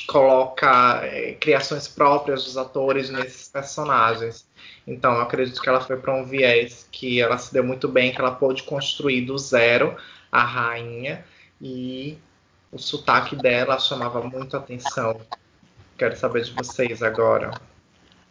coloca 0.07 1.01
é, 1.05 1.33
criações 1.35 1.89
próprias 1.89 2.45
dos 2.45 2.57
atores 2.57 3.11
nesses 3.11 3.49
personagens. 3.49 4.47
Então, 4.87 5.15
eu 5.15 5.21
acredito 5.21 5.61
que 5.61 5.69
ela 5.69 5.81
foi 5.81 5.97
para 5.97 6.15
um 6.15 6.25
viés 6.25 6.89
que 6.91 7.21
ela 7.21 7.37
se 7.37 7.53
deu 7.53 7.63
muito 7.63 7.89
bem, 7.89 8.13
que 8.13 8.21
ela 8.21 8.31
pôde 8.31 8.63
construir 8.63 9.23
do 9.23 9.37
zero 9.37 9.97
a 10.31 10.43
rainha 10.45 11.25
e 11.61 12.17
o 12.73 12.79
sotaque 12.79 13.37
dela 13.37 13.79
chamava 13.79 14.23
muito 14.23 14.57
atenção. 14.57 15.21
Quero 15.99 16.17
saber 16.17 16.45
de 16.45 16.53
vocês 16.53 17.03
agora. 17.03 17.51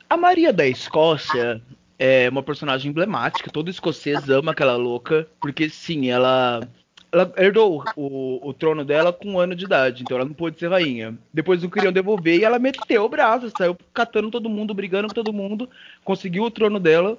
A 0.09 0.17
Maria 0.17 0.51
da 0.53 0.65
Escócia, 0.65 1.61
é 1.99 2.29
uma 2.29 2.43
personagem 2.43 2.89
emblemática. 2.89 3.51
Todo 3.51 3.69
escocês 3.69 4.29
ama 4.29 4.51
aquela 4.51 4.75
louca, 4.75 5.27
porque 5.39 5.69
sim, 5.69 6.09
ela, 6.09 6.67
ela 7.11 7.31
herdou 7.37 7.83
o, 7.95 8.49
o, 8.49 8.53
trono 8.53 8.85
dela 8.85 9.11
com 9.11 9.31
um 9.31 9.39
ano 9.39 9.55
de 9.55 9.65
idade, 9.65 10.03
então 10.03 10.17
ela 10.17 10.25
não 10.25 10.33
pôde 10.33 10.59
ser 10.59 10.69
rainha. 10.69 11.17
Depois 11.33 11.61
não 11.61 11.69
queriam 11.69 11.91
devolver 11.91 12.39
e 12.39 12.43
ela 12.43 12.59
meteu 12.59 13.03
o 13.03 13.09
braço, 13.09 13.51
saiu 13.57 13.75
catando 13.93 14.29
todo 14.29 14.49
mundo, 14.49 14.73
brigando 14.73 15.07
com 15.07 15.13
todo 15.13 15.33
mundo, 15.33 15.69
conseguiu 16.03 16.43
o 16.43 16.51
trono 16.51 16.79
dela. 16.79 17.17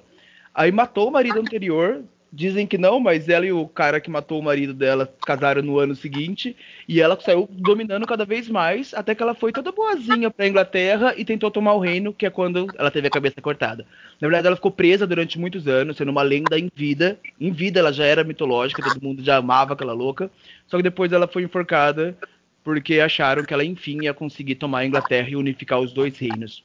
Aí 0.53 0.71
matou 0.71 1.07
o 1.07 1.11
marido 1.11 1.39
anterior, 1.39 2.01
Dizem 2.31 2.67
que 2.67 2.77
não, 2.77 2.99
mas 2.99 3.27
ela 3.27 3.45
e 3.45 3.51
o 3.51 3.67
cara 3.67 3.99
que 3.99 4.09
matou 4.09 4.39
o 4.39 4.43
marido 4.43 4.71
dela 4.71 5.11
casaram 5.25 5.63
no 5.63 5.79
ano 5.79 5.95
seguinte 5.95 6.55
e 6.87 7.01
ela 7.01 7.19
saiu 7.19 7.49
dominando 7.51 8.05
cada 8.05 8.23
vez 8.23 8.47
mais 8.47 8.93
até 8.93 9.15
que 9.15 9.23
ela 9.23 9.33
foi 9.33 9.51
toda 9.51 9.71
boazinha 9.71 10.29
para 10.29 10.47
Inglaterra 10.47 11.15
e 11.17 11.25
tentou 11.25 11.49
tomar 11.49 11.73
o 11.73 11.79
reino, 11.79 12.13
que 12.13 12.27
é 12.27 12.29
quando 12.29 12.67
ela 12.77 12.91
teve 12.91 13.07
a 13.07 13.11
cabeça 13.11 13.41
cortada. 13.41 13.83
Na 14.21 14.27
verdade, 14.27 14.45
ela 14.45 14.55
ficou 14.55 14.69
presa 14.69 15.07
durante 15.07 15.39
muitos 15.39 15.67
anos, 15.67 15.97
sendo 15.97 16.11
uma 16.11 16.21
lenda 16.21 16.59
em 16.59 16.69
vida. 16.75 17.17
Em 17.41 17.51
vida 17.51 17.79
ela 17.79 17.91
já 17.91 18.05
era 18.05 18.23
mitológica, 18.23 18.83
todo 18.83 19.01
mundo 19.01 19.23
já 19.23 19.37
amava 19.37 19.73
aquela 19.73 19.93
louca. 19.93 20.29
Só 20.67 20.77
que 20.77 20.83
depois 20.83 21.11
ela 21.11 21.27
foi 21.27 21.43
enforcada 21.43 22.15
porque 22.63 22.99
acharam 22.99 23.43
que 23.43 23.53
ela 23.53 23.65
enfim 23.65 24.03
ia 24.03 24.13
conseguir 24.13 24.55
tomar 24.55 24.79
a 24.79 24.85
Inglaterra 24.85 25.29
e 25.31 25.35
unificar 25.35 25.79
os 25.79 25.91
dois 25.91 26.15
reinos. 26.19 26.63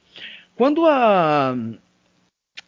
Quando 0.55 0.85
a 0.85 1.57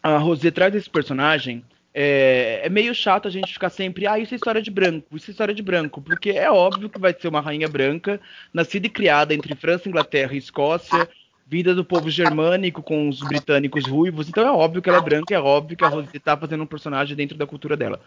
a 0.01 0.17
Rosé 0.17 0.51
traz 0.51 0.73
esse 0.73 0.89
personagem, 0.89 1.63
é, 1.99 2.61
é, 2.63 2.69
meio 2.69 2.93
chato 2.93 3.27
a 3.27 3.31
gente 3.31 3.51
ficar 3.51 3.71
sempre, 3.71 4.05
ah, 4.05 4.19
isso 4.19 4.31
é 4.31 4.37
história 4.37 4.61
de 4.61 4.69
branco, 4.69 5.17
isso 5.17 5.31
é 5.31 5.31
história 5.31 5.51
de 5.51 5.63
branco, 5.63 5.99
porque 5.99 6.29
é 6.29 6.51
óbvio 6.51 6.91
que 6.91 6.99
vai 6.99 7.11
ser 7.11 7.27
uma 7.27 7.41
rainha 7.41 7.67
branca, 7.67 8.21
nascida 8.53 8.85
e 8.85 8.89
criada 8.89 9.33
entre 9.33 9.55
França, 9.55 9.89
Inglaterra 9.89 10.35
e 10.35 10.37
Escócia, 10.37 11.09
vida 11.47 11.73
do 11.73 11.83
povo 11.83 12.07
germânico 12.07 12.83
com 12.83 13.09
os 13.09 13.21
britânicos 13.21 13.87
ruivos, 13.87 14.29
então 14.29 14.45
é 14.45 14.51
óbvio 14.51 14.79
que 14.79 14.89
ela 14.89 14.99
é 14.99 15.01
branca, 15.01 15.33
é 15.33 15.39
óbvio 15.39 15.75
que 15.75 15.83
a 15.83 15.87
Rosé 15.87 16.17
está 16.17 16.37
fazendo 16.37 16.61
um 16.61 16.67
personagem 16.67 17.17
dentro 17.17 17.35
da 17.35 17.47
cultura 17.47 17.75
dela. 17.75 17.99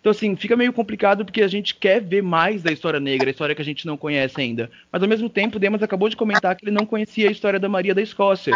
Então, 0.00 0.10
assim, 0.10 0.34
fica 0.34 0.56
meio 0.56 0.72
complicado 0.72 1.24
porque 1.24 1.42
a 1.42 1.48
gente 1.48 1.76
quer 1.76 2.00
ver 2.00 2.22
mais 2.22 2.64
da 2.64 2.72
história 2.72 2.98
negra, 2.98 3.28
a 3.28 3.30
história 3.30 3.54
que 3.54 3.62
a 3.62 3.64
gente 3.64 3.86
não 3.86 3.96
conhece 3.96 4.40
ainda. 4.40 4.68
Mas, 4.90 5.02
ao 5.02 5.08
mesmo 5.08 5.28
tempo, 5.28 5.58
Demas 5.58 5.82
acabou 5.82 6.08
de 6.08 6.16
comentar 6.16 6.54
que 6.56 6.64
ele 6.64 6.76
não 6.76 6.84
conhecia 6.84 7.28
a 7.28 7.32
história 7.32 7.58
da 7.60 7.68
Maria 7.68 7.94
da 7.94 8.02
Escócia 8.02 8.54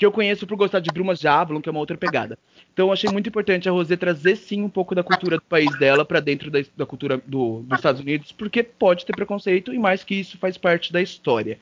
que 0.00 0.06
eu 0.06 0.10
conheço 0.10 0.46
por 0.46 0.56
gostar 0.56 0.80
de 0.80 0.90
Brumas 0.90 1.18
de 1.20 1.28
Avalon, 1.28 1.60
que 1.60 1.68
é 1.68 1.72
uma 1.72 1.78
outra 1.78 1.94
pegada. 1.94 2.38
Então 2.72 2.86
eu 2.86 2.92
achei 2.92 3.10
muito 3.12 3.28
importante 3.28 3.68
a 3.68 3.72
Rosé 3.72 3.98
trazer 3.98 4.34
sim 4.34 4.62
um 4.62 4.68
pouco 4.70 4.94
da 4.94 5.02
cultura 5.02 5.36
do 5.36 5.42
país 5.42 5.78
dela 5.78 6.06
para 6.06 6.20
dentro 6.20 6.50
da, 6.50 6.60
da 6.74 6.86
cultura 6.86 7.20
do, 7.26 7.60
dos 7.60 7.78
Estados 7.78 8.00
Unidos, 8.00 8.32
porque 8.32 8.62
pode 8.62 9.04
ter 9.04 9.14
preconceito 9.14 9.74
e 9.74 9.78
mais 9.78 10.02
que 10.02 10.14
isso 10.14 10.38
faz 10.38 10.56
parte 10.56 10.90
da 10.90 11.02
história. 11.02 11.58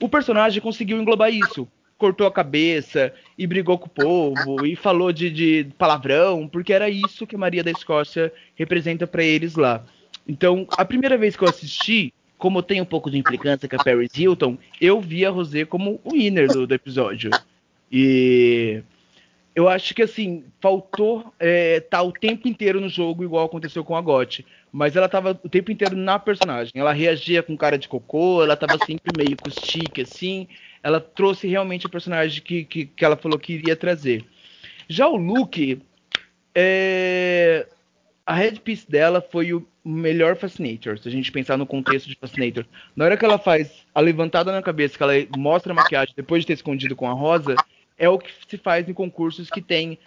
O 0.00 0.08
personagem 0.08 0.62
conseguiu 0.62 1.02
englobar 1.02 1.34
isso. 1.34 1.66
cortou 1.98 2.28
a 2.28 2.32
cabeça 2.32 3.12
e 3.36 3.44
brigou 3.44 3.76
com 3.76 3.86
o 3.86 3.90
povo 3.90 4.64
e 4.64 4.76
falou 4.76 5.12
de, 5.12 5.28
de 5.28 5.66
palavrão, 5.76 6.46
porque 6.46 6.72
era 6.72 6.88
isso 6.88 7.26
que 7.26 7.36
Maria 7.36 7.64
da 7.64 7.72
Escócia 7.72 8.32
representa 8.54 9.04
para 9.04 9.24
eles 9.24 9.56
lá. 9.56 9.84
Então, 10.28 10.64
a 10.78 10.84
primeira 10.84 11.18
vez 11.18 11.34
que 11.34 11.42
eu 11.42 11.48
assisti, 11.48 12.14
como 12.38 12.62
tem 12.62 12.80
um 12.80 12.84
pouco 12.84 13.10
de 13.10 13.18
implicância 13.18 13.68
com 13.68 13.74
a 13.74 13.82
Paris 13.82 14.16
Hilton, 14.16 14.56
eu 14.80 15.00
vi 15.00 15.26
a 15.26 15.30
Rosé 15.30 15.64
como 15.64 16.00
o 16.04 16.12
winner 16.12 16.46
do, 16.46 16.68
do 16.68 16.74
episódio. 16.74 17.30
E 17.90 18.82
eu 19.54 19.68
acho 19.68 19.94
que 19.94 20.02
assim, 20.02 20.44
faltou 20.60 21.32
é, 21.38 21.80
tá 21.80 22.02
o 22.02 22.12
tempo 22.12 22.48
inteiro 22.48 22.80
no 22.80 22.88
jogo, 22.88 23.22
igual 23.22 23.46
aconteceu 23.46 23.84
com 23.84 23.96
a 23.96 24.00
Gotti. 24.00 24.44
Mas 24.72 24.96
ela 24.96 25.08
tava 25.08 25.38
o 25.44 25.48
tempo 25.48 25.70
inteiro 25.70 25.96
na 25.96 26.18
personagem. 26.18 26.72
Ela 26.74 26.92
reagia 26.92 27.42
com 27.42 27.56
cara 27.56 27.78
de 27.78 27.88
cocô, 27.88 28.42
ela 28.42 28.56
tava 28.56 28.76
sempre 28.84 29.12
meio 29.16 29.36
com 29.36 29.48
stick, 29.48 30.00
assim. 30.00 30.48
Ela 30.82 31.00
trouxe 31.00 31.46
realmente 31.46 31.86
o 31.86 31.90
personagem 31.90 32.42
que, 32.42 32.64
que, 32.64 32.86
que 32.86 33.04
ela 33.04 33.16
falou 33.16 33.38
que 33.38 33.52
iria 33.52 33.76
trazer. 33.76 34.24
Já 34.88 35.06
o 35.06 35.16
Luke, 35.16 35.80
é, 36.54 37.66
a 38.26 38.34
headpiece 38.34 38.90
dela 38.90 39.20
foi 39.20 39.52
o 39.52 39.66
melhor 39.84 40.34
Fascinator, 40.36 40.98
se 40.98 41.08
a 41.08 41.12
gente 41.12 41.30
pensar 41.30 41.58
no 41.58 41.66
contexto 41.66 42.08
de 42.08 42.16
Fascinator. 42.16 42.64
Na 42.96 43.04
hora 43.04 43.16
que 43.16 43.24
ela 43.24 43.38
faz 43.38 43.84
a 43.94 44.00
levantada 44.00 44.50
na 44.50 44.62
cabeça, 44.62 44.96
que 44.96 45.02
ela 45.02 45.12
mostra 45.36 45.72
a 45.72 45.76
maquiagem 45.76 46.14
depois 46.16 46.42
de 46.42 46.48
ter 46.48 46.52
escondido 46.54 46.96
com 46.96 47.08
a 47.08 47.12
rosa, 47.12 47.54
é 47.98 48.08
o 48.08 48.18
que 48.18 48.30
se 48.48 48.56
faz 48.56 48.88
em 48.88 48.92
concursos 48.92 49.48
que 49.48 49.62
tem. 49.62 49.98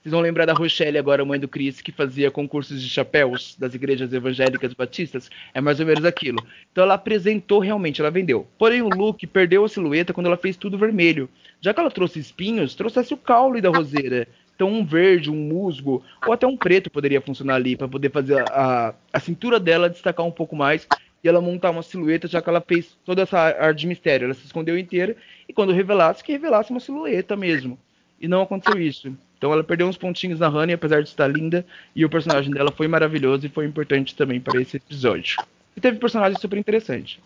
Vocês 0.00 0.12
vão 0.12 0.20
lembrar 0.20 0.46
da 0.46 0.52
Rochelle 0.52 0.96
agora, 0.96 1.24
mãe 1.24 1.40
do 1.40 1.48
Chris, 1.48 1.80
que 1.80 1.90
fazia 1.90 2.30
concursos 2.30 2.80
de 2.80 2.88
chapéus 2.88 3.56
das 3.58 3.74
igrejas 3.74 4.12
evangélicas 4.12 4.72
batistas? 4.72 5.28
É 5.52 5.60
mais 5.60 5.80
ou 5.80 5.86
menos 5.86 6.04
aquilo. 6.04 6.38
Então 6.70 6.84
ela 6.84 6.94
apresentou 6.94 7.58
realmente, 7.58 8.00
ela 8.00 8.10
vendeu. 8.10 8.46
Porém, 8.56 8.80
o 8.80 8.88
look 8.88 9.26
perdeu 9.26 9.64
a 9.64 9.68
silhueta 9.68 10.12
quando 10.12 10.26
ela 10.26 10.36
fez 10.36 10.56
tudo 10.56 10.78
vermelho. 10.78 11.28
Já 11.60 11.74
que 11.74 11.80
ela 11.80 11.90
trouxe 11.90 12.20
espinhos, 12.20 12.74
trouxesse 12.74 13.12
o 13.12 13.16
caule 13.16 13.60
da 13.60 13.70
roseira. 13.70 14.28
Então, 14.54 14.72
um 14.72 14.84
verde, 14.84 15.30
um 15.30 15.36
musgo, 15.36 16.02
ou 16.26 16.32
até 16.32 16.44
um 16.44 16.56
preto 16.56 16.90
poderia 16.90 17.20
funcionar 17.20 17.54
ali, 17.54 17.76
para 17.76 17.86
poder 17.86 18.10
fazer 18.10 18.42
a, 18.50 18.92
a 19.12 19.20
cintura 19.20 19.60
dela 19.60 19.88
destacar 19.88 20.26
um 20.26 20.32
pouco 20.32 20.56
mais 20.56 20.86
e 21.22 21.28
ela 21.28 21.40
montar 21.40 21.70
uma 21.70 21.82
silhueta, 21.82 22.28
já 22.28 22.40
que 22.40 22.48
ela 22.48 22.60
fez 22.60 22.96
toda 23.04 23.22
essa 23.22 23.38
arte 23.38 23.80
de 23.80 23.86
mistério. 23.86 24.26
Ela 24.26 24.34
se 24.34 24.46
escondeu 24.46 24.78
inteira 24.78 25.16
e 25.48 25.52
quando 25.52 25.72
revelasse, 25.72 26.22
que 26.22 26.32
revelasse 26.32 26.70
uma 26.70 26.80
silhueta 26.80 27.36
mesmo. 27.36 27.78
E 28.20 28.28
não 28.28 28.42
aconteceu 28.42 28.80
isso. 28.80 29.12
Então 29.36 29.52
ela 29.52 29.62
perdeu 29.62 29.86
uns 29.86 29.96
pontinhos 29.96 30.40
na 30.40 30.48
Honey, 30.48 30.74
apesar 30.74 31.02
de 31.02 31.08
estar 31.08 31.28
linda, 31.28 31.64
e 31.94 32.04
o 32.04 32.10
personagem 32.10 32.52
dela 32.52 32.72
foi 32.72 32.88
maravilhoso 32.88 33.46
e 33.46 33.48
foi 33.48 33.66
importante 33.66 34.14
também 34.16 34.40
para 34.40 34.60
esse 34.60 34.76
episódio. 34.76 35.36
E 35.76 35.80
teve 35.80 35.98
personagem 35.98 36.38
super 36.40 36.58
interessante. 36.58 37.20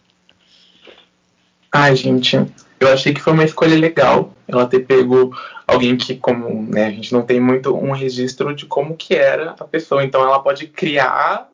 Ai, 1.75 1.97
gente, 1.97 2.37
eu 2.79 2.89
achei 2.89 3.15
que 3.15 3.21
foi 3.21 3.33
uma 3.33 3.45
escolha 3.45 3.75
legal 3.79 4.35
ela 4.47 4.67
ter 4.67 4.81
pego 4.81 5.35
alguém 5.67 5.97
que, 5.97 6.15
como 6.17 6.63
né, 6.71 6.87
a 6.87 6.91
gente 6.91 7.15
não 7.15 7.23
tem 7.23 7.41
muito 7.41 7.75
um 7.75 7.93
registro 7.93 8.55
de 8.55 8.67
como 8.67 8.95
que 8.95 9.15
era 9.15 9.53
a 9.59 9.65
pessoa, 9.65 10.05
então 10.05 10.23
ela 10.23 10.39
pode 10.39 10.67
criar, 10.67 11.49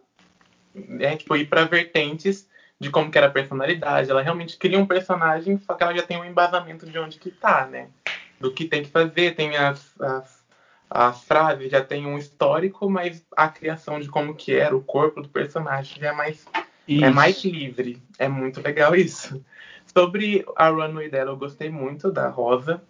né, 0.75 1.17
tipo, 1.17 1.37
ir 1.37 1.47
para 1.47 1.65
vertentes 1.65 2.49
de 2.81 2.91
como 2.91 3.11
que 3.11 3.19
era 3.19 3.27
a 3.27 3.31
personalidade. 3.31 4.11
Ela 4.11 4.23
realmente 4.23 4.57
cria 4.57 4.79
um 4.79 4.87
personagem, 4.87 5.59
só 5.59 5.75
que 5.75 5.83
ela 5.83 5.95
já 5.95 6.03
tem 6.03 6.19
um 6.19 6.25
embasamento 6.25 6.87
de 6.87 6.99
onde 6.99 7.19
que 7.19 7.31
tá, 7.31 7.67
né? 7.67 7.89
Do 8.39 8.53
que 8.53 8.67
tem 8.67 8.83
que 8.83 8.91
fazer, 8.91 9.35
tem 9.35 9.57
as, 9.57 10.01
as, 10.01 10.45
as 10.89 11.25
frases, 11.25 11.71
já 11.71 11.83
tem 11.83 12.07
um 12.07 12.17
histórico, 12.17 12.89
mas 12.89 13.25
a 13.37 13.49
criação 13.49 13.99
de 13.99 14.09
como 14.09 14.35
que 14.35 14.55
era 14.55 14.77
o 14.77 14.83
corpo 14.83 15.21
do 15.21 15.29
personagem 15.29 16.01
já 16.01 16.11
é 16.11 16.13
mais, 16.13 16.47
é 16.89 17.11
mais 17.11 17.45
livre. 17.45 18.01
É 18.19 18.29
muito 18.29 18.63
legal 18.63 18.95
isso. 18.95 19.45
Sobre 19.93 20.45
a 20.55 20.69
runway 20.69 21.09
dela, 21.09 21.31
eu 21.31 21.37
gostei 21.37 21.69
muito 21.69 22.13
da 22.13 22.29
Rosa. 22.29 22.81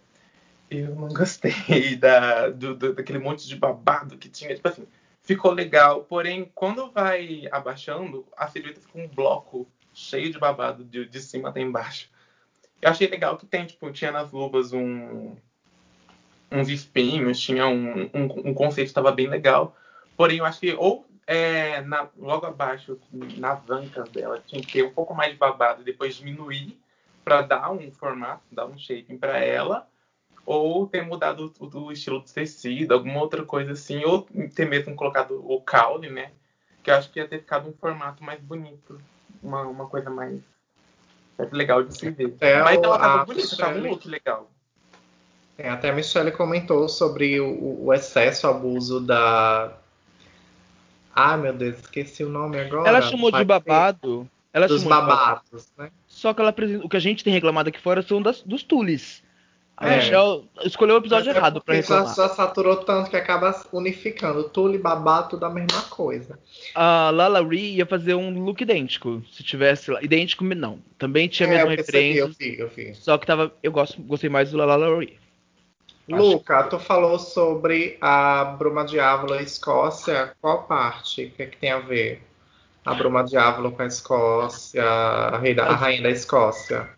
Eu 0.71 0.95
não 0.95 1.09
gostei 1.09 1.97
da, 1.97 2.51
do, 2.51 2.75
do, 2.75 2.93
daquele 2.93 3.19
monte 3.19 3.49
de 3.49 3.57
babado 3.57 4.19
que 4.19 4.29
tinha. 4.29 4.55
Tipo 4.55 4.69
assim, 4.69 4.87
ficou 5.29 5.53
legal. 5.53 6.05
Porém, 6.05 6.51
quando 6.55 6.91
vai 6.91 7.47
abaixando, 7.53 8.27
a 8.35 8.49
silhueta 8.49 8.81
fica 8.81 8.99
um 8.99 9.07
bloco 9.07 9.69
cheio 9.93 10.33
de 10.33 10.39
babado 10.39 10.83
de, 10.83 11.05
de 11.05 11.21
cima 11.21 11.51
até 11.51 11.61
embaixo. 11.61 12.09
Eu 12.81 12.91
achei 12.91 13.07
legal 13.09 13.37
que 13.37 13.45
tem, 13.45 13.67
tipo, 13.67 13.93
tinha 13.93 14.11
nas 14.11 14.33
luvas 14.33 14.73
um, 14.73 15.37
uns 16.51 16.69
espinhos, 16.71 17.39
tinha 17.39 17.67
um, 17.67 18.05
um, 18.05 18.25
um 18.47 18.55
conceito 18.55 18.87
que 18.87 18.91
estava 18.91 19.13
bem 19.13 19.27
legal. 19.27 19.77
Porém, 20.17 20.39
eu 20.39 20.47
acho 20.47 20.61
que 20.61 20.73
ou 20.73 21.07
é, 21.27 21.83
na, 21.83 22.09
logo 22.17 22.47
abaixo, 22.47 22.99
nas 23.13 23.69
ancas 23.69 24.09
dela, 24.09 24.43
tinha 24.47 24.63
que 24.63 24.73
ter 24.73 24.83
um 24.83 24.95
pouco 24.95 25.15
mais 25.15 25.33
de 25.33 25.39
babado 25.39 25.83
e 25.83 25.85
depois 25.85 26.15
diminuir 26.15 26.81
para 27.23 27.43
dar 27.43 27.71
um 27.71 27.91
formato, 27.93 28.43
dar 28.51 28.65
um 28.65 28.79
shaping 28.79 29.19
para 29.19 29.39
ela, 29.39 29.87
ou 30.49 30.87
ter 30.87 31.03
mudado 31.03 31.53
o, 31.61 31.79
o, 31.79 31.93
estilo 31.93 32.21
do 32.21 32.25
tecido, 32.25 32.95
alguma 32.95 33.21
outra 33.21 33.45
coisa 33.45 33.73
assim, 33.73 34.03
ou 34.03 34.27
ter 34.55 34.67
mesmo 34.67 34.95
colocado 34.95 35.45
o 35.45 35.61
caule, 35.61 36.09
né? 36.09 36.31
Que 36.83 36.91
eu 36.91 36.95
acho 36.95 37.11
que 37.11 37.21
ia 37.21 37.29
ter 37.29 37.41
ficado 37.41 37.69
um 37.69 37.73
formato 37.75 38.25
mais 38.25 38.41
bonito, 38.41 38.99
uma, 39.43 39.63
uma 39.65 39.87
coisa 39.89 40.09
mais 40.09 40.41
legal 41.53 41.83
de 41.83 41.95
se 41.95 42.09
ver. 42.11 42.35
É, 42.41 42.63
Mas 42.63 42.83
ela 42.83 42.99
tava 42.99 43.25
bonita, 43.27 43.57
tava 43.59 43.79
um 43.79 43.91
look 43.91 44.09
legal. 44.09 44.51
É, 45.59 45.69
até 45.69 45.91
a 45.91 45.93
Michelle 45.93 46.33
comentou 46.33 46.89
sobre 46.89 47.39
o, 47.39 47.85
o 47.85 47.93
excesso, 47.93 48.47
o 48.47 48.51
abuso 48.51 49.01
da. 49.01 49.77
Ah, 51.15 51.37
meu 51.37 51.53
Deus, 51.53 51.79
esqueci 51.81 52.25
o 52.25 52.31
nome 52.31 52.59
agora. 52.59 52.89
Ela 52.89 53.03
chamou 53.03 53.31
de 53.31 53.45
babado. 53.45 54.27
Ela 54.51 54.67
dos 54.67 54.83
babados, 54.83 55.71
né? 55.77 55.91
Só 56.07 56.33
que 56.33 56.41
ela 56.41 56.55
o 56.83 56.89
que 56.89 56.97
a 56.97 57.01
gente 57.01 57.23
tem 57.23 57.35
reclamado 57.35 57.69
aqui 57.69 57.79
fora 57.79 58.01
são 58.01 58.23
das, 58.23 58.41
dos 58.41 58.63
tules. 58.63 59.23
A 59.81 59.91
é. 59.91 59.97
Michelle 59.99 60.43
escolheu 60.65 60.97
o 60.97 60.99
episódio 60.99 61.31
é 61.31 61.37
errado 61.37 61.63
pra 61.63 61.77
reclamar. 61.77 62.13
Já 62.13 62.29
saturou 62.29 62.79
tanto 62.79 63.09
que 63.09 63.17
acaba 63.17 63.55
unificando. 63.73 64.43
Tule 64.49 64.75
e 64.75 64.79
babá, 64.79 65.23
tudo 65.23 65.47
a 65.47 65.51
mesma 65.51 65.83
coisa. 65.83 66.37
A 66.75 67.11
Lala 67.11 67.47
Ree 67.47 67.77
ia 67.77 67.87
fazer 67.87 68.15
um 68.15 68.45
look 68.45 68.61
idêntico. 68.61 69.23
Se 69.31 69.45
tivesse 69.45 69.93
lá. 69.93 70.03
Idêntico, 70.03 70.43
não. 70.43 70.81
Também 70.99 71.29
tinha 71.29 71.49
a 71.49 71.53
é, 71.53 71.57
mesma 71.59 71.71
referência. 71.71 72.21
Eu 72.21 72.29
vi, 72.29 72.59
eu 72.59 72.69
vi. 72.69 72.93
Só 72.97 73.17
que 73.17 73.27
tava. 73.27 73.53
Eu 73.63 73.71
gosto, 73.71 74.03
gostei 74.03 74.29
mais 74.29 74.51
do 74.51 74.57
Lala 74.57 74.99
Ree. 74.99 75.17
Luca, 76.09 76.65
tu 76.65 76.81
falou 76.81 77.17
sobre 77.17 77.99
a 78.01 78.57
Bruma 78.59 78.85
Diávolo 78.85 79.37
e 79.37 79.45
Escócia. 79.45 80.33
Qual 80.41 80.65
parte? 80.65 81.27
O 81.27 81.31
que, 81.31 81.43
é 81.45 81.47
que 81.47 81.57
tem 81.57 81.71
a 81.71 81.79
ver? 81.79 82.21
A 82.85 82.95
Bruma 82.95 83.23
Diávolo 83.23 83.71
com 83.71 83.83
a 83.83 83.87
Escócia, 83.87 84.83
a, 84.83 85.37
a 85.37 85.77
rainha 85.77 86.03
da 86.03 86.11
Escócia 86.11 86.98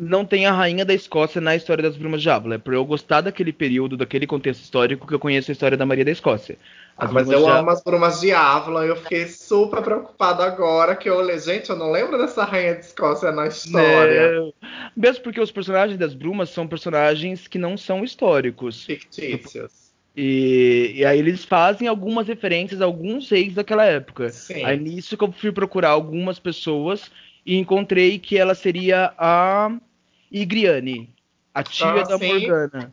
não 0.00 0.24
tem 0.24 0.46
a 0.46 0.52
rainha 0.52 0.84
da 0.84 0.94
Escócia 0.94 1.40
na 1.40 1.54
história 1.54 1.82
das 1.82 1.96
Brumas 1.96 2.22
de 2.22 2.30
Ávila. 2.30 2.54
É 2.54 2.58
por 2.58 2.72
eu 2.72 2.84
gostar 2.84 3.20
daquele 3.20 3.52
período, 3.52 3.96
daquele 3.96 4.26
contexto 4.26 4.62
histórico 4.62 5.06
que 5.06 5.14
eu 5.14 5.18
conheço 5.18 5.50
a 5.50 5.52
história 5.52 5.76
da 5.76 5.84
Maria 5.84 6.04
da 6.04 6.10
Escócia. 6.10 6.56
Ah, 6.96 7.08
mas 7.12 7.30
eu 7.30 7.44
de... 7.44 7.50
amo 7.50 7.70
as 7.70 7.82
Brumas 7.82 8.20
de 8.20 8.32
Ávila. 8.32 8.86
Eu 8.86 8.96
fiquei 8.96 9.26
super 9.26 9.82
preocupado 9.82 10.42
agora 10.42 10.96
que 10.96 11.08
eu 11.08 11.16
olhei, 11.16 11.38
gente, 11.38 11.68
eu 11.68 11.76
não 11.76 11.92
lembro 11.92 12.16
dessa 12.16 12.44
rainha 12.44 12.74
da 12.74 12.80
Escócia 12.80 13.30
na 13.30 13.46
história. 13.46 14.32
Não. 14.32 14.54
Mesmo 14.96 15.22
porque 15.22 15.40
os 15.40 15.52
personagens 15.52 15.98
das 15.98 16.14
Brumas 16.14 16.48
são 16.48 16.66
personagens 16.66 17.46
que 17.46 17.58
não 17.58 17.76
são 17.76 18.02
históricos. 18.02 18.84
Fictícios. 18.84 19.90
E, 20.16 20.92
e, 20.96 21.04
aí 21.04 21.18
eles 21.18 21.44
fazem 21.44 21.86
algumas 21.86 22.26
referências 22.26 22.82
a 22.82 22.84
alguns 22.84 23.30
reis 23.30 23.54
daquela 23.54 23.84
época. 23.84 24.30
Sim. 24.30 24.64
Aí 24.64 24.78
nisso 24.78 25.16
que 25.16 25.22
eu 25.22 25.30
fui 25.30 25.52
procurar 25.52 25.90
algumas 25.90 26.38
pessoas 26.38 27.10
e 27.46 27.56
encontrei 27.56 28.18
que 28.18 28.36
ela 28.36 28.54
seria 28.54 29.12
a 29.16 29.70
Igriane, 30.30 31.12
a 31.54 31.62
tia 31.62 31.88
ah, 31.88 32.02
da 32.02 32.18
sim. 32.18 32.28
Morgana. 32.28 32.92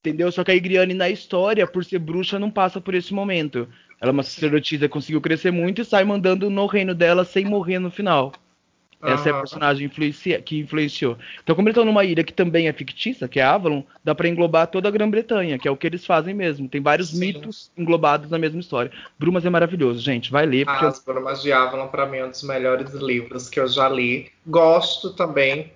Entendeu? 0.00 0.30
Só 0.30 0.44
que 0.44 0.52
a 0.52 0.54
Igriane 0.54 0.94
na 0.94 1.10
história, 1.10 1.66
por 1.66 1.84
ser 1.84 1.98
bruxa, 1.98 2.38
não 2.38 2.50
passa 2.50 2.80
por 2.80 2.94
esse 2.94 3.12
momento. 3.12 3.68
Ela 4.00 4.10
é 4.10 4.12
uma 4.12 4.22
sacerdotisa, 4.22 4.88
conseguiu 4.88 5.20
crescer 5.20 5.50
muito 5.50 5.82
e 5.82 5.84
sai 5.84 6.04
mandando 6.04 6.48
no 6.48 6.66
reino 6.66 6.94
dela 6.94 7.24
sem 7.24 7.44
morrer 7.44 7.78
no 7.78 7.90
final. 7.90 8.32
Essa 9.00 9.28
é 9.28 9.32
a 9.32 9.38
personagem 9.38 9.86
influencia, 9.86 10.42
que 10.42 10.58
influenciou. 10.58 11.16
Então, 11.42 11.54
como 11.54 11.68
eles 11.68 11.74
estão 11.74 11.84
numa 11.84 12.04
ilha 12.04 12.24
que 12.24 12.32
também 12.32 12.66
é 12.66 12.72
fictícia, 12.72 13.28
que 13.28 13.38
é 13.38 13.44
Avalon, 13.44 13.82
dá 14.02 14.12
para 14.12 14.28
englobar 14.28 14.66
toda 14.66 14.88
a 14.88 14.90
Grã-Bretanha, 14.90 15.56
que 15.56 15.68
é 15.68 15.70
o 15.70 15.76
que 15.76 15.86
eles 15.86 16.04
fazem 16.04 16.34
mesmo. 16.34 16.68
Tem 16.68 16.80
vários 16.80 17.10
Sim. 17.10 17.20
mitos 17.20 17.70
englobados 17.76 18.28
na 18.28 18.38
mesma 18.38 18.58
história. 18.58 18.90
Brumas 19.16 19.46
é 19.46 19.50
maravilhoso, 19.50 20.00
gente. 20.00 20.32
Vai 20.32 20.46
ler. 20.46 20.66
Porque 20.66 20.84
As 20.84 21.02
Brumas 21.04 21.42
de 21.42 21.52
Avalon, 21.52 21.86
para 21.86 22.06
mim, 22.06 22.18
é 22.18 22.26
um 22.26 22.30
dos 22.30 22.42
melhores 22.42 22.92
livros 22.94 23.48
que 23.48 23.60
eu 23.60 23.68
já 23.68 23.88
li. 23.88 24.32
Gosto 24.44 25.12
também 25.14 25.70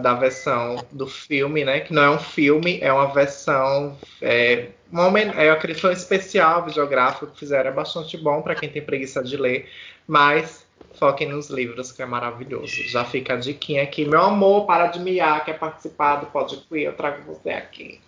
da 0.00 0.14
versão 0.14 0.84
do 0.92 1.06
filme, 1.06 1.64
né? 1.64 1.80
Que 1.80 1.92
não 1.92 2.02
é 2.02 2.10
um 2.10 2.18
filme, 2.18 2.78
é 2.80 2.92
uma 2.92 3.12
versão. 3.12 3.98
É, 4.20 4.68
uma, 4.90 5.18
é 5.18 5.50
uma 5.50 5.58
criação 5.58 5.90
especial 5.90 6.64
videográfica 6.64 7.26
que 7.26 7.38
fizeram. 7.38 7.70
É 7.70 7.72
bastante 7.72 8.16
bom 8.16 8.42
para 8.42 8.54
quem 8.54 8.68
tem 8.68 8.82
preguiça 8.82 9.22
de 9.22 9.36
ler. 9.36 9.68
Mas 10.06 10.66
foquem 10.94 11.28
nos 11.28 11.50
livros, 11.50 11.90
que 11.92 12.02
é 12.02 12.06
maravilhoso. 12.06 12.82
Já 12.84 13.04
fica 13.04 13.34
a 13.34 13.36
diquinha 13.36 13.82
aqui. 13.82 14.04
Meu 14.04 14.22
amor, 14.22 14.66
para 14.66 14.86
de 14.86 15.00
miar, 15.00 15.44
quer 15.44 15.58
participar 15.58 16.16
do 16.16 16.26
Pode 16.26 16.56
Queer? 16.68 16.86
Eu 16.86 16.92
trago 16.92 17.22
você 17.22 17.50
aqui. 17.50 18.00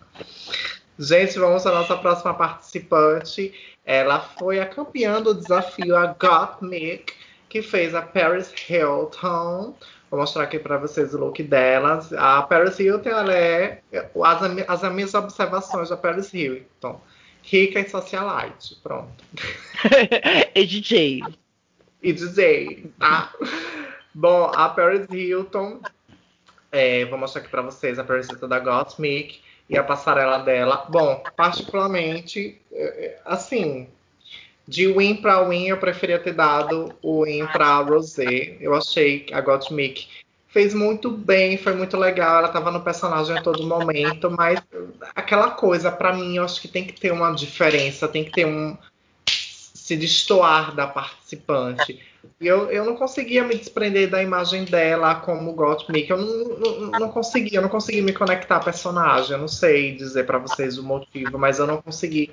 Gente, 0.99 1.39
vamos 1.39 1.67
à 1.67 1.73
nossa 1.73 1.97
próxima 1.97 2.35
participante. 2.35 3.53
Ela 3.85 4.21
foi 4.21 4.61
a 4.61 4.67
campeã 4.67 5.21
do 5.21 5.35
desafio, 5.35 5.97
a 5.97 6.07
Gottmik, 6.07 7.13
que 7.49 7.63
fez 7.63 7.95
a 7.95 8.03
Paris 8.03 8.53
Hilton 8.69 9.75
Vou 10.15 10.21
mostrar 10.21 10.45
aqui 10.45 10.61
para 10.61 10.79
vocês 10.79 11.13
o 11.13 11.19
look 11.19 11.43
delas. 11.43 12.13
A 12.13 12.41
Paris 12.43 12.79
Hilton, 12.79 13.09
ela 13.09 13.35
é 13.35 13.83
as, 14.23 14.85
as 14.85 14.93
minhas 14.93 15.13
observações 15.13 15.89
da 15.89 15.97
Paris 15.97 16.33
Hilton. 16.33 17.01
Rica 17.43 17.81
e 17.81 17.89
socialite, 17.89 18.77
pronto. 18.81 19.25
e 20.55 20.65
DJ. 20.65 21.21
E 22.01 22.13
DJ, 22.13 22.93
tá? 22.97 23.35
Bom, 24.15 24.53
a 24.55 24.69
Paris 24.69 25.09
Hilton, 25.11 25.81
é, 26.71 27.05
vou 27.07 27.19
mostrar 27.19 27.41
aqui 27.41 27.51
para 27.51 27.63
vocês 27.63 27.99
a 27.99 28.05
Paris 28.05 28.29
Hilton 28.29 28.47
da 28.47 28.61
Gottmik 28.61 29.41
e 29.69 29.77
a 29.77 29.83
passarela 29.83 30.39
dela. 30.39 30.87
Bom, 30.91 31.25
particularmente, 31.37 32.63
é, 32.71 33.07
é, 33.07 33.21
assim, 33.25 33.89
de 34.67 34.87
win 34.87 35.17
para 35.17 35.43
win, 35.47 35.69
eu 35.69 35.77
preferia 35.77 36.19
ter 36.19 36.33
dado 36.33 36.95
o 37.03 37.25
win 37.25 37.47
para 37.47 37.81
Rosé. 37.81 38.57
Eu 38.61 38.75
achei 38.75 39.21
que 39.21 39.35
a 39.35 39.41
Gottmik 39.41 40.07
fez 40.49 40.73
muito 40.73 41.11
bem, 41.11 41.59
foi 41.59 41.75
muito 41.75 41.97
legal. 41.97 42.39
Ela 42.39 42.47
estava 42.47 42.71
no 42.71 42.81
personagem 42.81 43.37
a 43.37 43.43
todo 43.43 43.67
momento, 43.67 44.31
mas 44.31 44.63
aquela 45.15 45.51
coisa, 45.51 45.93
para 45.93 46.15
mim, 46.15 46.37
eu 46.37 46.45
acho 46.45 46.61
que 46.63 46.69
tem 46.69 46.85
que 46.85 46.99
ter 46.99 47.13
uma 47.13 47.33
diferença, 47.33 48.09
tem 48.09 48.25
que 48.25 48.31
ter 48.31 48.47
um. 48.47 48.77
se 49.27 49.97
destoar 49.97 50.75
da 50.75 50.87
participante. 50.87 52.01
E 52.41 52.47
eu, 52.47 52.71
eu 52.71 52.87
não 52.87 52.97
conseguia 52.97 53.45
me 53.45 53.55
desprender 53.55 54.09
da 54.09 54.23
imagem 54.23 54.65
dela 54.65 55.17
como 55.17 55.53
Gottmik. 55.53 56.09
Eu 56.09 56.17
não, 56.17 56.59
não, 56.59 56.91
não 57.01 57.09
conseguia, 57.11 57.59
eu 57.59 57.63
não 57.63 57.69
consegui 57.69 58.01
me 58.01 58.15
conectar 58.15 58.57
à 58.57 58.61
personagem. 58.61 59.33
Eu 59.33 59.39
não 59.39 59.49
sei 59.49 59.95
dizer 59.95 60.25
para 60.25 60.39
vocês 60.39 60.79
o 60.79 60.83
motivo, 60.83 61.39
mas 61.39 61.59
eu 61.59 61.67
não 61.67 61.83
consegui 61.83 62.31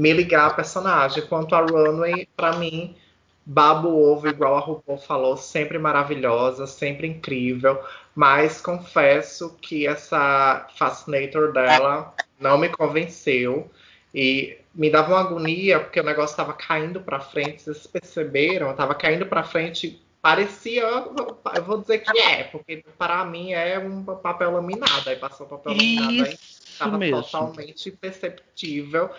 me 0.00 0.12
ligar 0.14 0.46
à 0.46 0.54
personagem. 0.54 1.26
Quanto 1.26 1.54
a 1.54 1.60
Runway, 1.60 2.26
para 2.34 2.56
mim, 2.56 2.96
babo 3.44 3.88
ovo, 3.88 4.28
igual 4.28 4.56
a 4.56 4.60
RuPaul 4.60 4.98
falou, 4.98 5.36
sempre 5.36 5.78
maravilhosa, 5.78 6.66
sempre 6.66 7.06
incrível. 7.06 7.78
Mas 8.14 8.62
confesso 8.62 9.56
que 9.60 9.86
essa 9.86 10.66
Fascinator 10.74 11.52
dela 11.52 12.14
não 12.40 12.56
me 12.56 12.70
convenceu. 12.70 13.70
E 14.14 14.56
me 14.74 14.90
dava 14.90 15.12
uma 15.12 15.20
agonia, 15.20 15.80
porque 15.80 16.00
o 16.00 16.04
negócio 16.04 16.32
estava 16.32 16.54
caindo 16.54 17.00
para 17.00 17.20
frente, 17.20 17.62
vocês 17.62 17.86
perceberam? 17.86 18.70
Estava 18.70 18.94
caindo 18.94 19.26
para 19.26 19.44
frente, 19.44 20.02
parecia, 20.22 20.82
eu 20.82 21.64
vou 21.64 21.78
dizer 21.78 21.98
que 21.98 22.18
é, 22.18 22.44
porque 22.44 22.84
para 22.98 23.24
mim 23.24 23.52
é 23.52 23.78
um 23.78 24.02
papel 24.02 24.52
laminado, 24.52 25.08
aí 25.08 25.16
passou 25.16 25.46
o 25.46 25.50
papel 25.50 25.72
laminado 25.72 26.24
aí 26.24 26.38
estava 26.80 26.98
totalmente 27.22 27.90
perceptível. 27.90 29.10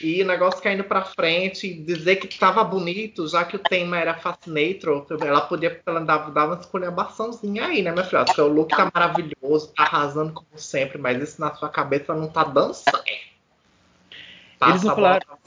E 0.00 0.22
o 0.22 0.26
negócio 0.26 0.60
caindo 0.60 0.82
para 0.82 1.04
frente, 1.04 1.72
dizer 1.72 2.16
que 2.16 2.26
estava 2.26 2.64
bonito, 2.64 3.28
já 3.28 3.44
que 3.44 3.54
o 3.54 3.58
tema 3.58 3.96
era 3.98 4.14
Fascinator, 4.14 5.06
ela 5.20 5.42
podia 5.42 5.80
ela 5.86 6.00
dar, 6.00 6.30
dar 6.30 6.46
uma 6.46 6.58
esculhambaçãozinha 6.58 7.66
aí, 7.66 7.82
né, 7.82 7.92
minha 7.92 8.04
filha? 8.04 8.26
Seu 8.34 8.48
look 8.48 8.70
tá 8.70 8.90
maravilhoso, 8.92 9.72
tá 9.76 9.84
arrasando 9.84 10.32
como 10.32 10.48
sempre, 10.56 10.98
mas 10.98 11.22
isso 11.22 11.40
na 11.40 11.54
sua 11.54 11.68
cabeça 11.68 12.14
não 12.14 12.28
tá 12.28 12.42
dando 12.42 12.74
certo. 12.74 13.04
Eles 14.68 14.82
não 14.82 14.94
falaram. 14.94 15.41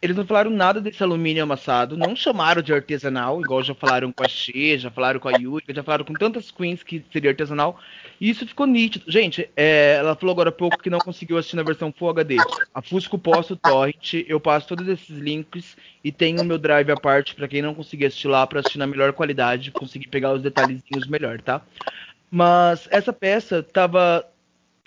Eles 0.00 0.16
não 0.16 0.24
falaram 0.24 0.50
nada 0.50 0.80
desse 0.80 1.02
alumínio 1.02 1.42
amassado, 1.42 1.96
não 1.96 2.14
chamaram 2.14 2.62
de 2.62 2.72
artesanal, 2.72 3.40
igual 3.40 3.64
já 3.64 3.74
falaram 3.74 4.12
com 4.12 4.24
a 4.24 4.28
Xê, 4.28 4.78
já 4.78 4.92
falaram 4.92 5.18
com 5.18 5.28
a 5.28 5.32
Yuri, 5.32 5.64
já 5.70 5.82
falaram 5.82 6.04
com 6.04 6.14
tantas 6.14 6.52
queens 6.52 6.84
que 6.84 7.04
seria 7.12 7.30
artesanal. 7.30 7.80
E 8.20 8.30
isso 8.30 8.46
ficou 8.46 8.64
nítido. 8.64 9.10
Gente, 9.10 9.50
é, 9.56 9.96
ela 9.98 10.14
falou 10.14 10.32
agora 10.32 10.50
há 10.50 10.52
pouco 10.52 10.78
que 10.78 10.88
não 10.88 11.00
conseguiu 11.00 11.36
assistir 11.36 11.56
na 11.56 11.64
versão 11.64 11.92
Full 11.92 12.10
HD. 12.10 12.36
A 12.72 12.80
Fusco 12.80 13.18
posta 13.18 13.54
o 13.54 13.56
torrent, 13.56 14.14
eu 14.28 14.38
passo 14.38 14.68
todos 14.68 14.86
esses 14.86 15.18
links 15.18 15.76
e 16.04 16.12
tenho 16.12 16.42
o 16.42 16.44
meu 16.44 16.58
drive 16.58 16.92
à 16.92 16.96
parte 16.96 17.34
para 17.34 17.48
quem 17.48 17.60
não 17.60 17.74
conseguir 17.74 18.06
assistir 18.06 18.28
lá 18.28 18.46
para 18.46 18.60
assistir 18.60 18.78
na 18.78 18.86
melhor 18.86 19.12
qualidade, 19.12 19.72
conseguir 19.72 20.06
pegar 20.06 20.32
os 20.32 20.42
detalhezinhos 20.42 21.08
melhor, 21.08 21.40
tá? 21.40 21.60
Mas 22.30 22.86
essa 22.92 23.12
peça 23.12 23.64
tava, 23.64 24.24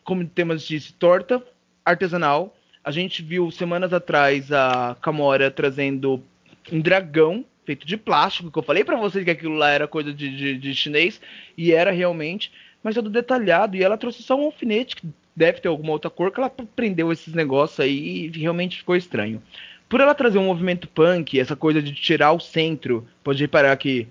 como 0.05 0.25
temas 0.25 0.63
disse, 0.63 0.93
torta, 0.93 1.43
artesanal 1.83 2.55
a 2.83 2.91
gente 2.91 3.21
viu 3.21 3.49
semanas 3.51 3.93
atrás 3.93 4.51
a 4.51 4.95
Camora 5.01 5.51
trazendo 5.51 6.23
um 6.71 6.79
dragão 6.79 7.45
feito 7.65 7.85
de 7.85 7.95
plástico, 7.95 8.51
que 8.51 8.57
eu 8.57 8.63
falei 8.63 8.83
para 8.83 8.97
vocês 8.97 9.23
que 9.23 9.31
aquilo 9.31 9.55
lá 9.55 9.69
era 9.69 9.87
coisa 9.87 10.11
de, 10.11 10.35
de, 10.35 10.57
de, 10.57 10.75
chinês, 10.75 11.21
e 11.57 11.71
era 11.71 11.91
realmente, 11.91 12.51
mas 12.83 12.95
todo 12.95 13.09
detalhado, 13.09 13.75
e 13.75 13.83
ela 13.83 13.97
trouxe 13.97 14.23
só 14.23 14.35
um 14.35 14.45
alfinete, 14.45 14.95
que 14.95 15.07
deve 15.35 15.59
ter 15.59 15.67
alguma 15.67 15.91
outra 15.91 16.09
cor, 16.09 16.31
que 16.31 16.39
ela 16.39 16.49
prendeu 16.49 17.11
esses 17.11 17.33
negócios 17.33 17.79
aí 17.79 18.31
e 18.33 18.39
realmente 18.39 18.77
ficou 18.77 18.95
estranho. 18.95 19.41
Por 19.87 19.99
ela 19.99 20.15
trazer 20.15 20.39
um 20.39 20.45
movimento 20.45 20.87
punk, 20.87 21.39
essa 21.39 21.55
coisa 21.55 21.81
de 21.81 21.93
tirar 21.93 22.31
o 22.31 22.39
centro, 22.39 23.07
pode 23.23 23.43
reparar 23.43 23.75
que 23.77 24.07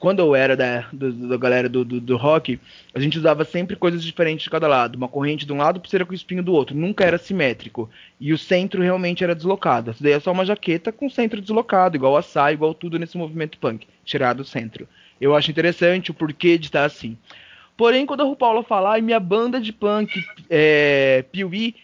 quando 0.00 0.20
eu 0.20 0.34
era 0.34 0.56
da, 0.56 0.86
do, 0.90 1.12
da 1.12 1.36
galera 1.36 1.68
do, 1.68 1.84
do, 1.84 2.00
do, 2.00 2.16
rock, 2.16 2.58
a 2.94 2.98
gente 2.98 3.18
usava 3.18 3.44
sempre 3.44 3.76
coisas 3.76 4.02
diferentes 4.02 4.42
de 4.42 4.50
cada 4.50 4.66
lado. 4.66 4.96
Uma 4.96 5.06
corrente 5.06 5.44
de 5.44 5.52
um 5.52 5.58
lado, 5.58 5.78
pulseira 5.78 6.06
com 6.06 6.14
espinho 6.14 6.42
do 6.42 6.54
outro. 6.54 6.74
Nunca 6.74 7.04
era 7.04 7.18
simétrico. 7.18 7.88
E 8.18 8.32
o 8.32 8.38
centro 8.38 8.82
realmente 8.82 9.22
era 9.22 9.34
deslocado. 9.34 9.90
Isso 9.90 10.02
daí 10.02 10.14
é 10.14 10.18
só 10.18 10.32
uma 10.32 10.46
jaqueta 10.46 10.90
com 10.90 11.10
centro 11.10 11.38
deslocado, 11.38 11.96
igual 11.96 12.16
a 12.16 12.22
saia, 12.22 12.54
igual 12.54 12.72
tudo 12.72 12.98
nesse 12.98 13.18
movimento 13.18 13.58
punk. 13.58 13.86
Tirado 14.02 14.40
o 14.40 14.44
centro. 14.44 14.88
Eu 15.20 15.36
acho 15.36 15.50
interessante 15.50 16.10
o 16.10 16.14
porquê 16.14 16.56
de 16.56 16.68
estar 16.68 16.86
assim. 16.86 17.18
Porém, 17.76 18.06
quando 18.06 18.22
a 18.22 18.24
RuPaula 18.24 18.62
falar, 18.62 18.98
e 18.98 19.02
minha 19.02 19.20
banda 19.20 19.60
de 19.60 19.70
punk, 19.70 20.10
é, 20.48 21.26
Piuí, 21.30 21.74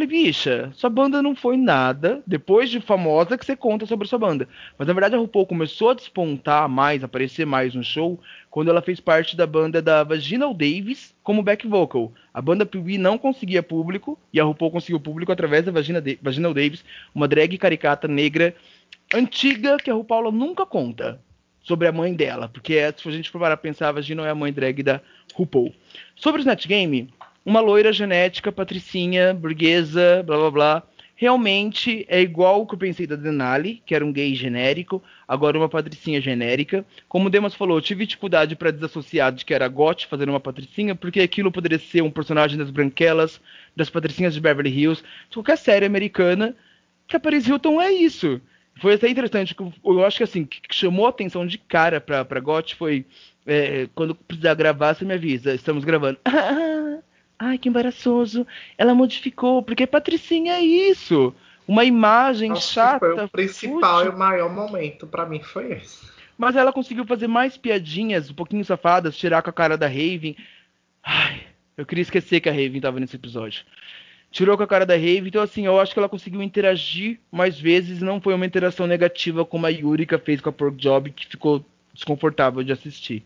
Falei, 0.00 0.08
bicha, 0.08 0.70
sua 0.72 0.88
banda 0.88 1.22
não 1.22 1.36
foi 1.36 1.58
nada. 1.58 2.22
Depois 2.26 2.70
de 2.70 2.80
famosa 2.80 3.36
que 3.36 3.44
você 3.44 3.54
conta 3.54 3.84
sobre 3.84 4.08
sua 4.08 4.18
banda. 4.18 4.48
Mas 4.78 4.88
na 4.88 4.94
verdade 4.94 5.14
a 5.14 5.18
RuPaul 5.18 5.46
começou 5.46 5.90
a 5.90 5.94
despontar 5.94 6.66
mais, 6.70 7.04
aparecer 7.04 7.44
mais 7.44 7.74
no 7.74 7.84
show, 7.84 8.18
quando 8.48 8.70
ela 8.70 8.80
fez 8.80 8.98
parte 8.98 9.36
da 9.36 9.46
banda 9.46 9.82
da 9.82 10.02
Vaginal 10.02 10.54
Davis 10.54 11.14
como 11.22 11.42
back 11.42 11.68
vocal. 11.68 12.14
A 12.32 12.40
banda 12.40 12.64
Pee 12.64 12.96
não 12.96 13.18
conseguia 13.18 13.62
público 13.62 14.18
e 14.32 14.40
a 14.40 14.44
RuPaul 14.44 14.70
conseguiu 14.70 14.98
público 14.98 15.32
através 15.32 15.66
da 15.66 15.72
Vagina 15.72 16.02
Vaginal 16.22 16.54
Davis, 16.54 16.82
uma 17.14 17.28
drag 17.28 17.58
caricata 17.58 18.08
negra 18.08 18.54
antiga 19.14 19.76
que 19.76 19.90
a 19.90 19.94
RuPaul 19.94 20.32
nunca 20.32 20.64
conta 20.64 21.20
sobre 21.60 21.86
a 21.86 21.92
mãe 21.92 22.14
dela, 22.14 22.48
porque 22.48 22.78
se 22.96 23.06
a 23.06 23.12
gente 23.12 23.28
for 23.28 23.38
para 23.38 23.54
pensar, 23.54 23.90
a 23.90 23.92
Vaginal 23.92 24.24
é 24.24 24.30
a 24.30 24.34
mãe 24.34 24.50
drag 24.50 24.82
da 24.82 25.02
RuPaul. 25.34 25.74
Sobre 26.16 26.40
o 26.40 26.42
Snatch 26.42 26.66
Game, 26.66 27.12
uma 27.44 27.60
loira 27.60 27.92
genética, 27.92 28.52
patricinha, 28.52 29.34
burguesa, 29.34 30.22
blá 30.24 30.36
blá 30.36 30.50
blá. 30.50 30.82
Realmente 31.20 32.06
é 32.08 32.18
igual 32.22 32.62
o 32.62 32.66
que 32.66 32.74
eu 32.74 32.78
pensei 32.78 33.06
da 33.06 33.14
Denali, 33.14 33.82
que 33.84 33.94
era 33.94 34.04
um 34.04 34.10
gay 34.10 34.34
genérico, 34.34 35.02
agora 35.28 35.58
uma 35.58 35.68
patricinha 35.68 36.18
genérica. 36.18 36.82
Como 37.06 37.26
o 37.26 37.30
Demas 37.30 37.54
falou, 37.54 37.76
eu 37.76 37.82
tive 37.82 38.06
dificuldade 38.06 38.56
para 38.56 38.70
desassociar 38.70 39.30
de 39.30 39.44
que 39.44 39.52
era 39.52 39.68
Got 39.68 40.06
fazendo 40.06 40.30
uma 40.30 40.40
patricinha, 40.40 40.94
porque 40.94 41.20
aquilo 41.20 41.52
poderia 41.52 41.78
ser 41.78 42.02
um 42.02 42.10
personagem 42.10 42.56
das 42.56 42.70
Branquelas, 42.70 43.38
das 43.76 43.90
patricinhas 43.90 44.32
de 44.32 44.40
Beverly 44.40 44.70
Hills, 44.70 45.02
de 45.28 45.36
qualquer 45.36 45.58
série 45.58 45.84
americana, 45.84 46.56
que 47.06 47.16
a 47.16 47.20
Paris 47.20 47.46
Hilton 47.46 47.82
é 47.82 47.92
isso. 47.92 48.40
Foi 48.80 48.94
até 48.94 49.06
interessante, 49.10 49.54
eu 49.84 50.04
acho 50.06 50.16
que 50.16 50.24
assim, 50.24 50.46
que 50.46 50.62
chamou 50.70 51.04
a 51.04 51.10
atenção 51.10 51.46
de 51.46 51.58
cara 51.58 52.00
pra, 52.00 52.24
pra 52.24 52.40
Got 52.40 52.74
foi 52.76 53.04
é, 53.46 53.88
quando 53.94 54.14
precisar 54.14 54.54
gravar, 54.54 54.94
você 54.94 55.04
me 55.04 55.12
avisa, 55.12 55.54
estamos 55.54 55.84
gravando. 55.84 56.18
Ai, 57.40 57.56
que 57.56 57.70
embaraçoso. 57.70 58.46
Ela 58.76 58.94
modificou, 58.94 59.62
porque 59.62 59.86
Patricinha 59.86 60.52
é 60.52 60.60
isso. 60.60 61.34
Uma 61.66 61.84
imagem 61.84 62.52
Acho 62.52 62.74
chata. 62.74 62.98
foi 62.98 63.24
o 63.24 63.28
principal 63.28 63.98
fútil. 64.00 64.12
e 64.12 64.14
o 64.14 64.18
maior 64.18 64.52
momento 64.52 65.06
para 65.06 65.24
mim 65.24 65.40
foi 65.40 65.72
esse. 65.72 66.06
Mas 66.36 66.54
ela 66.54 66.72
conseguiu 66.72 67.06
fazer 67.06 67.28
mais 67.28 67.56
piadinhas, 67.56 68.30
um 68.30 68.34
pouquinho 68.34 68.64
safadas, 68.64 69.16
tirar 69.16 69.40
com 69.40 69.48
a 69.48 69.52
cara 69.54 69.78
da 69.78 69.86
Raven. 69.86 70.36
Ai, 71.02 71.40
eu 71.78 71.86
queria 71.86 72.02
esquecer 72.02 72.40
que 72.40 72.48
a 72.48 72.52
Raven 72.52 72.80
tava 72.80 73.00
nesse 73.00 73.16
episódio. 73.16 73.64
Tirou 74.30 74.56
com 74.56 74.62
a 74.62 74.66
cara 74.66 74.84
da 74.84 74.94
Raven, 74.94 75.28
então 75.28 75.42
assim, 75.42 75.64
eu 75.64 75.80
acho 75.80 75.92
que 75.94 75.98
ela 75.98 76.08
conseguiu 76.08 76.42
interagir 76.42 77.18
mais 77.32 77.58
vezes, 77.58 78.02
não 78.02 78.20
foi 78.20 78.34
uma 78.34 78.46
interação 78.46 78.86
negativa 78.86 79.44
como 79.44 79.66
a 79.66 79.70
Yurika 79.70 80.18
fez 80.18 80.40
com 80.40 80.50
a 80.50 80.52
Pork 80.52 80.76
Job, 80.76 81.10
que 81.10 81.26
ficou 81.26 81.64
desconfortável 81.92 82.62
de 82.62 82.72
assistir. 82.72 83.24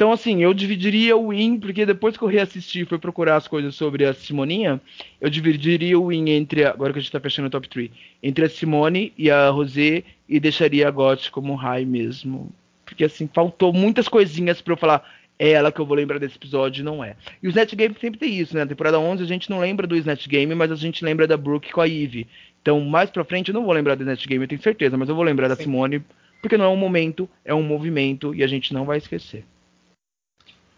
Então, 0.00 0.12
assim, 0.12 0.42
eu 0.42 0.54
dividiria 0.54 1.14
o 1.14 1.28
win, 1.28 1.58
porque 1.58 1.84
depois 1.84 2.16
que 2.16 2.24
eu 2.24 2.28
reassisti 2.28 2.80
e 2.80 2.84
fui 2.86 2.96
procurar 2.96 3.36
as 3.36 3.46
coisas 3.46 3.74
sobre 3.74 4.06
a 4.06 4.14
Simoninha, 4.14 4.80
eu 5.20 5.28
dividiria 5.28 5.98
o 5.98 6.06
win 6.06 6.30
entre, 6.30 6.64
agora 6.64 6.90
que 6.90 6.98
a 6.98 7.02
gente 7.02 7.12
tá 7.12 7.20
fechando 7.20 7.48
o 7.48 7.50
top 7.50 7.68
3, 7.68 7.90
entre 8.22 8.46
a 8.46 8.48
Simone 8.48 9.12
e 9.18 9.30
a 9.30 9.50
Rosé 9.50 10.02
e 10.26 10.40
deixaria 10.40 10.88
a 10.88 10.90
Got 10.90 11.30
como 11.30 11.54
high 11.54 11.84
mesmo. 11.84 12.50
Porque, 12.82 13.04
assim, 13.04 13.28
faltou 13.30 13.74
muitas 13.74 14.08
coisinhas 14.08 14.62
para 14.62 14.72
eu 14.72 14.76
falar, 14.78 15.06
é 15.38 15.50
ela 15.50 15.70
que 15.70 15.78
eu 15.78 15.84
vou 15.84 15.98
lembrar 15.98 16.18
desse 16.18 16.36
episódio, 16.36 16.82
não 16.82 17.04
é. 17.04 17.14
E 17.42 17.46
o 17.46 17.50
Snatch 17.50 17.74
Game 17.74 17.94
sempre 18.00 18.18
tem 18.18 18.34
isso, 18.34 18.54
né? 18.54 18.62
Na 18.62 18.68
temporada 18.70 18.98
11 18.98 19.22
a 19.22 19.26
gente 19.26 19.50
não 19.50 19.60
lembra 19.60 19.86
do 19.86 19.96
Snatch 19.96 20.26
Game, 20.28 20.54
mas 20.54 20.72
a 20.72 20.76
gente 20.76 21.04
lembra 21.04 21.26
da 21.26 21.36
Brooke 21.36 21.70
com 21.70 21.82
a 21.82 21.86
Eve. 21.86 22.26
Então, 22.62 22.80
mais 22.80 23.10
pra 23.10 23.22
frente 23.22 23.48
eu 23.48 23.54
não 23.54 23.66
vou 23.66 23.74
lembrar 23.74 23.96
do 23.96 24.02
Snatch 24.02 24.26
Game, 24.26 24.42
eu 24.42 24.48
tenho 24.48 24.62
certeza, 24.62 24.96
mas 24.96 25.10
eu 25.10 25.14
vou 25.14 25.24
lembrar 25.24 25.50
Sim. 25.50 25.54
da 25.56 25.62
Simone, 25.62 26.02
porque 26.40 26.56
não 26.56 26.64
é 26.64 26.68
um 26.68 26.76
momento, 26.76 27.28
é 27.44 27.54
um 27.54 27.62
movimento 27.62 28.34
e 28.34 28.42
a 28.42 28.46
gente 28.46 28.72
não 28.72 28.86
vai 28.86 28.96
esquecer. 28.96 29.44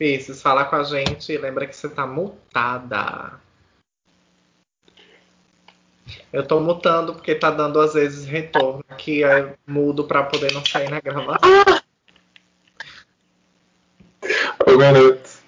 Pisces, 0.03 0.43
fala 0.43 0.65
com 0.65 0.75
a 0.75 0.83
gente 0.83 1.39
lembra 1.39 1.65
que 1.65 1.77
você 1.77 1.89
tá 1.89 2.05
mutada. 2.05 3.41
Eu 6.33 6.45
tô 6.45 6.59
mutando 6.59 7.15
porque 7.15 7.37
tá 7.37 7.53
dando 7.53 7.81
às 7.81 7.95
vezes 7.95 8.27
retorno 8.27 8.85
aqui, 8.89 9.23
aí 9.23 9.55
mudo 9.65 10.03
pra 10.03 10.25
poder 10.25 10.53
não 10.53 10.67
sair 10.67 10.91
na 10.91 10.99
gravação. 10.99 11.37
minutos. 14.77 15.39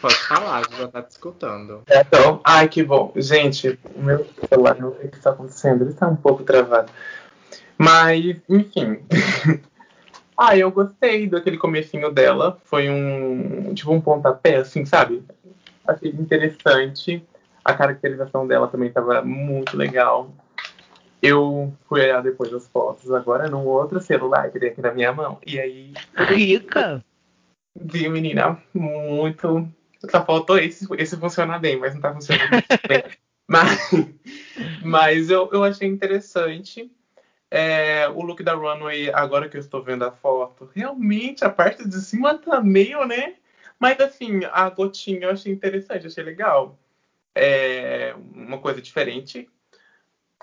Pode 0.00 0.16
já 0.84 0.88
tá 0.88 1.02
te 1.02 1.10
escutando. 1.10 1.82
Então, 1.88 2.40
ai 2.44 2.68
que 2.68 2.82
bom. 2.82 3.12
Gente, 3.16 3.78
o 3.94 4.02
meu 4.02 4.26
celular 4.48 4.78
não 4.78 4.94
sei 4.94 5.06
o 5.06 5.10
que 5.10 5.16
está 5.16 5.30
acontecendo, 5.30 5.82
ele 5.82 5.90
está 5.90 6.06
um 6.06 6.16
pouco 6.16 6.42
travado. 6.44 6.90
Mas, 7.78 8.36
enfim. 8.48 8.98
ah, 10.36 10.56
eu 10.56 10.70
gostei 10.70 11.26
daquele 11.26 11.58
comecinho 11.58 12.10
dela. 12.10 12.58
Foi 12.64 12.88
um, 12.90 13.74
tipo, 13.74 13.92
um 13.92 14.00
pontapé, 14.00 14.56
assim, 14.56 14.84
sabe? 14.84 15.24
Achei 15.86 16.10
interessante. 16.10 17.24
A 17.64 17.72
caracterização 17.72 18.46
dela 18.46 18.68
também 18.68 18.88
estava 18.88 19.22
muito 19.22 19.76
legal. 19.76 20.30
Eu 21.22 21.72
fui 21.88 22.02
olhar 22.02 22.22
depois 22.22 22.52
as 22.52 22.68
fotos 22.68 23.10
agora 23.10 23.48
num 23.48 23.64
outro 23.64 23.98
celular 24.00 24.50
que 24.50 24.60
tem 24.60 24.68
aqui 24.68 24.82
na 24.82 24.92
minha 24.92 25.12
mão. 25.12 25.38
E 25.46 25.58
aí. 25.58 25.94
Rica! 26.14 27.02
Vi 27.74 28.08
menina 28.08 28.58
muito 28.72 29.66
só 30.10 30.24
faltou 30.24 30.58
esse, 30.58 30.86
esse 30.98 31.16
funcionar 31.16 31.58
bem, 31.58 31.76
mas 31.76 31.94
não 31.94 32.00
tá 32.00 32.12
funcionando 32.12 32.50
bem. 32.88 33.04
Mas, 33.46 33.90
mas 34.82 35.30
eu, 35.30 35.50
eu 35.52 35.62
achei 35.62 35.88
interessante. 35.88 36.90
É, 37.50 38.08
o 38.08 38.22
look 38.22 38.42
da 38.42 38.54
Runway, 38.54 39.10
agora 39.12 39.48
que 39.48 39.56
eu 39.56 39.60
estou 39.60 39.82
vendo 39.82 40.04
a 40.04 40.10
foto, 40.10 40.68
realmente 40.74 41.44
a 41.44 41.50
parte 41.50 41.86
de 41.88 42.00
cima 42.00 42.36
tá 42.36 42.60
meio, 42.60 43.04
né? 43.04 43.34
Mas 43.78 44.00
assim, 44.00 44.40
a 44.50 44.68
gotinha 44.70 45.26
eu 45.26 45.30
achei 45.30 45.52
interessante, 45.52 46.06
achei 46.06 46.24
legal. 46.24 46.78
É 47.34 48.14
uma 48.34 48.58
coisa 48.58 48.80
diferente. 48.80 49.48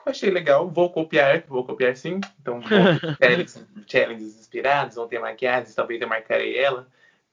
Eu 0.05 0.11
achei 0.11 0.29
legal. 0.29 0.69
Vou 0.69 0.91
copiar, 0.91 1.43
vou 1.47 1.65
copiar 1.65 1.95
sim. 1.97 2.19
Então, 2.39 2.61
challenges, 3.21 3.67
challenges 3.87 4.39
inspirados, 4.39 4.95
vão 4.95 5.07
ter 5.07 5.19
maquiagens, 5.19 5.75
talvez 5.75 6.01
eu 6.01 6.07
marcarei 6.07 6.57
ela 6.57 6.87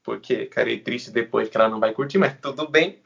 porque 0.09 0.47
ficarei 0.47 0.79
triste 0.79 1.11
depois 1.11 1.51
que 1.51 1.57
ela 1.59 1.69
não 1.69 1.79
vai 1.79 1.93
curtir, 1.93 2.17
mas 2.17 2.35
tudo 2.41 2.67
bem. 2.67 2.99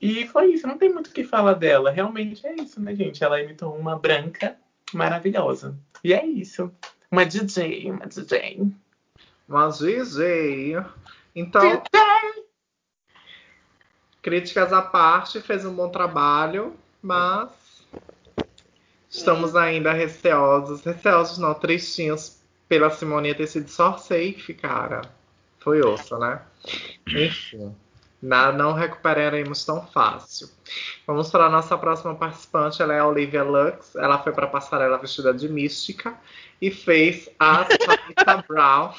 E 0.00 0.26
foi 0.28 0.54
isso, 0.54 0.66
não 0.66 0.78
tem 0.78 0.90
muito 0.90 1.08
o 1.08 1.12
que 1.12 1.22
falar 1.22 1.52
dela. 1.52 1.90
Realmente 1.90 2.46
é 2.46 2.54
isso, 2.54 2.80
né, 2.80 2.94
gente? 2.94 3.22
Ela 3.22 3.42
imitou 3.42 3.76
uma 3.76 3.98
branca 3.98 4.56
maravilhosa. 4.94 5.76
E 6.02 6.14
é 6.14 6.24
isso. 6.24 6.72
Uma 7.10 7.26
DJ, 7.26 7.90
uma 7.90 8.06
DJ. 8.06 8.72
Uma 9.46 9.68
DJ. 9.68 10.82
Então, 11.36 11.60
DJ. 11.60 12.44
críticas 14.22 14.72
à 14.72 14.80
parte, 14.80 15.42
fez 15.42 15.66
um 15.66 15.74
bom 15.74 15.90
trabalho, 15.90 16.74
mas 17.02 17.50
estamos 19.10 19.54
ainda 19.54 19.92
receosos, 19.92 20.82
receosos 20.82 21.36
não, 21.36 21.52
tristinhos 21.52 22.38
pela 22.66 22.88
Simone 22.88 23.34
ter 23.34 23.46
sido 23.46 23.68
só 23.68 23.98
safe, 23.98 24.54
cara. 24.54 25.02
Foi 25.64 25.80
osso, 25.80 26.18
né? 26.18 26.42
Enfim. 27.08 27.74
Na, 28.22 28.52
não 28.52 28.74
recuperaremos 28.74 29.64
tão 29.64 29.86
fácil. 29.86 30.48
Vamos 31.06 31.30
para 31.30 31.46
a 31.46 31.50
nossa 31.50 31.76
próxima 31.78 32.14
participante. 32.14 32.82
Ela 32.82 32.94
é 32.94 32.98
a 32.98 33.06
Olivia 33.06 33.42
Lux. 33.42 33.96
Ela 33.96 34.18
foi 34.18 34.32
para 34.32 34.44
a 34.44 34.50
passarela 34.50 34.98
vestida 34.98 35.32
de 35.32 35.48
mística 35.48 36.14
e 36.60 36.70
fez 36.70 37.30
a 37.38 37.64
Tabitha 37.64 38.44
Brown. 38.48 38.92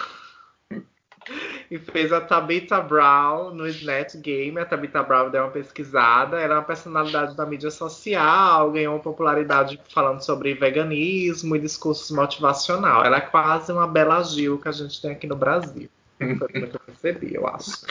e 1.70 1.78
fez 1.78 2.12
a 2.12 2.22
Tabitha 2.22 2.82
Brown 2.82 3.52
no 3.52 3.68
Snatch 3.68 4.16
Game. 4.18 4.60
A 4.60 4.66
Tabitha 4.66 5.04
Brown 5.04 5.30
deu 5.30 5.44
uma 5.44 5.52
pesquisada. 5.52 6.40
Ela 6.40 6.56
é 6.56 6.58
uma 6.58 6.64
personalidade 6.64 7.36
da 7.36 7.46
mídia 7.46 7.70
social, 7.70 8.72
ganhou 8.72 9.00
popularidade 9.00 9.80
falando 9.94 10.22
sobre 10.22 10.56
veganismo 10.56 11.56
e 11.56 11.60
discursos 11.60 12.10
motivacional. 12.10 13.06
Ela 13.06 13.18
é 13.18 13.22
quase 13.22 13.72
uma 13.72 13.88
Bela 13.88 14.24
Gil 14.24 14.60
que 14.60 14.68
a 14.68 14.72
gente 14.72 15.00
tem 15.00 15.12
aqui 15.12 15.28
no 15.28 15.36
Brasil. 15.36 15.90
Foi 16.18 16.36
que 16.48 16.76
eu 16.76 16.80
percebi, 16.80 17.36
eu 17.36 17.48
acho. 17.48 17.86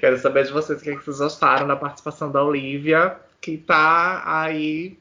Quero 0.00 0.18
saber 0.18 0.44
de 0.44 0.52
vocês 0.52 0.80
o 0.80 0.82
que, 0.82 0.90
é 0.90 0.96
que 0.96 1.04
vocês 1.04 1.18
gostaram 1.18 1.66
da 1.66 1.76
participação 1.76 2.30
da 2.30 2.42
Olivia, 2.42 3.16
que 3.40 3.56
tá 3.56 4.22
aí 4.26 4.98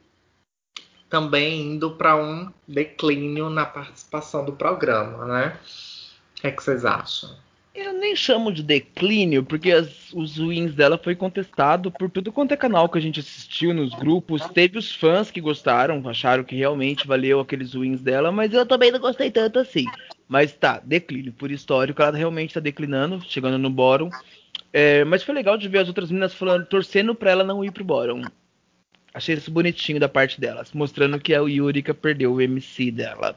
também 1.10 1.74
indo 1.74 1.91
para 1.91 2.16
um 2.16 2.51
declínio 2.68 3.49
na 3.49 3.66
participação 3.66 4.45
do 4.45 4.53
programa, 4.53 5.26
né? 5.26 5.58
O 6.38 6.41
que, 6.41 6.47
é 6.47 6.51
que 6.51 6.64
vocês 6.64 6.86
acham? 6.86 7.36
Eu 7.74 7.93
nem 7.93 8.16
chamo 8.16 8.51
de 8.51 8.64
declínio, 8.64 9.43
porque 9.43 9.72
as, 9.72 10.12
os 10.12 10.39
wins 10.39 10.74
dela 10.74 10.97
foi 10.97 11.16
contestado 11.16 11.91
por 11.91 12.10
tudo 12.10 12.32
quanto 12.32 12.51
é 12.51 12.58
canal 12.58 12.89
que 12.89 12.97
a 12.97 13.01
gente 13.01 13.20
assistiu 13.20 13.72
nos 13.72 13.93
grupos. 13.93 14.41
Teve 14.47 14.80
os 14.80 14.95
fãs 14.95 15.30
que 15.30 15.39
gostaram, 15.39 16.01
acharam 16.10 16.43
que 16.43 16.55
realmente 16.55 17.05
valeu 17.05 17.39
aqueles 17.39 17.76
wins 17.76 18.01
dela, 18.01 18.32
mas 18.32 18.51
eu 18.51 18.66
também 18.66 18.91
não 18.91 18.99
gostei 18.99 19.30
tanto 19.30 19.60
assim. 19.60 19.86
Mas 20.28 20.52
tá, 20.52 20.82
declínio. 20.84 21.32
Por 21.32 21.52
histórico, 21.52 22.02
ela 22.02 22.16
realmente 22.16 22.54
tá 22.54 22.60
declinando, 22.60 23.22
chegando 23.22 23.58
no 23.58 23.70
bórum. 23.70 24.10
É, 24.74 25.04
mas 25.06 25.24
foi 25.24 25.34
legal 25.34 25.58
de 25.58 25.68
ver 25.68 25.80
as 25.80 25.88
outras 25.88 26.12
meninas 26.12 26.34
falando, 26.34 26.66
torcendo 26.66 27.16
pra 27.16 27.32
ela 27.32 27.44
não 27.44 27.64
ir 27.64 27.72
pro 27.72 27.84
bórum. 27.84 28.22
Achei 29.14 29.36
isso 29.36 29.50
bonitinho 29.50 30.00
da 30.00 30.10
parte 30.10 30.40
delas, 30.40 30.72
mostrando 30.74 31.20
que 31.20 31.34
a 31.34 31.40
Yurika 31.40 31.94
perdeu 31.94 32.34
o 32.34 32.42
MC 32.42 32.92
dela. 32.92 33.36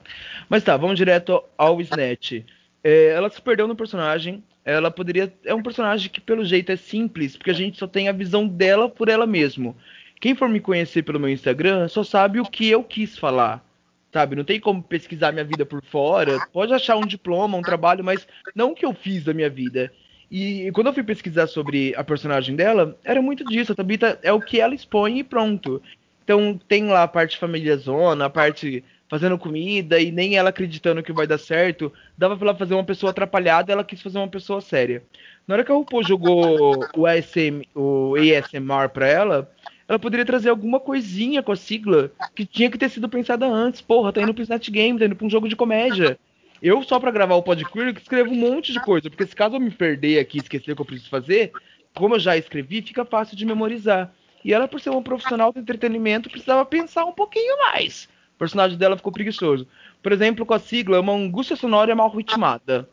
Mas 0.48 0.62
tá, 0.62 0.76
vamos 0.76 0.96
direto 0.96 1.42
ao 1.56 1.80
Snatch. 1.80 2.42
É, 2.82 3.06
ela 3.10 3.30
se 3.30 3.40
perdeu 3.40 3.66
no 3.66 3.76
personagem. 3.76 4.42
Ela 4.64 4.90
poderia. 4.90 5.32
É 5.44 5.54
um 5.54 5.62
personagem 5.62 6.10
que, 6.10 6.20
pelo 6.20 6.44
jeito, 6.44 6.70
é 6.70 6.76
simples, 6.76 7.36
porque 7.36 7.50
a 7.50 7.54
gente 7.54 7.78
só 7.78 7.86
tem 7.86 8.08
a 8.08 8.12
visão 8.12 8.46
dela 8.46 8.88
por 8.90 9.08
ela 9.08 9.26
mesmo. 9.26 9.74
Quem 10.20 10.34
for 10.34 10.48
me 10.48 10.60
conhecer 10.60 11.02
pelo 11.02 11.18
meu 11.18 11.30
Instagram 11.30 11.88
só 11.88 12.04
sabe 12.04 12.40
o 12.40 12.44
que 12.44 12.68
eu 12.68 12.84
quis 12.84 13.16
falar 13.16 13.64
sabe? 14.12 14.36
Não 14.36 14.44
tem 14.44 14.60
como 14.60 14.82
pesquisar 14.82 15.32
minha 15.32 15.44
vida 15.44 15.64
por 15.64 15.82
fora. 15.82 16.38
Pode 16.52 16.72
achar 16.72 16.96
um 16.96 17.06
diploma, 17.06 17.58
um 17.58 17.62
trabalho, 17.62 18.04
mas 18.04 18.26
não 18.54 18.72
o 18.72 18.74
que 18.74 18.84
eu 18.84 18.92
fiz 18.92 19.24
da 19.24 19.34
minha 19.34 19.50
vida. 19.50 19.92
E 20.30 20.70
quando 20.72 20.86
eu 20.86 20.94
fui 20.94 21.02
pesquisar 21.02 21.48
sobre 21.48 21.92
a 21.96 22.04
personagem 22.04 22.54
dela, 22.54 22.96
era 23.04 23.20
muito 23.20 23.44
disso. 23.44 23.72
A 23.72 23.74
Tabita 23.74 24.18
é 24.22 24.32
o 24.32 24.40
que 24.40 24.60
ela 24.60 24.74
expõe 24.74 25.18
e 25.18 25.24
pronto. 25.24 25.82
Então 26.22 26.58
tem 26.68 26.86
lá 26.86 27.02
a 27.02 27.08
parte 27.08 27.36
família 27.36 27.76
zona, 27.76 28.26
a 28.26 28.30
parte 28.30 28.84
fazendo 29.08 29.36
comida 29.36 29.98
e 29.98 30.12
nem 30.12 30.36
ela 30.36 30.50
acreditando 30.50 31.02
que 31.02 31.12
vai 31.12 31.26
dar 31.26 31.38
certo. 31.38 31.92
Dava 32.16 32.36
pra 32.36 32.50
ela 32.50 32.56
fazer 32.56 32.74
uma 32.74 32.84
pessoa 32.84 33.10
atrapalhada, 33.10 33.72
ela 33.72 33.82
quis 33.82 34.00
fazer 34.00 34.18
uma 34.18 34.28
pessoa 34.28 34.60
séria. 34.60 35.02
Na 35.48 35.56
hora 35.56 35.64
que 35.64 35.72
a 35.72 35.74
RuPaul 35.74 36.04
jogou 36.04 36.78
o, 36.96 37.06
ASM, 37.06 37.62
o 37.74 38.14
ASMR 38.14 38.88
pra 38.92 39.08
ela, 39.08 39.50
ela 39.90 39.98
poderia 39.98 40.24
trazer 40.24 40.50
alguma 40.50 40.78
coisinha 40.78 41.42
com 41.42 41.50
a 41.50 41.56
sigla 41.56 42.12
que 42.32 42.46
tinha 42.46 42.70
que 42.70 42.78
ter 42.78 42.88
sido 42.88 43.08
pensada 43.08 43.44
antes. 43.44 43.80
Porra, 43.80 44.12
tá 44.12 44.22
indo 44.22 44.32
pro 44.32 44.44
Snatch 44.44 44.70
Game, 44.70 44.96
tá 44.96 45.04
indo 45.04 45.16
pra 45.16 45.26
um 45.26 45.30
jogo 45.30 45.48
de 45.48 45.56
comédia. 45.56 46.16
Eu, 46.62 46.80
só 46.84 47.00
para 47.00 47.10
gravar 47.10 47.34
o 47.34 47.42
Podqueer, 47.42 47.96
escrevo 47.98 48.30
um 48.30 48.36
monte 48.36 48.72
de 48.72 48.78
coisa, 48.78 49.10
porque 49.10 49.26
se 49.26 49.34
caso 49.34 49.56
eu 49.56 49.60
me 49.60 49.68
perder 49.68 50.20
aqui 50.20 50.38
e 50.38 50.42
esquecer 50.42 50.70
o 50.70 50.76
que 50.76 50.82
eu 50.82 50.86
preciso 50.86 51.10
fazer, 51.10 51.50
como 51.92 52.14
eu 52.14 52.20
já 52.20 52.36
escrevi, 52.36 52.82
fica 52.82 53.04
fácil 53.04 53.36
de 53.36 53.44
memorizar. 53.44 54.14
E 54.44 54.54
ela, 54.54 54.68
por 54.68 54.80
ser 54.80 54.90
uma 54.90 55.02
profissional 55.02 55.52
do 55.52 55.58
entretenimento, 55.58 56.30
precisava 56.30 56.64
pensar 56.64 57.04
um 57.04 57.12
pouquinho 57.12 57.58
mais. 57.58 58.08
O 58.36 58.38
personagem 58.38 58.78
dela 58.78 58.96
ficou 58.96 59.10
preguiçoso. 59.10 59.66
Por 60.00 60.12
exemplo, 60.12 60.46
com 60.46 60.54
a 60.54 60.60
sigla, 60.60 61.00
uma 61.00 61.14
angústia 61.14 61.56
sonora 61.56 61.96
mal 61.96 62.14
ritmada. 62.14 62.88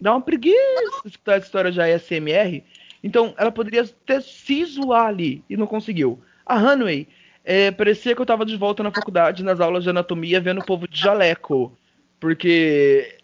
Dá 0.00 0.10
uma 0.10 0.20
preguiça 0.20 1.02
escutar 1.04 1.36
essa 1.36 1.46
história 1.46 1.70
já 1.70 1.86
SMR. 1.86 2.64
Então, 3.06 3.32
ela 3.38 3.52
poderia 3.52 3.84
ter 4.04 4.20
se 4.20 4.64
zoar 4.64 5.06
ali 5.06 5.44
e 5.48 5.56
não 5.56 5.64
conseguiu. 5.64 6.20
A 6.44 6.58
Hanway, 6.58 7.06
é, 7.44 7.70
parecia 7.70 8.16
que 8.16 8.20
eu 8.20 8.24
estava 8.24 8.44
de 8.44 8.56
volta 8.56 8.82
na 8.82 8.90
faculdade, 8.90 9.44
nas 9.44 9.60
aulas 9.60 9.84
de 9.84 9.90
anatomia, 9.90 10.40
vendo 10.40 10.60
o 10.60 10.66
povo 10.66 10.88
de 10.88 10.98
jaleco. 10.98 11.72
Porque 12.18 13.16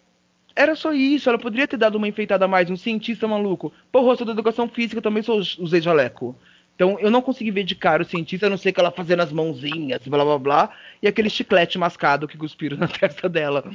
era 0.55 0.73
só 0.73 0.93
isso, 0.93 1.27
ela 1.27 1.37
poderia 1.37 1.67
ter 1.67 1.75
dado 1.75 1.95
uma 1.95 2.07
enfeitada 2.07 2.45
a 2.45 2.47
mais, 2.47 2.69
um 2.69 2.77
cientista 2.77 3.27
maluco. 3.27 3.73
Porra, 3.91 4.13
eu 4.13 4.15
sou 4.15 4.25
da 4.25 4.31
educação 4.31 4.69
física, 4.69 5.01
também 5.01 5.21
sou, 5.21 5.39
usei 5.59 5.81
jaleco. 5.81 6.33
Então 6.75 6.97
eu 7.01 7.11
não 7.11 7.21
consegui 7.21 7.51
ver 7.51 7.65
de 7.65 7.75
cara 7.75 8.03
o 8.03 8.05
cientista, 8.05 8.47
a 8.47 8.49
não 8.49 8.57
ser 8.57 8.71
que 8.71 8.79
ela 8.79 8.89
fazendo 8.89 9.19
as 9.19 9.33
mãozinhas, 9.33 10.07
blá 10.07 10.23
blá 10.23 10.39
blá, 10.39 10.69
e 11.01 11.07
aquele 11.09 11.29
chiclete 11.29 11.77
mascado 11.77 12.25
que 12.25 12.37
cuspiram 12.37 12.77
na 12.79 12.87
testa 12.87 13.27
dela. 13.27 13.69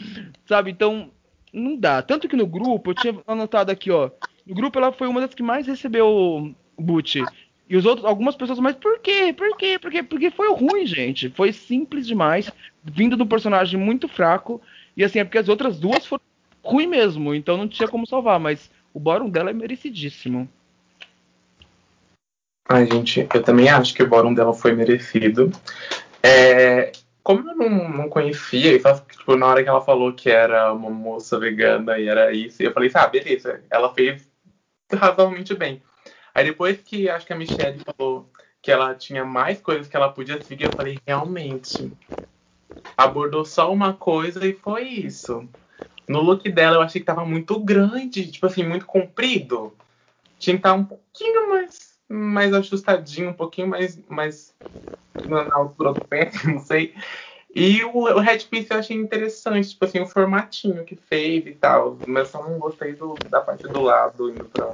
Sabe? 0.46 0.70
Então, 0.70 1.11
não 1.53 1.76
dá. 1.76 2.03
Tanto 2.03 2.28
que 2.28 2.36
no 2.36 2.46
grupo, 2.46 2.90
eu 2.90 2.94
tinha 2.94 3.18
anotado 3.26 3.70
aqui, 3.70 3.90
ó. 3.90 4.11
No 4.46 4.55
grupo 4.55 4.78
ela 4.78 4.92
foi 4.92 5.07
uma 5.09 5.20
das 5.20 5.34
que 5.34 5.42
mais 5.42 5.66
recebeu 5.66 6.55
boot. 6.78 7.22
E 7.68 7.76
os 7.76 7.84
outros, 7.84 8.07
algumas 8.07 8.34
pessoas, 8.34 8.59
mas 8.59 8.76
por 8.76 8.99
quê? 9.01 9.32
Por 9.36 9.57
quê? 9.57 9.78
Por 9.78 9.90
quê? 9.90 10.03
Porque 10.03 10.30
foi 10.30 10.51
ruim, 10.53 10.86
gente. 10.86 11.28
Foi 11.28 11.53
simples 11.53 12.07
demais, 12.07 12.51
vindo 12.82 13.16
de 13.16 13.22
um 13.22 13.26
personagem 13.26 13.78
muito 13.78 14.09
fraco. 14.09 14.61
E 14.96 15.05
assim, 15.05 15.18
é 15.18 15.24
porque 15.24 15.38
as 15.38 15.49
outras 15.49 15.78
duas 15.78 16.07
foram 16.07 16.22
ruim 16.62 16.86
mesmo, 16.86 17.34
então 17.34 17.57
não 17.57 17.68
tinha 17.68 17.88
como 17.88 18.07
salvar, 18.07 18.40
mas 18.40 18.70
o 18.92 18.99
bórum 18.99 19.28
dela 19.28 19.51
é 19.51 19.53
merecidíssimo. 19.53 20.49
Ai, 22.68 22.86
gente, 22.86 23.26
eu 23.32 23.42
também 23.42 23.68
acho 23.68 23.94
que 23.94 24.03
o 24.03 24.09
bórum 24.09 24.34
dela 24.34 24.53
foi 24.53 24.72
merecido. 24.74 25.51
É, 26.22 26.92
como 27.29 27.51
eu 27.51 27.55
não, 27.55 27.89
não 27.91 28.09
conhecia, 28.09 28.72
e 28.72 28.81
tipo, 29.11 29.37
na 29.37 29.45
hora 29.45 29.62
que 29.62 29.68
ela 29.68 29.83
falou 29.83 30.14
que 30.14 30.31
era 30.31 30.72
uma 30.72 30.89
moça 30.89 31.39
vegana 31.39 31.99
e 31.99 32.09
era 32.09 32.33
isso, 32.33 32.62
eu 32.62 32.72
falei, 32.72 32.91
ah, 32.95 33.07
beleza, 33.07 33.62
ela 33.68 33.93
fez 33.93 34.26
razoavelmente 34.91 35.55
bem. 35.55 35.83
Aí 36.35 36.47
depois 36.47 36.79
que 36.79 37.07
acho 37.11 37.26
que 37.26 37.33
a 37.35 37.37
Michelle 37.37 37.83
falou 37.85 38.31
que 38.62 38.72
ela 38.72 38.95
tinha 38.95 39.26
mais 39.26 39.61
coisas 39.61 39.87
que 39.87 39.95
ela 39.95 40.09
podia 40.09 40.41
seguir, 40.41 40.64
eu 40.64 40.72
falei, 40.74 40.99
realmente, 41.07 41.93
abordou 42.97 43.45
só 43.45 43.70
uma 43.70 43.93
coisa 43.93 44.47
e 44.47 44.55
foi 44.55 44.85
isso. 44.85 45.47
No 46.09 46.22
look 46.22 46.51
dela 46.51 46.76
eu 46.76 46.81
achei 46.81 46.99
que 46.99 47.07
tava 47.07 47.26
muito 47.26 47.61
grande, 47.61 48.31
tipo 48.31 48.47
assim, 48.47 48.64
muito 48.64 48.87
comprido. 48.87 49.76
Tinha 50.39 50.57
que 50.57 50.61
estar 50.61 50.72
um 50.72 50.85
pouquinho 50.85 51.51
mais, 51.51 51.88
mais 52.09 52.54
ajustadinho, 52.54 53.30
um 53.30 53.34
pouquinho 53.34 53.68
mais, 53.68 53.98
mais 54.09 54.54
na 55.26 55.54
altura 55.54 55.92
do 55.92 56.04
pé, 56.04 56.30
não 56.44 56.59
sei. 56.61 56.94
E 57.54 57.82
o, 57.84 58.04
o 58.04 58.20
headpiece 58.20 58.68
eu 58.70 58.78
achei 58.78 58.96
interessante, 58.96 59.70
tipo 59.70 59.84
assim, 59.84 60.00
o 60.00 60.06
formatinho 60.06 60.84
que 60.84 60.96
fez 60.96 61.46
e 61.46 61.52
tal. 61.52 61.98
Mas 62.06 62.28
só 62.28 62.42
não 62.42 62.59
gostei 62.59 62.94
do, 62.94 63.14
da 63.30 63.40
parte 63.40 63.66
do 63.66 63.82
lado 63.82 64.30
indo 64.30 64.44
pra. 64.46 64.72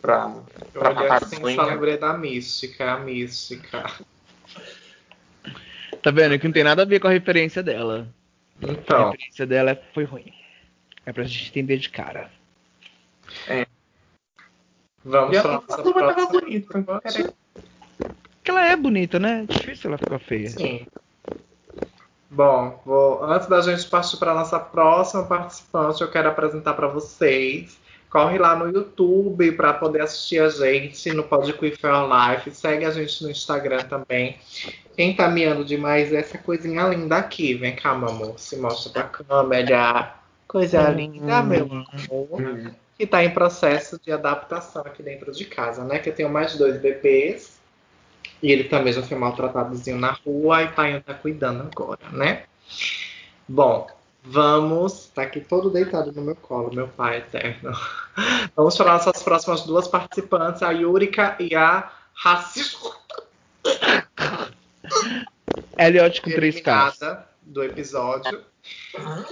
pra, 0.00 0.34
eu 0.74 0.80
pra 0.80 1.16
assim, 1.16 1.54
só 1.54 1.64
lembrei 1.64 1.96
da 1.96 2.16
mística, 2.16 2.92
a 2.92 2.98
mística. 2.98 3.84
Tá 6.02 6.10
vendo? 6.10 6.38
Que 6.38 6.46
não 6.46 6.52
tem 6.52 6.64
nada 6.64 6.82
a 6.82 6.86
ver 6.86 7.00
com 7.00 7.08
a 7.08 7.12
referência 7.12 7.62
dela. 7.62 8.06
Então. 8.60 9.08
A 9.08 9.10
referência 9.10 9.46
dela 9.46 9.80
foi 9.94 10.04
ruim. 10.04 10.32
É 11.06 11.12
pra 11.12 11.24
gente 11.24 11.48
entender 11.48 11.78
de 11.78 11.88
cara. 11.88 12.30
É. 13.48 13.63
Vamos 15.04 15.38
pra 15.40 15.52
nossa 15.52 15.82
próxima. 15.82 16.26
bonita. 16.40 16.82
Porque 16.82 18.50
ela 18.50 18.66
é 18.66 18.76
bonita, 18.76 19.18
né? 19.18 19.44
Difícil 19.48 19.90
ela 19.90 19.98
ficar 19.98 20.18
feia. 20.18 20.50
Sim. 20.50 20.86
Bom, 22.30 22.80
vou, 22.84 23.24
antes 23.24 23.46
da 23.46 23.60
gente 23.60 23.86
partir 23.88 24.16
para 24.16 24.34
nossa 24.34 24.58
próxima 24.58 25.22
participante, 25.24 26.02
eu 26.02 26.10
quero 26.10 26.28
apresentar 26.28 26.74
para 26.74 26.88
vocês. 26.88 27.78
Corre 28.10 28.38
lá 28.38 28.56
no 28.56 28.70
YouTube 28.70 29.52
para 29.52 29.74
poder 29.74 30.02
assistir 30.02 30.40
a 30.40 30.48
gente 30.48 31.12
no 31.12 31.24
Pod 31.24 31.52
Queer 31.52 31.76
Life. 31.76 32.50
Segue 32.52 32.84
a 32.84 32.90
gente 32.90 33.22
no 33.22 33.30
Instagram 33.30 33.82
também. 33.84 34.36
Quem 34.96 35.14
tá 35.14 35.28
miando 35.28 35.64
demais 35.64 36.12
é 36.12 36.20
essa 36.20 36.38
coisinha 36.38 36.88
linda 36.88 37.16
aqui. 37.16 37.54
Vem 37.54 37.74
cá, 37.74 37.94
meu 37.94 38.08
amor. 38.08 38.38
Se 38.38 38.56
mostra 38.56 38.92
pra 38.92 39.02
câmera. 39.04 40.14
Coisa 40.46 40.88
linda, 40.90 41.42
meu 41.42 41.64
amor. 41.64 42.74
Que 42.96 43.06
tá 43.06 43.24
em 43.24 43.30
processo 43.30 44.00
de 44.00 44.12
adaptação 44.12 44.82
aqui 44.82 45.02
dentro 45.02 45.32
de 45.32 45.44
casa, 45.44 45.84
né? 45.84 45.98
Que 45.98 46.10
eu 46.10 46.14
tenho 46.14 46.28
mais 46.28 46.52
de 46.52 46.58
dois 46.58 46.80
bebês. 46.80 47.58
E 48.42 48.52
ele 48.52 48.64
também 48.64 48.92
já 48.92 49.02
foi 49.02 49.16
maltratadozinho 49.16 49.98
na 49.98 50.12
rua 50.12 50.62
e 50.62 50.68
pai 50.68 51.00
tá 51.00 51.14
cuidando 51.14 51.62
agora, 51.62 52.10
né? 52.12 52.44
Bom, 53.48 53.86
vamos. 54.22 55.10
Tá 55.14 55.22
aqui 55.22 55.40
todo 55.40 55.70
deitado 55.70 56.12
no 56.12 56.22
meu 56.22 56.36
colo, 56.36 56.74
meu 56.74 56.88
pai 56.88 57.18
eterno. 57.18 57.72
Vamos 58.54 58.76
para 58.76 58.92
nossas 58.92 59.22
próximas 59.22 59.62
duas 59.62 59.88
participantes, 59.88 60.62
a 60.62 60.70
Yurika 60.70 61.36
e 61.40 61.54
a 61.54 61.90
Racismo. 62.14 62.92
Elliot 65.78 66.22
com 66.22 66.30
três 66.30 66.60
caras. 66.60 66.98
do 67.42 67.62
episódio. 67.64 68.44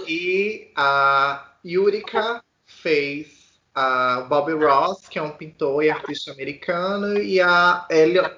E 0.07 0.71
a 0.75 1.53
Yurika 1.65 2.43
fez 2.65 3.42
a 3.73 4.21
Bobby 4.21 4.53
Ross, 4.53 5.07
que 5.07 5.17
é 5.17 5.21
um 5.21 5.31
pintor 5.31 5.83
e 5.83 5.89
artista 5.89 6.31
americano, 6.31 7.17
e 7.17 7.41
a 7.41 7.85
Elliot 7.89 8.35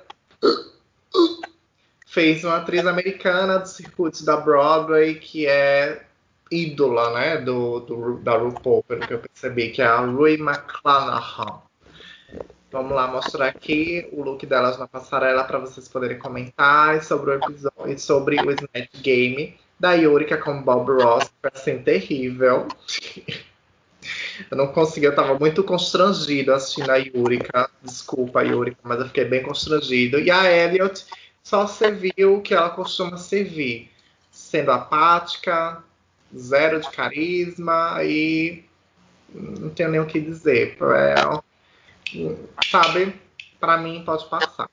fez 2.05 2.43
uma 2.43 2.57
atriz 2.57 2.85
americana 2.85 3.59
dos 3.59 3.71
circuitos 3.71 4.21
da 4.21 4.37
Broadway 4.37 5.15
que 5.15 5.47
é 5.47 6.05
ídola, 6.49 7.13
né, 7.13 7.37
do, 7.37 7.79
do 7.81 8.17
da 8.19 8.37
RuPaul, 8.37 8.83
pelo 8.83 9.01
que 9.05 9.13
eu 9.13 9.19
percebi, 9.19 9.69
que 9.71 9.81
é 9.81 9.85
a 9.85 9.97
Rui 9.97 10.35
McClanahan. 10.35 11.61
Vamos 12.71 12.91
lá 12.91 13.07
mostrar 13.07 13.47
aqui 13.47 14.07
o 14.11 14.23
look 14.23 14.45
delas 14.45 14.77
na 14.77 14.87
passarela 14.87 15.43
para 15.43 15.59
vocês 15.59 15.87
poderem 15.87 16.19
comentar 16.19 17.03
sobre 17.03 17.31
o 17.31 17.33
episódio, 17.35 17.99
sobre 17.99 18.35
o 18.41 18.51
Snatch 18.51 19.01
Game 19.01 19.57
da 19.79 19.93
Yurika 19.93 20.37
com 20.37 20.61
Bob 20.61 20.91
Ross, 20.91 21.31
que 21.41 21.49
assim 21.53 21.79
terrível. 21.79 22.67
Eu 24.49 24.57
não 24.57 24.67
consegui, 24.67 25.05
eu 25.05 25.15
tava 25.15 25.37
muito 25.37 25.63
constrangido 25.63 26.53
assistindo 26.53 26.89
a 26.89 26.97
Yurika. 26.97 27.69
Desculpa, 27.81 28.43
Yurika, 28.43 28.79
mas 28.83 28.99
eu 28.99 29.07
fiquei 29.07 29.25
bem 29.25 29.43
constrangido. 29.43 30.19
E 30.19 30.29
a 30.31 30.51
Elliot 30.51 31.05
só 31.43 31.67
serviu 31.67 32.35
o 32.35 32.41
que 32.41 32.53
ela 32.53 32.69
costuma 32.69 33.17
servir, 33.17 33.91
sendo 34.31 34.71
apática, 34.71 35.83
zero 36.35 36.79
de 36.79 36.89
carisma 36.89 38.03
e 38.03 38.65
não 39.33 39.69
tenho 39.69 39.89
nem 39.89 39.99
o 39.99 40.05
que 40.05 40.19
dizer. 40.19 40.77
É, 40.95 41.15
sabe, 42.69 43.13
para 43.59 43.77
mim 43.77 44.03
pode 44.05 44.25
passar. 44.27 44.69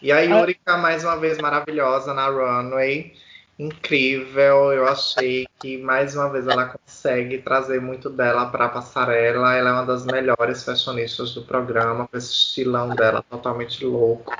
E 0.00 0.10
a 0.10 0.20
Yurika, 0.20 0.76
mais 0.76 1.04
uma 1.04 1.16
vez, 1.16 1.38
maravilhosa 1.38 2.12
na 2.12 2.26
runway 2.28 3.14
incrível. 3.58 4.72
Eu 4.72 4.86
achei 4.86 5.46
que 5.60 5.78
mais 5.78 6.14
uma 6.16 6.28
vez 6.30 6.46
ela 6.46 6.66
consegue 6.66 7.38
trazer 7.38 7.80
muito 7.80 8.10
dela 8.10 8.46
para 8.46 8.66
a 8.66 8.68
passarela. 8.68 9.54
Ela 9.54 9.70
é 9.70 9.72
uma 9.72 9.86
das 9.86 10.04
melhores 10.04 10.64
fashionistas 10.64 11.34
do 11.34 11.42
programa, 11.42 12.08
com 12.08 12.16
esse 12.16 12.32
estilão 12.32 12.90
dela 12.90 13.24
totalmente 13.28 13.84
louco. 13.84 14.34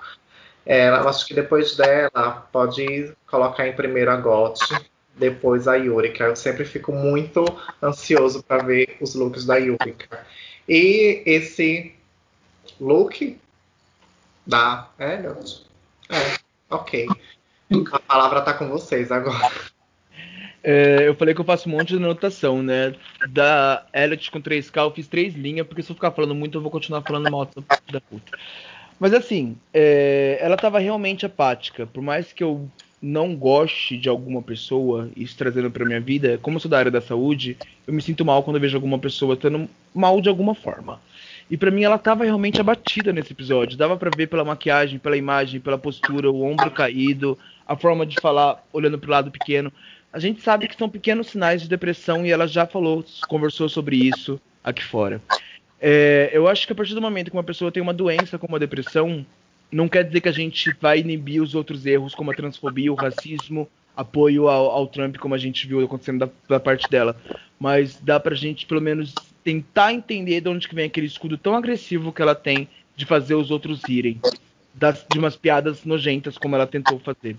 Ela, 0.64 1.00
eu 1.00 1.08
acho 1.08 1.26
que 1.26 1.34
depois 1.34 1.76
dela 1.76 2.48
pode 2.52 3.12
colocar 3.26 3.66
em 3.66 3.72
primeiro 3.72 4.10
a 4.10 4.16
Gotti, 4.16 4.90
depois 5.16 5.66
a 5.66 5.74
Yurika. 5.74 6.24
Eu 6.24 6.36
sempre 6.36 6.64
fico 6.64 6.92
muito 6.92 7.44
ansioso 7.82 8.42
para 8.42 8.62
ver 8.62 8.96
os 9.00 9.14
looks 9.14 9.44
da 9.44 9.56
Yurika. 9.56 10.24
E 10.68 11.22
esse 11.26 11.94
look 12.80 13.38
da 14.46 14.88
Elliot. 14.98 15.66
É, 16.08 16.38
ok. 16.70 17.08
A 17.92 17.98
palavra 17.98 18.40
tá 18.42 18.54
com 18.54 18.68
vocês 18.68 19.10
agora. 19.10 19.50
É, 20.64 21.08
eu 21.08 21.14
falei 21.14 21.34
que 21.34 21.40
eu 21.40 21.44
faço 21.44 21.68
um 21.68 21.72
monte 21.72 21.88
de 21.88 21.96
anotação, 21.96 22.62
né? 22.62 22.94
Da 23.28 23.84
Elliot 23.92 24.30
com 24.30 24.40
3K 24.40 24.82
eu 24.82 24.90
fiz 24.92 25.08
três 25.08 25.34
linhas, 25.34 25.66
porque 25.66 25.82
se 25.82 25.90
eu 25.90 25.94
ficar 25.94 26.12
falando 26.12 26.34
muito 26.34 26.58
eu 26.58 26.62
vou 26.62 26.70
continuar 26.70 27.02
falando 27.02 27.30
mal 27.30 27.48
da 27.90 28.00
puta. 28.00 28.38
Mas 29.00 29.12
assim, 29.12 29.56
é, 29.74 30.38
ela 30.40 30.56
tava 30.56 30.78
realmente 30.78 31.26
apática. 31.26 31.86
Por 31.86 32.02
mais 32.02 32.32
que 32.32 32.44
eu 32.44 32.68
não 33.02 33.34
goste 33.34 33.98
de 33.98 34.08
alguma 34.08 34.40
pessoa, 34.40 35.10
isso 35.16 35.36
trazendo 35.36 35.68
pra 35.68 35.84
minha 35.84 36.00
vida, 36.00 36.38
como 36.40 36.56
eu 36.56 36.60
sou 36.60 36.70
da 36.70 36.78
área 36.78 36.90
da 36.90 37.00
saúde, 37.00 37.56
eu 37.84 37.92
me 37.92 38.00
sinto 38.00 38.24
mal 38.24 38.44
quando 38.44 38.56
eu 38.56 38.60
vejo 38.60 38.76
alguma 38.76 39.00
pessoa 39.00 39.36
tendo 39.36 39.68
mal 39.92 40.20
de 40.20 40.28
alguma 40.28 40.54
forma. 40.54 41.00
E 41.50 41.56
para 41.56 41.72
mim 41.72 41.82
ela 41.82 41.98
tava 41.98 42.22
realmente 42.22 42.60
abatida 42.60 43.12
nesse 43.12 43.32
episódio. 43.32 43.76
Dava 43.76 43.96
para 43.96 44.10
ver 44.10 44.28
pela 44.28 44.44
maquiagem, 44.44 45.00
pela 45.00 45.16
imagem, 45.16 45.60
pela 45.60 45.76
postura, 45.76 46.30
o 46.30 46.44
ombro 46.44 46.70
caído, 46.70 47.36
a 47.66 47.76
forma 47.76 48.04
de 48.04 48.16
falar 48.20 48.64
olhando 48.72 48.98
pro 48.98 49.10
lado 49.10 49.30
pequeno. 49.30 49.72
A 50.12 50.18
gente 50.18 50.42
sabe 50.42 50.68
que 50.68 50.76
são 50.76 50.88
pequenos 50.88 51.28
sinais 51.28 51.62
de 51.62 51.68
depressão 51.68 52.26
e 52.26 52.30
ela 52.30 52.46
já 52.46 52.66
falou, 52.66 53.04
conversou 53.28 53.68
sobre 53.68 53.96
isso 53.96 54.40
aqui 54.62 54.84
fora. 54.84 55.20
É, 55.80 56.30
eu 56.32 56.46
acho 56.46 56.66
que 56.66 56.72
a 56.72 56.76
partir 56.76 56.94
do 56.94 57.02
momento 57.02 57.30
que 57.30 57.36
uma 57.36 57.42
pessoa 57.42 57.72
tem 57.72 57.82
uma 57.82 57.94
doença 57.94 58.38
como 58.38 58.54
a 58.54 58.58
depressão, 58.58 59.26
não 59.70 59.88
quer 59.88 60.04
dizer 60.04 60.20
que 60.20 60.28
a 60.28 60.32
gente 60.32 60.76
vai 60.80 61.00
inibir 61.00 61.42
os 61.42 61.54
outros 61.54 61.86
erros, 61.86 62.14
como 62.14 62.30
a 62.30 62.34
transfobia, 62.34 62.92
o 62.92 62.94
racismo, 62.94 63.68
apoio 63.96 64.48
ao, 64.48 64.70
ao 64.70 64.86
Trump, 64.86 65.16
como 65.16 65.34
a 65.34 65.38
gente 65.38 65.66
viu 65.66 65.84
acontecendo 65.84 66.20
da, 66.20 66.28
da, 66.48 66.60
parte 66.60 66.88
dela. 66.90 67.16
Mas 67.58 67.98
dá 68.00 68.20
pra 68.20 68.34
gente, 68.34 68.66
pelo 68.66 68.80
menos, 68.80 69.14
tentar 69.42 69.92
entender 69.92 70.40
de 70.40 70.48
onde 70.48 70.68
que 70.68 70.74
vem 70.74 70.86
aquele 70.86 71.06
escudo 71.06 71.36
tão 71.38 71.56
agressivo 71.56 72.12
que 72.12 72.22
ela 72.22 72.34
tem 72.34 72.68
de 72.96 73.06
fazer 73.06 73.34
os 73.34 73.50
outros 73.50 73.82
rirem. 73.82 74.20
Das, 74.74 75.04
de 75.10 75.18
umas 75.18 75.36
piadas 75.36 75.84
nojentas, 75.84 76.38
como 76.38 76.54
ela 76.54 76.66
tentou 76.66 76.98
fazer. 76.98 77.36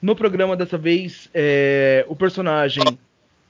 No 0.00 0.14
programa 0.14 0.56
dessa 0.56 0.76
vez, 0.76 1.30
é, 1.32 2.04
o 2.08 2.16
personagem, 2.16 2.98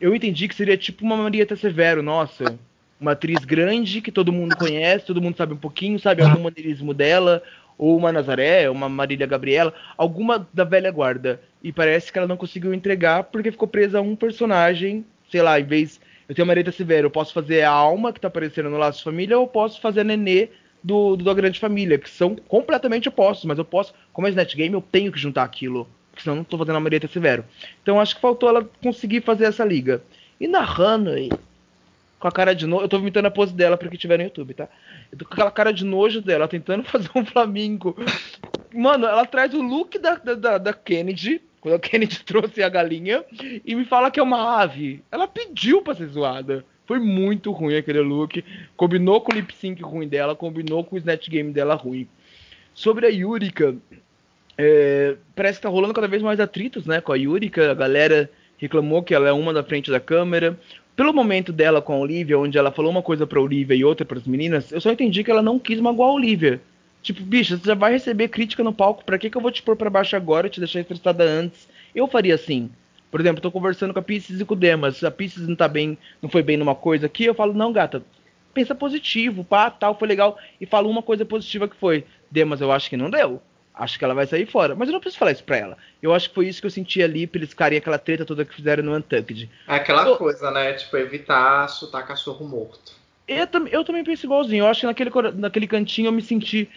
eu 0.00 0.14
entendi 0.14 0.46
que 0.46 0.54
seria 0.54 0.76
tipo 0.76 1.04
uma 1.04 1.16
Marieta 1.16 1.56
Severo, 1.56 2.02
nossa, 2.02 2.58
uma 3.00 3.12
atriz 3.12 3.44
grande 3.44 4.00
que 4.00 4.12
todo 4.12 4.32
mundo 4.32 4.56
conhece, 4.56 5.06
todo 5.06 5.20
mundo 5.20 5.36
sabe 5.36 5.54
um 5.54 5.58
pouquinho, 5.58 5.98
sabe 5.98 6.22
algum 6.22 6.42
maneirismo 6.42 6.94
dela, 6.94 7.42
ou 7.76 7.96
uma 7.96 8.12
Nazaré, 8.12 8.70
uma 8.70 8.88
Marília 8.88 9.26
Gabriela, 9.26 9.74
alguma 9.96 10.46
da 10.52 10.64
velha 10.64 10.90
guarda. 10.90 11.40
E 11.62 11.72
parece 11.72 12.12
que 12.12 12.18
ela 12.18 12.28
não 12.28 12.36
conseguiu 12.36 12.72
entregar 12.72 13.24
porque 13.24 13.50
ficou 13.50 13.66
presa 13.66 13.98
a 13.98 14.02
um 14.02 14.14
personagem, 14.14 15.04
sei 15.30 15.42
lá, 15.42 15.58
em 15.58 15.64
vez. 15.64 16.00
Eu 16.28 16.34
tenho 16.34 16.44
a 16.44 16.46
Marieta 16.46 16.72
Severo, 16.72 17.06
eu 17.06 17.10
posso 17.10 17.32
fazer 17.32 17.62
a 17.62 17.70
alma 17.70 18.12
que 18.12 18.20
tá 18.20 18.28
aparecendo 18.28 18.70
no 18.70 18.78
Laço 18.78 18.98
de 18.98 19.04
Família, 19.04 19.38
ou 19.38 19.46
posso 19.46 19.80
fazer 19.80 20.00
a 20.00 20.04
Nenê 20.04 20.48
do, 20.82 21.16
do 21.16 21.24
da 21.24 21.34
Grande 21.34 21.58
Família, 21.58 21.98
que 21.98 22.08
são 22.08 22.36
completamente 22.36 23.08
opostos, 23.08 23.44
mas 23.44 23.58
eu 23.58 23.64
posso, 23.64 23.92
como 24.12 24.26
é 24.26 24.30
Snatch 24.30 24.54
Game, 24.54 24.74
eu 24.74 24.82
tenho 24.82 25.10
que 25.10 25.18
juntar 25.18 25.42
aquilo 25.42 25.88
senão 26.22 26.36
não 26.36 26.44
tô 26.44 26.58
fazendo 26.58 26.76
a 26.76 26.80
Marieta 26.80 27.08
Severo. 27.08 27.44
Então 27.82 28.00
acho 28.00 28.14
que 28.14 28.20
faltou 28.20 28.48
ela 28.48 28.68
conseguir 28.82 29.22
fazer 29.22 29.44
essa 29.44 29.64
liga. 29.64 30.02
E 30.40 30.48
na 30.48 30.60
Hanoi, 30.60 31.30
com 32.24 32.28
a 32.28 32.32
cara 32.32 32.54
de 32.54 32.66
nojo, 32.66 32.84
eu 32.84 32.88
tô 32.88 32.98
imitando 32.98 33.26
a 33.26 33.30
pose 33.30 33.52
dela 33.52 33.76
para 33.76 33.88
que 33.88 33.98
tiver 33.98 34.16
no 34.16 34.24
YouTube, 34.24 34.54
tá? 34.54 34.66
Eu 35.12 35.18
tô 35.18 35.24
com 35.26 35.34
aquela 35.34 35.50
cara 35.50 35.72
de 35.72 35.84
nojo 35.84 36.22
dela, 36.22 36.48
tentando 36.48 36.82
fazer 36.88 37.10
um 37.14 37.24
Flamingo. 37.24 37.94
Mano, 38.72 39.06
ela 39.06 39.26
traz 39.26 39.52
o 39.52 39.60
look 39.60 39.98
da, 39.98 40.14
da, 40.14 40.58
da 40.58 40.72
Kennedy, 40.72 41.42
quando 41.60 41.74
a 41.74 41.78
Kennedy 41.78 42.20
trouxe 42.24 42.62
a 42.62 42.68
galinha, 42.70 43.22
e 43.64 43.74
me 43.74 43.84
fala 43.84 44.10
que 44.10 44.18
é 44.18 44.22
uma 44.22 44.58
ave. 44.58 45.02
Ela 45.12 45.28
pediu 45.28 45.82
pra 45.82 45.94
ser 45.94 46.06
zoada. 46.06 46.64
Foi 46.86 46.98
muito 46.98 47.52
ruim 47.52 47.76
aquele 47.76 48.00
look. 48.00 48.42
Combinou 48.76 49.20
com 49.20 49.32
o 49.32 49.34
lip 49.34 49.54
sync 49.54 49.82
ruim 49.82 50.08
dela, 50.08 50.34
combinou 50.34 50.82
com 50.82 50.96
o 50.96 50.98
snatch 50.98 51.28
game 51.28 51.52
dela 51.52 51.74
ruim. 51.74 52.08
Sobre 52.72 53.06
a 53.06 53.10
Yurika, 53.10 53.76
É, 54.56 55.16
parece 55.34 55.58
que 55.58 55.62
tá 55.62 55.68
rolando 55.68 55.94
cada 55.94 56.08
vez 56.08 56.22
mais 56.22 56.38
atritos, 56.38 56.86
né? 56.86 57.00
Com 57.00 57.12
a 57.12 57.16
Yurika, 57.16 57.70
a 57.70 57.74
galera 57.74 58.30
reclamou 58.56 59.02
que 59.02 59.14
ela 59.14 59.28
é 59.28 59.32
uma 59.32 59.52
da 59.52 59.62
frente 59.62 59.90
da 59.90 60.00
câmera. 60.00 60.58
Pelo 60.96 61.12
momento 61.12 61.52
dela 61.52 61.82
com 61.82 61.92
a 61.92 61.98
Olivia, 61.98 62.38
onde 62.38 62.56
ela 62.56 62.70
falou 62.70 62.90
uma 62.90 63.02
coisa 63.02 63.26
pra 63.26 63.40
Olivia 63.40 63.76
e 63.76 63.84
outra 63.84 64.06
para 64.06 64.18
as 64.18 64.26
meninas, 64.26 64.70
eu 64.70 64.80
só 64.80 64.92
entendi 64.92 65.24
que 65.24 65.30
ela 65.30 65.42
não 65.42 65.58
quis 65.58 65.80
magoar 65.80 66.10
a 66.10 66.14
Olivia. 66.14 66.60
Tipo, 67.02 67.20
bicho, 67.22 67.58
você 67.58 67.66
já 67.66 67.74
vai 67.74 67.92
receber 67.92 68.28
crítica 68.28 68.62
no 68.62 68.72
palco, 68.72 69.04
pra 69.04 69.18
que, 69.18 69.28
que 69.28 69.36
eu 69.36 69.42
vou 69.42 69.50
te 69.50 69.62
pôr 69.62 69.76
pra 69.76 69.90
baixo 69.90 70.14
agora, 70.14 70.48
te 70.48 70.60
deixar 70.60 70.80
estressada 70.80 71.24
antes? 71.24 71.68
Eu 71.94 72.06
faria 72.06 72.34
assim. 72.34 72.70
Por 73.10 73.20
exemplo, 73.20 73.42
tô 73.42 73.50
conversando 73.50 73.92
com 73.92 73.98
a 73.98 74.02
Pisces 74.02 74.40
e 74.40 74.44
com 74.44 74.54
o 74.54 74.56
Demas. 74.56 75.02
A 75.02 75.10
Pisces 75.10 75.46
não 75.46 75.56
tá 75.56 75.68
bem, 75.68 75.98
não 76.22 76.30
foi 76.30 76.42
bem 76.42 76.56
numa 76.56 76.74
coisa 76.74 77.06
aqui, 77.06 77.24
eu 77.24 77.34
falo, 77.34 77.52
não, 77.52 77.72
gata, 77.72 78.02
pensa 78.54 78.74
positivo, 78.74 79.44
pá, 79.44 79.70
tal, 79.70 79.98
foi 79.98 80.06
legal. 80.06 80.38
E 80.60 80.64
falo 80.64 80.88
uma 80.88 81.02
coisa 81.02 81.24
positiva 81.24 81.68
que 81.68 81.76
foi. 81.76 82.04
Demas, 82.30 82.60
eu 82.60 82.70
acho 82.72 82.88
que 82.88 82.96
não 82.96 83.10
deu 83.10 83.42
acho 83.74 83.98
que 83.98 84.04
ela 84.04 84.14
vai 84.14 84.26
sair 84.26 84.46
fora. 84.46 84.74
Mas 84.74 84.88
eu 84.88 84.92
não 84.92 85.00
preciso 85.00 85.18
falar 85.18 85.32
isso 85.32 85.44
pra 85.44 85.56
ela. 85.56 85.76
Eu 86.00 86.14
acho 86.14 86.28
que 86.28 86.34
foi 86.34 86.46
isso 86.46 86.60
que 86.60 86.66
eu 86.66 86.70
senti 86.70 87.02
ali 87.02 87.26
ficarem 87.26 87.76
aquela 87.76 87.98
treta 87.98 88.24
toda 88.24 88.44
que 88.44 88.54
fizeram 88.54 88.84
no 88.84 88.96
Untucked. 88.96 89.50
É 89.66 89.74
aquela 89.74 90.06
eu... 90.06 90.16
coisa, 90.16 90.50
né? 90.50 90.72
Tipo, 90.74 90.96
evitar 90.96 91.68
chutar 91.68 92.06
cachorro 92.06 92.46
morto. 92.46 92.92
Eu, 93.26 93.46
eu 93.70 93.84
também 93.84 94.04
penso 94.04 94.26
igualzinho. 94.26 94.64
Eu 94.64 94.68
acho 94.68 94.80
que 94.80 94.86
naquele, 94.86 95.10
naquele 95.34 95.66
cantinho 95.66 96.08
eu 96.08 96.12
me 96.12 96.22
senti. 96.22 96.68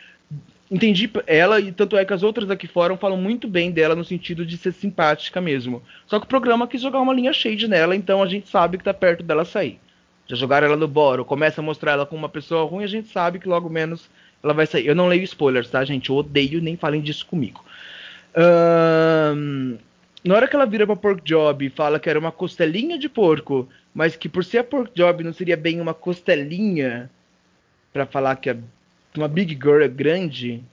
Entendi 0.69 1.09
ela, 1.27 1.61
e 1.61 1.71
tanto 1.71 1.95
é 1.95 2.03
que 2.03 2.11
as 2.11 2.23
outras 2.23 2.49
aqui 2.49 2.67
fora 2.67 2.97
falam 2.97 3.15
muito 3.15 3.47
bem 3.47 3.71
dela 3.71 3.95
no 3.95 4.03
sentido 4.03 4.45
de 4.45 4.57
ser 4.57 4.73
simpática 4.73 5.39
mesmo. 5.39 5.81
Só 6.05 6.19
que 6.19 6.25
o 6.25 6.27
programa 6.27 6.67
quis 6.67 6.81
jogar 6.81 6.99
uma 6.99 7.13
linha 7.13 7.31
shade 7.31 7.69
nela, 7.69 7.95
então 7.95 8.21
a 8.21 8.27
gente 8.27 8.49
sabe 8.49 8.77
que 8.77 8.83
tá 8.83 8.93
perto 8.93 9.23
dela 9.23 9.45
sair. 9.45 9.79
Já 10.25 10.35
jogaram 10.35 10.67
ela 10.67 10.75
no 10.75 10.87
boro, 10.89 11.23
começa 11.23 11.61
a 11.61 11.63
mostrar 11.63 11.93
ela 11.93 12.05
como 12.05 12.19
uma 12.19 12.27
pessoa 12.27 12.65
ruim, 12.65 12.83
a 12.83 12.87
gente 12.87 13.07
sabe 13.07 13.39
que 13.39 13.47
logo 13.47 13.69
menos 13.69 14.09
ela 14.43 14.53
vai 14.53 14.65
sair. 14.65 14.87
Eu 14.87 14.95
não 14.95 15.07
leio 15.07 15.23
spoilers, 15.23 15.69
tá, 15.69 15.83
gente? 15.83 16.09
Eu 16.09 16.17
odeio, 16.17 16.61
nem 16.61 16.75
falem 16.75 17.01
disso 17.01 17.25
comigo. 17.25 17.63
Um, 18.35 19.77
na 20.23 20.35
hora 20.35 20.47
que 20.47 20.55
ela 20.55 20.65
vira 20.65 20.85
pra 20.85 20.95
Pork 20.95 21.21
Job 21.23 21.65
e 21.65 21.69
fala 21.69 21.99
que 21.99 22.09
era 22.09 22.19
uma 22.19 22.31
costelinha 22.31 22.97
de 22.97 23.09
porco, 23.09 23.67
mas 23.93 24.15
que 24.15 24.29
por 24.29 24.43
ser 24.43 24.59
a 24.59 24.63
Pork 24.63 24.91
Job 24.93 25.23
não 25.23 25.33
seria 25.33 25.57
bem 25.57 25.81
uma 25.81 25.93
costelinha 25.93 27.09
para 27.91 28.05
falar 28.05 28.35
que 28.35 28.49
é 28.49 28.57
uma 29.15 29.27
Big 29.27 29.53
Girl 29.53 29.81
é 29.81 29.87
grande, 29.87 30.63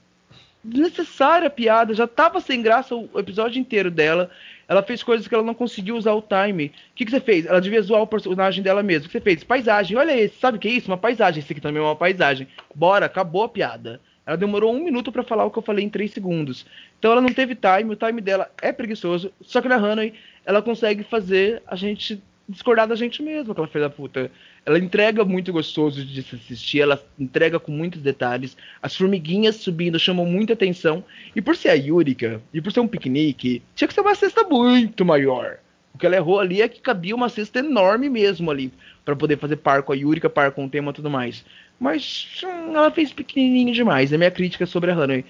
desnecessária 0.63 1.47
a 1.47 1.51
piada, 1.51 1.95
já 1.95 2.07
tava 2.07 2.41
sem 2.41 2.61
graça 2.63 2.95
o 2.95 3.09
episódio 3.19 3.61
inteiro 3.61 3.91
dela. 3.91 4.31
Ela 4.69 4.83
fez 4.83 5.03
coisas 5.03 5.29
que 5.29 5.35
ela 5.35 5.45
não 5.45 5.55
conseguiu 5.55 5.97
usar 5.97 6.13
o 6.13 6.23
time. 6.23 6.67
O 6.67 6.95
que, 6.95 7.05
que 7.05 7.11
você 7.11 7.21
fez? 7.21 7.47
Ela 7.47 7.61
devia 7.61 7.83
zoar 7.83 8.03
o 8.03 8.07
personagem 8.07 8.63
dela 8.63 8.83
mesmo. 8.83 9.07
O 9.07 9.09
que 9.09 9.13
você 9.13 9.21
fez? 9.21 9.45
Paisagem. 9.45 9.97
Olha 9.97 10.19
esse. 10.19 10.39
Sabe 10.39 10.57
o 10.57 10.61
que 10.61 10.69
é 10.69 10.73
isso? 10.73 10.91
Uma 10.91 10.97
paisagem. 10.97 11.43
Esse 11.43 11.53
aqui 11.53 11.61
também 11.61 11.83
é 11.83 11.85
uma 11.85 11.97
paisagem. 11.97 12.49
Bora, 12.75 13.07
acabou 13.07 13.45
a 13.45 13.49
piada. 13.49 14.01
Ela 14.27 14.37
demorou 14.37 14.75
um 14.75 14.83
minuto 14.83 15.13
para 15.13 15.23
falar 15.23 15.45
o 15.45 15.51
que 15.51 15.59
eu 15.59 15.63
falei 15.63 15.85
em 15.85 15.91
três 15.91 16.13
segundos. 16.13 16.65
Então 16.99 17.13
ela 17.13 17.21
não 17.21 17.29
teve 17.29 17.55
time. 17.55 17.93
O 17.93 17.97
time 17.97 18.21
dela 18.21 18.51
é 18.61 18.73
preguiçoso. 18.73 19.33
Só 19.43 19.61
que 19.61 19.69
na 19.69 19.77
Hanoi 19.77 20.15
ela 20.45 20.63
consegue 20.63 21.05
fazer 21.05 21.63
a 21.67 21.77
gente 21.77 22.23
discordar 22.49 22.87
da 22.87 22.95
gente 22.95 23.23
mesmo, 23.23 23.53
aquela 23.53 23.67
filha 23.67 23.85
da 23.85 23.91
puta. 23.91 24.31
Ela 24.65 24.79
entrega 24.79 25.25
muito 25.25 25.53
gostoso 25.53 26.05
de 26.05 26.23
se 26.23 26.37
assistir, 26.37 26.81
ela 26.81 27.03
entrega 27.19 27.59
com 27.59 27.73
muitos 27.73 28.01
detalhes. 28.01 28.57
As 28.83 28.97
formiguinhas 28.97 29.57
subindo 29.57 29.99
chamam 29.99 30.27
muita 30.27 30.53
atenção. 30.53 31.05
E 31.35 31.41
por 31.41 31.57
ser 31.57 31.71
a 31.71 31.75
Yurika, 31.75 32.41
e 32.53 32.61
por 32.61 32.73
ser 32.73 32.81
um 32.81 32.89
piquenique, 32.89 33.63
tinha 33.75 33.89
que 33.89 33.95
ser 33.95 34.01
uma 34.01 34.15
cesta 34.15 34.45
muito 34.45 35.05
maior. 35.05 35.59
O 35.95 35.99
que 35.99 36.07
ela 36.07 36.17
errou 36.17 36.41
ali 36.41 36.61
é 36.61 36.69
que 36.69 36.81
cabia 36.81 37.15
uma 37.15 37.29
cesta 37.29 37.61
enorme 37.61 38.11
mesmo 38.11 38.51
ali, 38.51 38.73
para 39.05 39.15
poder 39.15 39.39
fazer 39.39 39.57
par 39.57 39.83
com 39.83 39.93
a 39.93 39.97
Yurika, 39.97 40.29
par 40.29 40.51
com 40.51 40.65
o 40.65 40.69
tema 40.69 40.91
e 40.91 40.95
tudo 40.95 41.09
mais. 41.09 41.45
Mas 41.79 42.41
hum, 42.43 42.77
ela 42.77 42.91
fez 42.91 43.13
pequenininho 43.13 43.73
demais. 43.73 44.13
É 44.13 44.19
minha 44.19 44.31
crítica 44.31 44.67
sobre 44.67 44.91
a 44.91 44.95
Hanoi. 44.95 45.25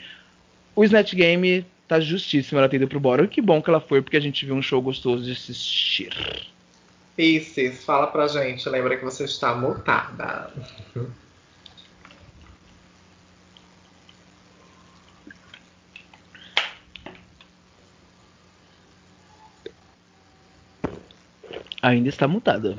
O 0.74 0.82
Snatch 0.82 1.14
Game 1.14 1.64
tá 1.86 2.00
justíssimo 2.00 2.58
ela 2.58 2.68
ter 2.68 2.76
ido 2.76 2.88
pro 2.88 2.98
Bora. 2.98 3.26
Que 3.26 3.42
bom 3.42 3.60
que 3.60 3.68
ela 3.68 3.80
foi, 3.80 4.00
porque 4.00 4.16
a 4.16 4.20
gente 4.20 4.46
viu 4.46 4.54
um 4.54 4.62
show 4.62 4.80
gostoso 4.80 5.24
de 5.24 5.32
assistir. 5.32 6.10
Pisces, 7.16 7.84
fala 7.84 8.08
pra 8.08 8.26
gente. 8.26 8.68
Lembra 8.68 8.96
que 8.96 9.04
você 9.04 9.24
está 9.24 9.54
mutada. 9.54 10.50
Ainda 21.82 22.08
está 22.08 22.26
mutada. 22.26 22.78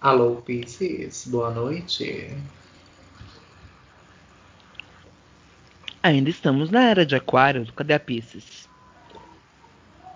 Alô, 0.00 0.36
Pisces, 0.42 1.26
boa 1.26 1.50
noite. 1.50 2.36
Ainda 6.04 6.28
estamos 6.28 6.70
na 6.70 6.82
era 6.82 7.06
de 7.06 7.16
Aquário. 7.16 7.66
Cadê 7.74 7.94
a 7.94 7.98
Pisces? 7.98 8.68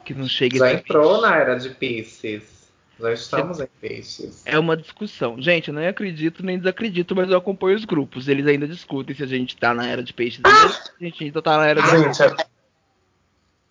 Que 0.04 0.12
não 0.12 0.28
chega 0.28 0.58
Já 0.58 0.74
entrou 0.74 1.22
na 1.22 1.34
era 1.34 1.58
de 1.58 1.70
Pisces. 1.70 2.70
Já 3.00 3.10
estamos 3.10 3.58
é, 3.58 3.64
em 3.64 3.68
peixes. 3.80 4.42
É 4.44 4.58
uma 4.58 4.76
discussão. 4.76 5.40
Gente, 5.40 5.68
eu 5.68 5.74
nem 5.74 5.86
acredito 5.86 6.44
nem 6.44 6.58
desacredito, 6.58 7.16
mas 7.16 7.30
eu 7.30 7.38
acompanho 7.38 7.74
os 7.74 7.86
grupos. 7.86 8.28
Eles 8.28 8.46
ainda 8.46 8.68
discutem 8.68 9.16
se 9.16 9.22
a 9.22 9.26
gente 9.26 9.56
tá 9.56 9.72
na 9.72 9.86
era 9.86 10.02
de 10.02 10.12
peixes. 10.12 10.42
Ah! 10.44 10.66
A 11.00 11.04
gente 11.04 11.24
ainda 11.24 11.40
tá 11.40 11.56
na 11.56 11.66
era 11.66 11.80
de 11.80 11.88
gente, 11.88 12.18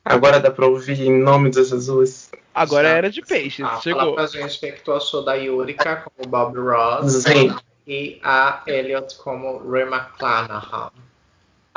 Agora 0.04 0.40
dá 0.40 0.50
pra 0.50 0.66
ouvir 0.66 1.00
em 1.00 1.22
nome 1.22 1.52
de 1.52 1.64
Jesus. 1.64 2.32
Agora 2.56 2.88
Já. 2.88 2.96
é 2.96 2.98
era 2.98 3.10
de 3.12 3.22
peixes. 3.22 3.64
Ah, 3.64 3.80
Chegou. 3.80 4.16
Fala 4.16 4.16
pra 4.16 4.26
gente 4.26 4.58
o 4.58 4.60
que, 4.60 4.66
é 4.66 4.72
que 4.72 4.84
tu 4.84 4.92
achou 4.92 5.24
da 5.24 5.36
Yurika 5.36 5.98
como 5.98 6.28
Bob 6.28 6.58
Ross 6.58 7.12
Sim. 7.12 7.56
e 7.86 8.20
a 8.24 8.64
Elliot 8.66 9.18
como 9.18 9.60
Ray 9.70 9.84
McClanahan 9.84 10.92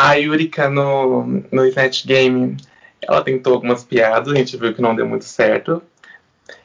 a 0.00 0.14
Yurika 0.14 0.70
no, 0.70 1.24
no 1.52 1.66
Snatch 1.66 2.06
Game, 2.06 2.56
ela 3.02 3.22
tentou 3.22 3.52
algumas 3.52 3.84
piadas, 3.84 4.32
a 4.32 4.36
gente 4.36 4.56
viu 4.56 4.74
que 4.74 4.80
não 4.80 4.96
deu 4.96 5.06
muito 5.06 5.26
certo. 5.26 5.82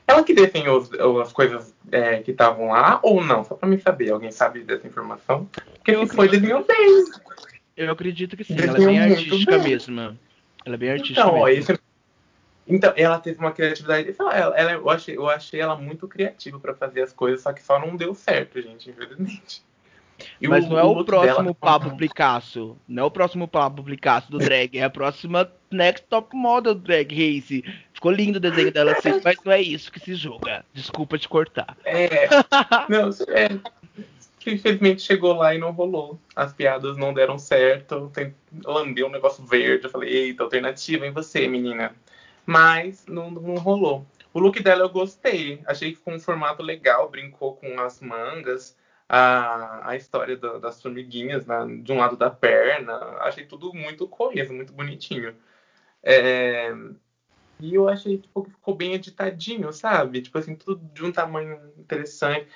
Ela 0.08 0.24
que 0.24 0.34
desenhou 0.34 0.88
as 1.22 1.34
coisas 1.34 1.74
é, 1.92 2.22
que 2.22 2.32
estavam 2.32 2.70
lá 2.70 3.00
ou 3.04 3.22
não? 3.22 3.44
Só 3.44 3.56
pra 3.56 3.68
mim 3.68 3.78
saber, 3.78 4.12
alguém 4.12 4.32
sabe 4.32 4.62
dessa 4.64 4.88
informação? 4.88 5.50
Porque 5.74 5.92
eu 5.92 6.08
se 6.08 6.16
foi, 6.16 6.30
desenhou 6.30 6.64
bem. 6.64 7.06
Eu 7.76 7.92
acredito 7.92 8.38
que 8.38 8.44
sim, 8.46 8.56
desenhou 8.56 8.90
ela 8.90 9.04
é 9.04 9.08
bem 9.08 9.16
artística 9.16 9.58
bem. 9.58 9.70
mesmo. 9.70 10.00
Ela 10.00 10.76
é 10.76 10.78
bem 10.78 10.92
artística 10.92 11.20
então, 11.20 11.34
mesmo. 11.34 11.46
Ó, 11.46 11.50
esse... 11.50 11.80
Então, 12.68 12.94
ela 12.96 13.20
teve 13.20 13.38
uma 13.40 13.52
criatividade. 13.52 14.16
Ela, 14.18 14.58
ela, 14.58 14.72
eu, 14.72 14.90
achei, 14.90 15.18
eu 15.18 15.28
achei 15.28 15.60
ela 15.60 15.76
muito 15.76 16.08
criativa 16.08 16.60
para 16.60 16.74
fazer 16.74 17.02
as 17.02 17.12
coisas, 17.12 17.42
só 17.42 17.52
que 17.52 17.62
só 17.62 17.80
não 17.80 17.96
deu 17.96 18.16
certo, 18.16 18.62
gente, 18.62 18.90
infelizmente. 18.90 19.62
E 20.40 20.48
Mas 20.48 20.66
o, 20.66 20.70
não 20.70 20.80
é 20.80 20.84
o, 20.84 20.92
o 20.92 21.06
próximo 21.06 21.44
dela... 21.44 21.56
Pablo 21.56 21.98
Picasso. 21.98 22.78
Não 22.88 23.04
é 23.04 23.06
o 23.06 23.12
próximo 23.12 23.48
Pablo 23.48 23.84
Picasso 23.84 24.32
do 24.32 24.38
drag. 24.38 24.78
É 24.78 24.84
a 24.84 24.90
próxima 24.90 25.52
Next 25.72 26.06
Top 26.10 26.36
Model 26.36 26.76
Drag 26.76 27.12
Race. 27.12 27.64
Ficou 27.94 28.12
lindo 28.12 28.38
o 28.38 28.42
desenho 28.42 28.72
dela 28.72 28.94
assim, 28.94 29.20
mas 29.24 29.38
não 29.44 29.52
é 29.52 29.62
isso 29.62 29.92
que 29.92 30.00
se 30.00 30.16
joga. 30.16 30.66
Desculpa 30.74 31.18
te 31.18 31.28
cortar. 31.28 31.78
É. 31.84 32.28
Não, 32.90 33.10
é. 33.30 33.50
Infelizmente 34.48 35.02
chegou 35.02 35.34
lá 35.34 35.56
e 35.56 35.58
não 35.58 35.72
rolou. 35.72 36.20
As 36.36 36.54
piadas 36.54 36.96
não 36.98 37.12
deram 37.12 37.40
certo. 37.40 38.12
Tem, 38.14 38.32
lambeu 38.64 39.08
um 39.08 39.12
negócio 39.12 39.44
verde. 39.44 39.86
Eu 39.86 39.90
falei, 39.90 40.14
eita, 40.14 40.44
alternativa 40.44 41.08
em 41.08 41.12
você, 41.12 41.48
menina. 41.48 41.96
Mas 42.46 43.08
não, 43.08 43.32
não 43.32 43.56
rolou. 43.56 44.06
O 44.32 44.40
look 44.40 44.62
dela 44.62 44.84
eu 44.84 44.90
gostei. 44.90 45.62
Achei 45.66 45.92
que 45.92 45.98
ficou 45.98 46.14
um 46.14 46.20
formato 46.20 46.62
legal, 46.62 47.10
brincou 47.10 47.56
com 47.56 47.80
as 47.80 48.00
mangas 48.00 48.78
a, 49.08 49.90
a 49.90 49.96
história 49.96 50.36
do, 50.36 50.60
das 50.60 50.82
formiguinhas 50.82 51.46
né, 51.46 51.56
de 51.82 51.92
um 51.92 51.98
lado 51.98 52.18
da 52.18 52.30
perna. 52.30 52.94
Achei 53.22 53.46
tudo 53.46 53.74
muito 53.74 54.08
coeso, 54.08 54.54
muito 54.54 54.74
bonitinho. 54.74 55.36
É, 56.04 56.72
e 57.60 57.74
eu 57.74 57.88
achei 57.88 58.18
tipo, 58.18 58.44
que 58.44 58.52
ficou 58.52 58.76
bem 58.76 58.94
editadinho, 58.94 59.72
sabe? 59.72 60.22
Tipo 60.22 60.38
assim, 60.38 60.56
tudo 60.56 60.82
de 60.94 61.04
um 61.04 61.12
tamanho 61.12 61.60
interessante. 61.78 62.48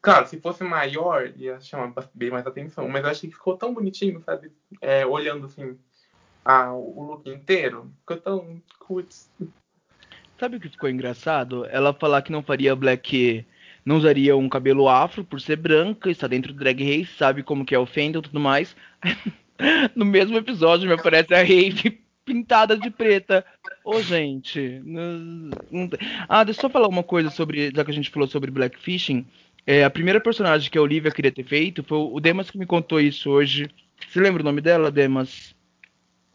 Claro, 0.00 0.26
se 0.26 0.40
fosse 0.40 0.64
maior, 0.64 1.32
ia 1.36 1.60
chamar 1.60 1.92
bem 2.14 2.30
mais 2.30 2.46
atenção. 2.46 2.88
Mas 2.88 3.04
eu 3.04 3.10
achei 3.10 3.28
que 3.28 3.36
ficou 3.36 3.56
tão 3.56 3.74
bonitinho, 3.74 4.22
sabe? 4.22 4.52
É, 4.80 5.04
olhando 5.04 5.46
assim 5.46 5.78
a, 6.44 6.72
o 6.72 7.02
look 7.02 7.28
inteiro. 7.28 7.92
Ficou 8.00 8.16
tão 8.16 8.62
cuts. 8.78 9.30
Sabe 10.38 10.56
o 10.56 10.60
que 10.60 10.68
ficou 10.68 10.88
engraçado? 10.88 11.66
Ela 11.66 11.92
falar 11.92 12.22
que 12.22 12.32
não 12.32 12.42
faria 12.42 12.76
black 12.76 13.44
não 13.88 13.96
usaria 13.96 14.36
um 14.36 14.50
cabelo 14.50 14.86
afro 14.86 15.24
por 15.24 15.40
ser 15.40 15.56
branca, 15.56 16.10
está 16.10 16.26
dentro 16.26 16.52
do 16.52 16.58
drag 16.58 16.84
race, 16.84 17.16
sabe 17.16 17.42
como 17.42 17.64
que 17.64 17.74
é 17.74 17.78
o 17.78 17.86
Fendel 17.86 18.20
e 18.20 18.24
tudo 18.24 18.38
mais. 18.38 18.76
no 19.96 20.04
mesmo 20.04 20.36
episódio 20.36 20.86
me 20.86 20.92
aparece 20.92 21.32
a 21.32 21.38
Rave 21.38 21.98
pintada 22.22 22.76
de 22.76 22.90
preta. 22.90 23.42
Ô, 23.82 23.92
oh, 23.96 24.02
gente. 24.02 24.82
Ah, 26.28 26.44
deixa 26.44 26.58
eu 26.58 26.62
só 26.62 26.68
falar 26.68 26.86
uma 26.86 27.02
coisa 27.02 27.30
sobre. 27.30 27.72
Já 27.74 27.82
que 27.82 27.90
a 27.90 27.94
gente 27.94 28.10
falou 28.10 28.28
sobre 28.28 28.50
Blackfishing. 28.50 29.26
É, 29.66 29.82
a 29.84 29.90
primeira 29.90 30.20
personagem 30.20 30.70
que 30.70 30.76
a 30.76 30.82
Olivia 30.82 31.10
queria 31.10 31.32
ter 31.32 31.44
feito 31.44 31.82
foi 31.82 31.96
o 31.96 32.20
Demas 32.20 32.50
que 32.50 32.58
me 32.58 32.66
contou 32.66 33.00
isso 33.00 33.30
hoje. 33.30 33.70
Você 34.06 34.20
lembra 34.20 34.42
o 34.42 34.44
nome 34.44 34.60
dela, 34.60 34.90
Demas? 34.90 35.54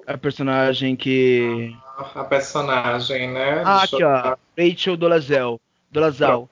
A 0.08 0.18
personagem 0.18 0.96
que. 0.96 1.72
A 2.16 2.24
personagem, 2.24 3.32
né? 3.32 3.62
Ah, 3.64 3.84
aqui, 3.84 4.04
ó. 4.04 4.36
Rachel 4.58 4.98
Dolazell. 4.98 5.62
Dolazal. 5.92 6.50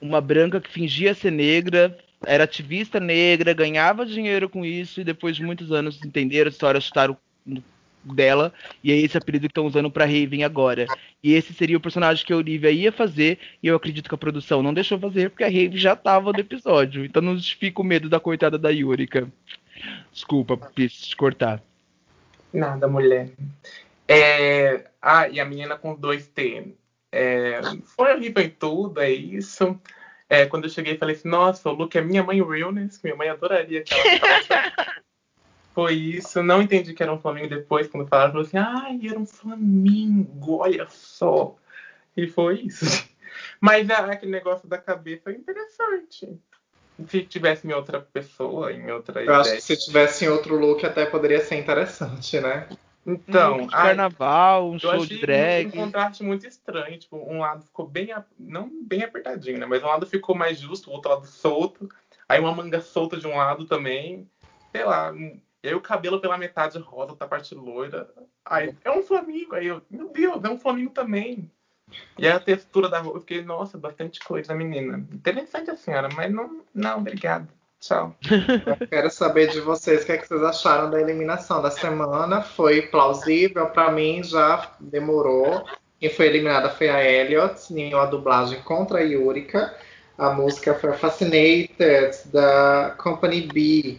Uma 0.00 0.20
branca 0.20 0.60
que 0.60 0.70
fingia 0.70 1.14
ser 1.14 1.32
negra, 1.32 1.96
era 2.26 2.44
ativista 2.44 2.98
negra, 2.98 3.52
ganhava 3.52 4.04
dinheiro 4.04 4.48
com 4.48 4.64
isso 4.64 5.00
e 5.00 5.04
depois 5.04 5.36
de 5.36 5.42
muitos 5.42 5.72
anos 5.72 6.00
entenderam 6.04 6.48
a 6.48 6.50
história, 6.50 6.80
chutaram 6.80 7.16
dela 8.04 8.52
e 8.82 8.92
é 8.92 8.96
esse 8.96 9.18
apelido 9.18 9.46
que 9.46 9.50
estão 9.50 9.66
usando 9.66 9.90
para 9.90 10.04
Raven 10.04 10.44
agora. 10.44 10.86
E 11.22 11.34
esse 11.34 11.52
seria 11.52 11.76
o 11.76 11.80
personagem 11.80 12.24
que 12.24 12.32
a 12.32 12.36
Olivia 12.36 12.70
ia 12.70 12.92
fazer 12.92 13.38
e 13.62 13.66
eu 13.66 13.76
acredito 13.76 14.08
que 14.08 14.14
a 14.14 14.18
produção 14.18 14.62
não 14.62 14.74
deixou 14.74 14.98
fazer 14.98 15.30
porque 15.30 15.44
a 15.44 15.48
Raven 15.48 15.76
já 15.76 15.94
tava 15.94 16.32
no 16.32 16.40
episódio. 16.40 17.04
Então 17.04 17.22
não 17.22 17.36
justifica 17.36 17.80
o 17.80 17.84
medo 17.84 18.08
da 18.08 18.20
coitada 18.20 18.58
da 18.58 18.70
Yurika. 18.70 19.28
Desculpa, 20.12 20.56
preciso 20.56 21.10
te 21.10 21.16
cortar. 21.16 21.62
Nada, 22.52 22.88
mulher. 22.88 23.30
É... 24.06 24.84
Ah, 25.00 25.28
e 25.28 25.38
a 25.38 25.44
menina 25.44 25.76
com 25.76 25.94
dois 25.94 26.26
T. 26.26 26.74
É... 27.10 27.60
Foi 27.84 28.14
horrível 28.14 28.42
em 28.42 28.50
tudo, 28.50 29.00
é 29.00 29.10
isso. 29.10 29.78
É, 30.28 30.44
quando 30.44 30.64
eu 30.64 30.70
cheguei, 30.70 30.98
falei 30.98 31.16
assim: 31.16 31.28
Nossa, 31.28 31.68
o 31.68 31.72
Luke 31.72 31.96
é 31.96 32.02
minha 32.02 32.22
mãe 32.22 32.42
Realness, 32.42 33.00
minha 33.02 33.16
mãe 33.16 33.28
adoraria 33.28 33.82
que 33.82 33.94
ela 33.94 34.02
Foi 35.74 35.94
isso. 35.94 36.42
Não 36.42 36.60
entendi 36.60 36.92
que 36.92 37.02
era 37.02 37.12
um 37.12 37.20
Flamengo 37.20 37.48
depois, 37.48 37.86
quando 37.86 38.08
falaram, 38.08 38.32
falou 38.32 38.46
assim: 38.46 38.58
Ai, 38.58 39.00
era 39.08 39.18
um 39.18 39.24
Flamengo, 39.26 40.58
olha 40.58 40.86
só. 40.90 41.56
E 42.16 42.26
foi 42.26 42.62
isso. 42.62 42.84
Mas 43.60 43.88
ah, 43.90 44.06
aquele 44.06 44.32
negócio 44.32 44.68
da 44.68 44.76
cabeça 44.76 45.22
foi 45.24 45.34
interessante. 45.34 46.36
Se 47.08 47.22
tivesse 47.22 47.66
em 47.66 47.72
outra 47.72 48.00
pessoa, 48.00 48.72
em 48.72 48.90
outra 48.90 49.20
Eu 49.20 49.24
ideia. 49.24 49.38
acho 49.38 49.54
que 49.54 49.60
se 49.60 49.76
tivesse 49.76 50.24
em 50.24 50.28
outro 50.28 50.58
look 50.58 50.84
até 50.84 51.06
poderia 51.06 51.40
ser 51.44 51.54
interessante, 51.54 52.40
né? 52.40 52.68
Então, 53.10 53.60
um 53.60 53.66
de 53.66 53.72
carnaval, 53.72 54.70
um 54.70 54.74
eu 54.74 54.80
show 54.80 55.06
de 55.06 55.18
drag. 55.18 55.68
um 55.68 55.70
contraste 55.70 56.22
muito 56.22 56.46
estranho. 56.46 56.98
Tipo, 56.98 57.16
um 57.16 57.38
lado 57.38 57.64
ficou 57.64 57.86
bem, 57.86 58.10
não 58.38 58.70
bem 58.82 59.02
apertadinho, 59.02 59.58
né? 59.58 59.64
Mas 59.64 59.82
um 59.82 59.86
lado 59.86 60.04
ficou 60.04 60.36
mais 60.36 60.60
justo, 60.60 60.90
o 60.90 60.92
outro 60.92 61.10
lado 61.10 61.26
solto. 61.26 61.88
Aí 62.28 62.38
uma 62.38 62.54
manga 62.54 62.82
solta 62.82 63.16
de 63.16 63.26
um 63.26 63.34
lado 63.34 63.64
também. 63.64 64.28
Sei 64.70 64.84
lá. 64.84 65.10
E 65.14 65.68
aí 65.68 65.74
o 65.74 65.80
cabelo 65.80 66.20
pela 66.20 66.36
metade 66.36 66.78
rosa, 66.78 67.12
outra 67.12 67.26
parte 67.26 67.54
loira. 67.54 68.12
Aí 68.44 68.76
é 68.84 68.90
um 68.90 69.02
flamingo. 69.02 69.54
Aí 69.54 69.68
eu, 69.68 69.80
meu 69.90 70.10
Deus, 70.10 70.44
é 70.44 70.48
um 70.50 70.58
flamingo 70.58 70.90
também. 70.90 71.50
E 72.18 72.26
aí 72.26 72.32
a 72.32 72.38
textura 72.38 72.90
da 72.90 73.00
roupa, 73.00 73.16
eu 73.16 73.20
fiquei, 73.22 73.42
nossa, 73.42 73.78
bastante 73.78 74.20
coisa, 74.20 74.54
menina. 74.54 74.98
Interessante 75.10 75.70
a 75.70 75.76
senhora, 75.76 76.10
mas 76.14 76.30
não, 76.30 76.62
não, 76.74 76.98
obrigada. 76.98 77.48
Tchau. 77.80 78.14
Quero 78.90 79.10
saber 79.10 79.48
de 79.48 79.60
vocês 79.60 80.02
o 80.02 80.06
que, 80.06 80.12
é 80.12 80.18
que 80.18 80.26
vocês 80.26 80.42
acharam 80.42 80.90
da 80.90 81.00
eliminação 81.00 81.62
da 81.62 81.70
semana. 81.70 82.42
Foi 82.42 82.82
plausível? 82.82 83.66
Pra 83.66 83.90
mim 83.92 84.22
já 84.22 84.72
demorou. 84.80 85.64
Quem 86.00 86.10
foi 86.10 86.26
eliminada 86.26 86.70
foi 86.70 86.88
a 86.88 87.02
Elliot, 87.04 87.72
em 87.72 87.94
uma 87.94 88.06
dublagem 88.06 88.60
contra 88.62 88.98
a 88.98 89.02
Yurika. 89.02 89.74
A 90.16 90.30
música 90.30 90.74
foi 90.74 90.92
Fascinated, 90.94 92.16
da 92.32 92.94
Company 92.98 93.42
B. 93.42 93.98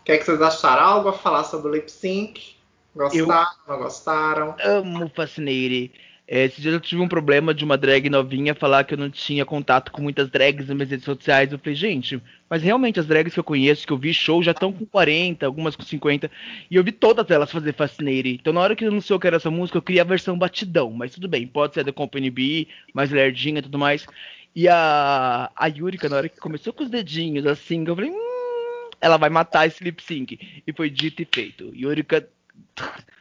O 0.00 0.04
que, 0.04 0.12
é 0.12 0.18
que 0.18 0.24
vocês 0.24 0.40
acharam? 0.40 0.82
Algo 0.82 1.08
a 1.10 1.12
falar 1.12 1.44
sobre 1.44 1.68
o 1.68 1.74
lip 1.74 1.90
sync? 1.90 2.56
Gostaram? 2.94 3.50
Não 3.68 3.78
gostaram? 3.78 4.54
amo 4.60 5.10
Fascinating. 5.14 5.90
É, 6.34 6.46
esse 6.46 6.62
dia 6.62 6.70
eu 6.70 6.80
tive 6.80 7.02
um 7.02 7.08
problema 7.08 7.52
de 7.52 7.62
uma 7.62 7.76
drag 7.76 8.08
novinha 8.08 8.54
falar 8.54 8.84
que 8.84 8.94
eu 8.94 8.98
não 8.98 9.10
tinha 9.10 9.44
contato 9.44 9.92
com 9.92 10.00
muitas 10.00 10.30
drags 10.30 10.66
nas 10.66 10.74
minhas 10.74 10.88
redes 10.88 11.04
sociais. 11.04 11.52
Eu 11.52 11.58
falei, 11.58 11.74
gente, 11.74 12.22
mas 12.48 12.62
realmente 12.62 12.98
as 12.98 13.04
drags 13.04 13.34
que 13.34 13.38
eu 13.38 13.44
conheço, 13.44 13.86
que 13.86 13.92
eu 13.92 13.98
vi 13.98 14.14
show, 14.14 14.42
já 14.42 14.52
estão 14.52 14.72
com 14.72 14.86
40, 14.86 15.44
algumas 15.44 15.76
com 15.76 15.82
50. 15.82 16.30
E 16.70 16.74
eu 16.74 16.82
vi 16.82 16.90
todas 16.90 17.30
elas 17.30 17.52
fazer 17.52 17.74
Fascinating. 17.74 18.38
Então 18.40 18.50
na 18.50 18.62
hora 18.62 18.74
que 18.74 18.82
anunciou 18.82 19.20
que 19.20 19.26
era 19.26 19.36
essa 19.36 19.50
música, 19.50 19.76
eu 19.76 19.82
queria 19.82 20.00
a 20.00 20.06
versão 20.06 20.38
batidão. 20.38 20.90
Mas 20.90 21.12
tudo 21.12 21.28
bem, 21.28 21.46
pode 21.46 21.74
ser 21.74 21.84
da 21.84 21.92
Company 21.92 22.30
B, 22.30 22.66
mais 22.94 23.10
lerdinha 23.10 23.58
e 23.58 23.62
tudo 23.62 23.78
mais. 23.78 24.06
E 24.56 24.66
a, 24.68 25.52
a 25.54 25.66
Yurika, 25.66 26.08
na 26.08 26.16
hora 26.16 26.30
que 26.30 26.40
começou 26.40 26.72
com 26.72 26.82
os 26.82 26.88
dedinhos 26.88 27.44
assim, 27.44 27.84
eu 27.86 27.94
falei, 27.94 28.10
hum, 28.10 28.88
ela 29.02 29.18
vai 29.18 29.28
matar 29.28 29.66
esse 29.66 29.84
lip 29.84 30.02
sync. 30.02 30.62
E 30.66 30.72
foi 30.72 30.88
dito 30.88 31.20
e 31.20 31.28
feito. 31.30 31.70
Yurika 31.76 32.26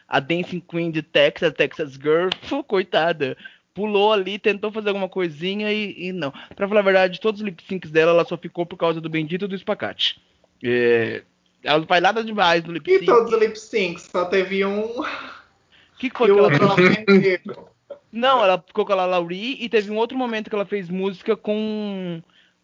a 0.08 0.20
Dancing 0.20 0.60
Queen 0.60 0.92
de 0.92 1.02
Texas, 1.02 1.54
Texas 1.54 1.94
Girl, 1.94 2.30
pô, 2.50 2.64
coitada. 2.64 3.38
Pulou 3.74 4.12
ali, 4.12 4.38
tentou 4.38 4.70
fazer 4.70 4.90
alguma 4.90 5.08
coisinha 5.08 5.72
e, 5.72 6.08
e 6.08 6.12
não. 6.12 6.34
Pra 6.56 6.68
falar 6.68 6.82
a 6.82 6.84
verdade, 6.84 7.22
todos 7.22 7.40
os 7.40 7.46
lip 7.46 7.64
syncs 7.64 7.90
dela, 7.90 8.12
ela 8.12 8.26
só 8.26 8.36
ficou 8.38 8.66
por 8.66 8.76
causa 8.76 9.00
do 9.00 9.10
bendito 9.10 9.48
do 9.48 9.56
espacate. 9.56 10.22
É, 10.62 11.24
ela 11.64 11.80
não 11.80 11.88
faz 11.88 12.04
nada 12.04 12.24
demais 12.24 12.64
no 12.66 12.74
lip 12.74 12.90
E 12.90 12.96
sync. 13.00 13.06
todos 13.06 13.32
os 13.32 13.40
lip 13.40 13.58
syncs, 13.58 14.10
só 14.12 14.26
teve 14.26 14.66
um 14.66 14.82
O 14.82 15.06
que, 15.98 16.10
que 16.10 16.18
foi 16.18 16.30
e 16.30 16.34
que 16.34 16.38
ela 16.38 16.50
outro 16.50 16.68
não 18.12 18.44
ela 18.44 18.62
ficou 18.62 18.86
com 18.86 18.92
a 18.92 19.06
Laurie 19.06 19.58
e 19.64 19.70
teve 19.70 19.90
um 19.90 19.96
outro 19.98 20.18
momento 20.18 20.50
que 20.50 20.56
ela 20.56 20.66
fez 20.66 20.90
música 20.90 21.38
com 21.38 22.22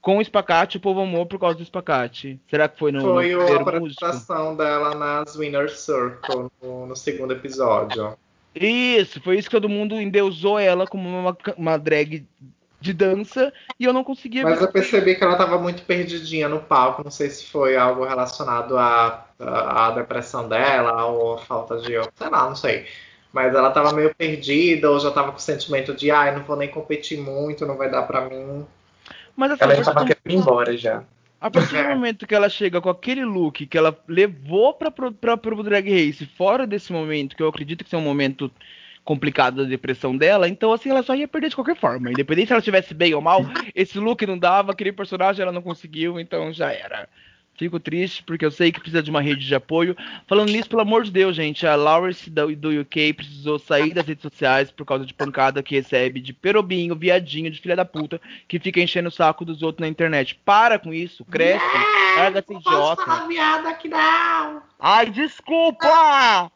com 0.08 0.20
o 0.20 0.22
espacate, 0.22 0.78
o 0.78 0.80
povo 0.80 1.02
amou 1.02 1.26
por 1.26 1.38
causa 1.38 1.58
do 1.58 1.64
espacate. 1.64 2.40
Será 2.50 2.70
que 2.70 2.80
foi 2.80 2.94
no, 2.94 3.02
Foi 3.02 3.30
no 3.34 3.42
a 3.42 3.44
músico? 3.44 3.70
apresentação 4.06 4.56
dela 4.56 4.96
nas 4.96 5.36
Winner 5.36 5.70
Circle 5.70 6.48
no, 6.64 6.88
no 6.88 6.96
segundo 6.96 7.34
episódio. 7.34 8.18
Isso, 8.56 9.22
foi 9.22 9.38
isso 9.38 9.50
que 9.50 9.56
todo 9.58 9.68
mundo 9.68 10.00
endeusou 10.00 10.58
ela 10.58 10.88
como 10.88 11.10
uma, 11.10 11.38
uma 11.58 11.78
drag 11.78 12.26
de 12.80 12.94
dança 12.94 13.52
e 13.78 13.84
eu 13.84 13.92
não 13.92 14.02
conseguia 14.02 14.44
Mas 14.44 14.60
ver. 14.60 14.68
eu 14.68 14.72
percebi 14.72 15.14
que 15.14 15.26
ela 15.26 15.36
tava 15.36 15.60
muito 15.60 15.84
perdidinha 15.84 16.48
no 16.48 16.62
palco. 16.62 17.04
Não 17.04 17.12
sei 17.12 17.30
se 17.30 17.44
foi 17.44 17.76
algo 17.76 18.06
relacionado 18.06 18.78
à, 18.78 19.26
à, 19.38 19.88
à 19.88 19.92
depressão 19.92 20.48
dela 20.48 21.06
ou 21.08 21.34
à 21.34 21.38
falta 21.40 21.80
de. 21.80 21.92
sei 22.16 22.30
lá, 22.30 22.48
não 22.48 22.56
sei. 22.56 22.86
Mas 23.34 23.54
ela 23.54 23.72
tava 23.72 23.92
meio 23.92 24.16
perdida 24.16 24.90
ou 24.90 25.02
já 25.02 25.12
tava 25.12 25.34
com 25.34 25.38
o 25.38 25.42
sentimento 25.42 25.94
de 25.94 26.10
ai, 26.10 26.34
não 26.34 26.44
vou 26.44 26.56
nem 26.56 26.70
competir 26.70 27.20
muito, 27.20 27.66
não 27.66 27.76
vai 27.76 27.92
dar 27.92 28.04
pra 28.04 28.22
mim. 28.22 28.66
Mas 29.38 29.52
assim, 29.52 29.64
Ela 29.64 29.74
a 29.74 29.76
já 29.76 29.84
partir, 29.84 29.94
tava 30.00 30.06
do, 30.06 30.16
querendo 30.16 30.40
ir 30.40 30.42
embora 30.42 30.76
já. 30.78 31.04
a 31.40 31.52
partir 31.52 31.76
do 31.76 31.78
É. 31.86 31.96
momento 31.96 32.26
que 32.28 32.34
ela 32.36 32.50
chega 32.50 32.82
com 32.82 32.90
aquele 32.90 33.24
look 33.24 33.66
que 33.68 33.78
ela 33.78 33.98
levou 34.08 34.74
pra, 34.74 34.92
pra, 34.92 35.38
pro 35.38 35.64
Drag 35.64 35.88
Race, 35.90 36.26
fora 36.26 36.66
desse 36.68 36.92
momento, 36.92 37.36
que 37.36 37.44
eu 37.44 37.48
acredito 37.48 37.86
que 37.86 37.96
é 37.96 37.98
um 37.98 38.02
momento 38.02 38.52
complicado 39.06 39.64
da 39.64 39.70
depressão 39.70 40.18
dela, 40.18 40.50
então 40.50 40.74
assim, 40.74 40.90
ela 40.90 41.02
só 41.02 41.16
ia 41.16 41.28
perder 41.30 41.48
de 41.50 41.56
qualquer 41.56 41.78
forma. 41.78 42.12
Independente 42.12 42.48
se 42.48 42.54
ela 42.54 42.60
estivesse 42.60 42.94
bem 42.94 43.14
ou 43.14 43.22
mal, 43.22 43.42
esse 43.74 43.98
look 44.00 44.26
não 44.26 44.38
dava, 44.38 44.74
aquele 44.74 44.92
personagem 44.92 45.42
ela 45.44 45.52
não 45.54 45.62
conseguiu, 45.62 46.20
então 46.20 46.52
já 46.52 46.74
era. 46.74 47.08
Fico 47.58 47.80
triste 47.80 48.22
porque 48.24 48.46
eu 48.46 48.52
sei 48.52 48.72
que 48.72 48.80
precisa 48.80 49.02
de 49.02 49.10
uma 49.10 49.20
rede 49.20 49.46
de 49.46 49.56
apoio. 49.56 49.98
Falando 50.28 50.52
nisso, 50.52 50.70
pelo 50.70 50.84
amor 50.84 51.04
de 51.04 51.12
Deus, 51.12 51.36
gente, 51.36 51.66
a 51.66 51.76
Lawrence 51.76 52.30
do, 52.30 52.82
UK 52.82 53.14
precisou 53.14 53.58
sair 53.58 53.94
das 53.96 54.06
redes 54.06 54.22
sociais 54.22 54.70
por 54.70 54.86
causa 54.86 55.06
de 55.06 55.14
pancada 55.14 55.64
que 55.64 55.76
recebe 55.76 56.22
de 56.22 56.34
perobinho, 56.34 56.96
viadinho, 56.96 57.50
de 57.50 57.60
filha 57.60 57.76
da 57.76 57.84
puta, 57.84 58.22
que 58.48 58.60
fica 58.60 58.80
enchendo 58.80 59.10
o 59.10 59.12
saco 59.12 59.44
dos 59.44 59.64
outros 59.64 59.82
na 59.82 59.88
internet. 59.88 60.40
Para 60.46 60.78
com 60.78 60.94
isso, 60.94 61.26
cresce, 61.26 61.66
larga 62.16 62.40
essa 62.40 62.54
Não 62.54 62.62
posso 62.62 62.76
idiota. 62.76 63.06
falar 63.06 63.28
viada 63.28 63.70
aqui 63.70 63.90
não! 63.90 64.62
Ai, 64.80 65.10
desculpa! 65.10 66.52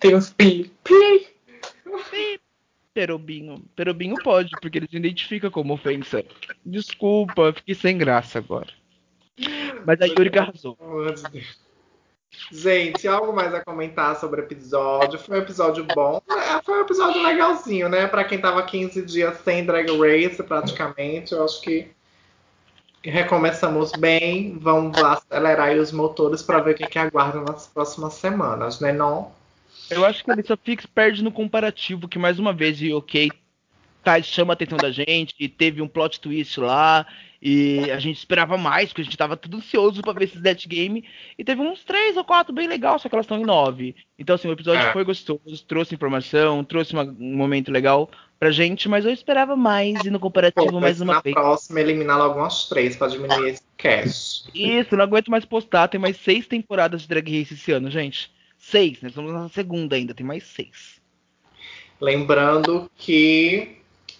Tem 0.00 0.16
uns 0.16 0.30
pi. 0.30 0.72
Pi. 0.82 1.28
Perobinho. 2.92 3.64
Perobinho 3.74 4.16
pode, 4.22 4.50
porque 4.60 4.78
ele 4.78 4.88
se 4.88 4.96
identifica 4.96 5.50
como 5.50 5.74
ofensa. 5.74 6.24
Desculpa, 6.64 7.52
fiquei 7.52 7.74
sem 7.74 7.96
graça 7.96 8.38
agora. 8.38 8.68
Mas 9.84 10.00
a 10.00 10.06
Yurika 10.06 10.40
arrasou. 10.40 10.76
Gente, 12.50 13.06
algo 13.06 13.32
mais 13.32 13.54
a 13.54 13.64
comentar 13.64 14.18
sobre 14.18 14.40
o 14.40 14.44
episódio? 14.44 15.18
Foi 15.18 15.38
um 15.38 15.42
episódio 15.42 15.86
bom. 15.94 16.20
É, 16.30 16.62
Foi 16.62 16.78
um 16.78 16.82
episódio 16.82 17.22
legalzinho, 17.22 17.88
né? 17.88 18.06
Pra 18.06 18.24
quem 18.24 18.40
tava 18.40 18.62
15 18.62 19.02
dias 19.02 19.38
sem 19.44 19.64
Drag 19.64 19.88
Race, 19.96 20.42
praticamente. 20.42 21.32
Eu 21.32 21.44
acho 21.44 21.60
que 21.60 21.88
recomeçamos 23.02 23.92
bem. 23.92 24.58
Vamos 24.58 24.96
acelerar 24.98 25.68
aí 25.68 25.78
os 25.78 25.92
motores 25.92 26.42
pra 26.42 26.60
ver 26.60 26.72
o 26.72 26.74
que, 26.74 26.86
que 26.86 26.98
aguarda 26.98 27.40
nas 27.40 27.66
próximas 27.66 28.14
semanas, 28.14 28.80
né? 28.80 28.92
Não? 28.92 29.32
Eu 29.90 30.04
acho 30.04 30.24
que 30.24 30.30
ele 30.30 30.42
só 30.42 30.56
fica 30.56 30.88
perde 30.92 31.22
no 31.22 31.30
comparativo, 31.30 32.08
que 32.08 32.18
mais 32.18 32.38
uma 32.38 32.52
vez 32.52 32.80
o 32.80 32.96
OK 32.96 33.30
tá, 34.04 34.20
chama 34.22 34.52
a 34.52 34.54
atenção 34.54 34.76
da 34.78 34.90
gente, 34.90 35.34
e 35.40 35.48
teve 35.48 35.80
um 35.80 35.88
plot 35.88 36.20
twist 36.20 36.60
lá, 36.60 37.06
e 37.40 37.90
a 37.90 37.98
gente 37.98 38.18
esperava 38.18 38.56
mais, 38.56 38.88
porque 38.88 39.02
a 39.02 39.04
gente 39.04 39.16
tava 39.16 39.36
tudo 39.36 39.56
ansioso 39.58 40.00
pra 40.02 40.12
ver 40.12 40.24
esse 40.24 40.38
Death 40.38 40.66
Game, 40.66 41.04
e 41.38 41.44
teve 41.44 41.60
uns 41.60 41.82
três 41.84 42.16
ou 42.16 42.24
quatro 42.24 42.54
bem 42.54 42.66
legais, 42.68 43.02
só 43.02 43.08
que 43.08 43.14
elas 43.14 43.24
estão 43.24 43.38
em 43.38 43.44
nove. 43.44 43.96
Então, 44.18 44.34
assim, 44.34 44.48
o 44.48 44.52
episódio 44.52 44.82
É. 44.86 44.92
foi 44.92 45.04
gostoso, 45.04 45.64
trouxe 45.66 45.94
informação, 45.94 46.62
trouxe 46.64 46.92
uma- 46.92 47.02
um 47.04 47.36
momento 47.36 47.70
legal 47.72 48.10
pra 48.38 48.50
gente, 48.50 48.88
mas 48.88 49.04
eu 49.04 49.10
esperava 49.10 49.56
mais, 49.56 50.04
e 50.04 50.10
no 50.10 50.20
comparativo 50.20 50.70
Pô, 50.70 50.80
mais 50.80 51.00
uma 51.00 51.14
na 51.14 51.20
vez. 51.20 51.34
próxima 51.34 51.80
eliminar 51.80 52.18
logo 52.18 52.38
umas 52.38 52.68
três 52.68 52.96
pra 52.96 53.08
diminuir 53.08 53.48
esse 53.50 53.62
cast. 53.76 54.50
Isso, 54.54 54.96
não 54.96 55.04
aguento 55.04 55.30
mais 55.30 55.44
postar, 55.44 55.88
tem 55.88 56.00
mais 56.00 56.16
seis 56.18 56.46
temporadas 56.46 57.02
de 57.02 57.08
Drag 57.08 57.38
Race 57.38 57.54
esse 57.54 57.72
ano, 57.72 57.90
gente. 57.90 58.30
Seis, 58.58 59.02
nós 59.02 59.10
estamos 59.12 59.32
na 59.32 59.48
segunda 59.50 59.96
ainda, 59.96 60.14
tem 60.14 60.24
mais 60.24 60.44
seis. 60.44 61.02
Lembrando 62.00 62.90
que 62.96 63.76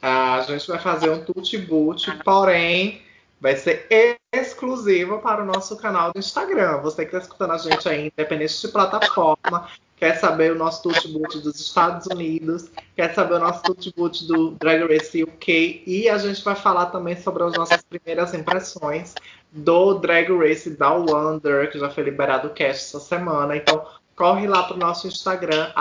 a 0.07 0.43
gente 0.43 0.69
vai 0.69 0.79
fazer 0.79 1.09
um 1.09 1.25
tute-boot, 1.25 2.19
porém 2.23 3.01
vai 3.41 3.57
ser 3.57 3.87
exclusivo 4.35 5.19
para 5.19 5.43
o 5.43 5.47
nosso 5.47 5.77
canal 5.79 6.13
do 6.13 6.19
Instagram. 6.19 6.83
Você 6.83 7.07
que 7.07 7.15
está 7.15 7.19
escutando 7.19 7.53
a 7.53 7.59
gente 7.59 7.89
aí, 7.89 8.07
independente 8.07 8.61
de 8.61 8.69
plataforma, 8.69 9.67
quer 9.97 10.17
saber 10.17 10.53
o 10.53 10.55
nosso 10.57 10.83
Tutboot 10.83 11.39
dos 11.39 11.59
Estados 11.59 12.07
Unidos, 12.07 12.71
quer 12.95 13.15
saber 13.15 13.35
o 13.35 13.39
nosso 13.39 13.63
Tutboot 13.63 14.27
do 14.27 14.51
Drag 14.61 14.83
Race 14.83 15.23
UK 15.23 15.83
e 15.87 16.09
a 16.09 16.19
gente 16.19 16.45
vai 16.45 16.55
falar 16.55 16.87
também 16.87 17.17
sobre 17.17 17.43
as 17.43 17.55
nossas 17.55 17.83
primeiras 17.83 18.35
impressões 18.35 19.15
do 19.51 19.95
Drag 19.95 20.31
Race 20.37 20.69
da 20.69 20.93
Wonder, 20.93 21.71
que 21.71 21.79
já 21.79 21.89
foi 21.89 22.05
liberado 22.05 22.49
o 22.49 22.51
cast 22.51 22.85
essa 22.85 23.01
semana. 23.01 23.57
Então, 23.57 23.87
corre 24.15 24.47
lá 24.47 24.65
para 24.65 24.77
o 24.77 24.79
nosso 24.79 25.07
Instagram, 25.07 25.73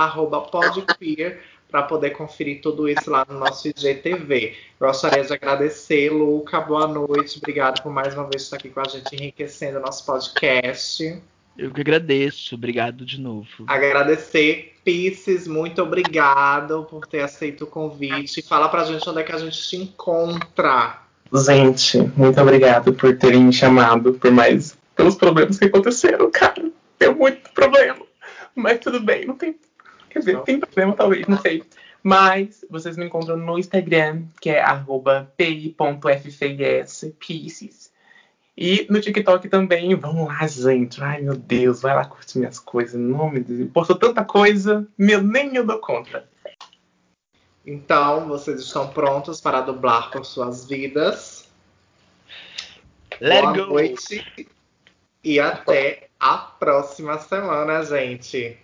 podqueer, 0.49 1.43
para 1.73 1.81
poder 1.81 2.11
conferir 2.11 2.61
tudo 2.61 2.87
isso 2.87 3.09
lá 3.09 3.25
no 3.27 3.39
nosso 3.39 3.67
IGTV. 3.67 4.53
Gostaria 4.79 5.23
de 5.23 5.33
agradecer, 5.33 6.11
Luca. 6.11 6.61
Boa 6.61 6.85
noite. 6.85 7.39
Obrigado 7.39 7.81
por 7.81 7.91
mais 7.91 8.13
uma 8.13 8.29
vez 8.29 8.43
estar 8.43 8.57
aqui 8.57 8.69
com 8.69 8.79
a 8.79 8.83
gente, 8.83 9.15
enriquecendo 9.15 9.79
o 9.79 9.81
nosso 9.81 10.05
podcast. 10.05 11.19
Eu 11.57 11.71
que 11.71 11.81
agradeço. 11.81 12.53
Obrigado 12.53 13.03
de 13.03 13.19
novo. 13.19 13.47
Agradecer, 13.65 14.75
Pisces. 14.85 15.47
Muito 15.47 15.81
obrigado 15.81 16.85
por 16.87 17.07
ter 17.07 17.21
aceito 17.21 17.63
o 17.63 17.67
convite. 17.67 18.43
Fala 18.43 18.69
pra 18.69 18.83
gente 18.83 19.09
onde 19.09 19.21
é 19.21 19.23
que 19.23 19.31
a 19.31 19.39
gente 19.39 19.67
te 19.67 19.75
encontra. 19.75 21.01
Gente, 21.33 21.97
muito 22.15 22.39
obrigado 22.39 22.93
por 22.93 23.17
terem 23.17 23.45
me 23.45 23.51
chamado, 23.51 24.13
por 24.13 24.29
mais 24.29 24.77
pelos 24.95 25.15
problemas 25.15 25.57
que 25.57 25.65
aconteceram, 25.65 26.29
cara. 26.29 26.69
Deu 26.99 27.15
muito 27.15 27.49
problema. 27.49 28.05
Mas 28.55 28.77
tudo 28.77 28.99
bem, 28.99 29.25
não 29.25 29.35
tem 29.35 29.55
Quer 30.13 30.19
dizer, 30.19 30.41
tem 30.41 30.59
problema, 30.59 30.93
talvez, 30.93 31.27
não 31.27 31.39
sei. 31.39 31.63
Mas 32.03 32.63
vocês 32.69 32.95
me 32.95 33.05
encontram 33.05 33.35
no 33.35 33.57
Instagram, 33.57 34.23
que 34.39 34.51
é 34.51 34.61
pieces. 37.17 37.91
E 38.55 38.85
no 38.89 39.01
TikTok 39.01 39.49
também, 39.49 39.95
vamos 39.95 40.27
lá, 40.27 40.45
gente. 40.45 41.01
Ai, 41.01 41.21
meu 41.21 41.35
Deus, 41.35 41.81
vai 41.81 41.95
lá 41.95 42.05
curtir 42.05 42.37
minhas 42.37 42.59
coisas. 42.59 42.99
Nome 42.99 43.39
de 43.39 43.55
Deus, 43.55 43.71
postou 43.71 43.95
tanta 43.95 44.23
coisa, 44.23 44.87
meu, 44.95 45.23
nem 45.23 45.55
eu 45.55 45.65
dou 45.65 45.79
conta. 45.79 46.29
Então, 47.65 48.27
vocês 48.27 48.59
estão 48.59 48.89
prontos 48.89 49.41
para 49.41 49.61
dublar 49.61 50.11
com 50.11 50.23
suas 50.23 50.67
vidas. 50.67 51.49
Let 53.19 53.41
Boa 53.41 53.57
go. 53.57 53.65
noite 53.73 54.47
e 55.23 55.39
até 55.39 56.09
a 56.19 56.37
próxima 56.37 57.17
semana, 57.17 57.83
gente. 57.83 58.62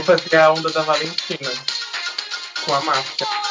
Vou 0.00 0.16
fazer 0.16 0.36
a 0.36 0.50
onda 0.50 0.70
da 0.70 0.80
Valentina 0.80 1.52
com 2.64 2.74
a 2.74 2.80
máscara. 2.80 3.49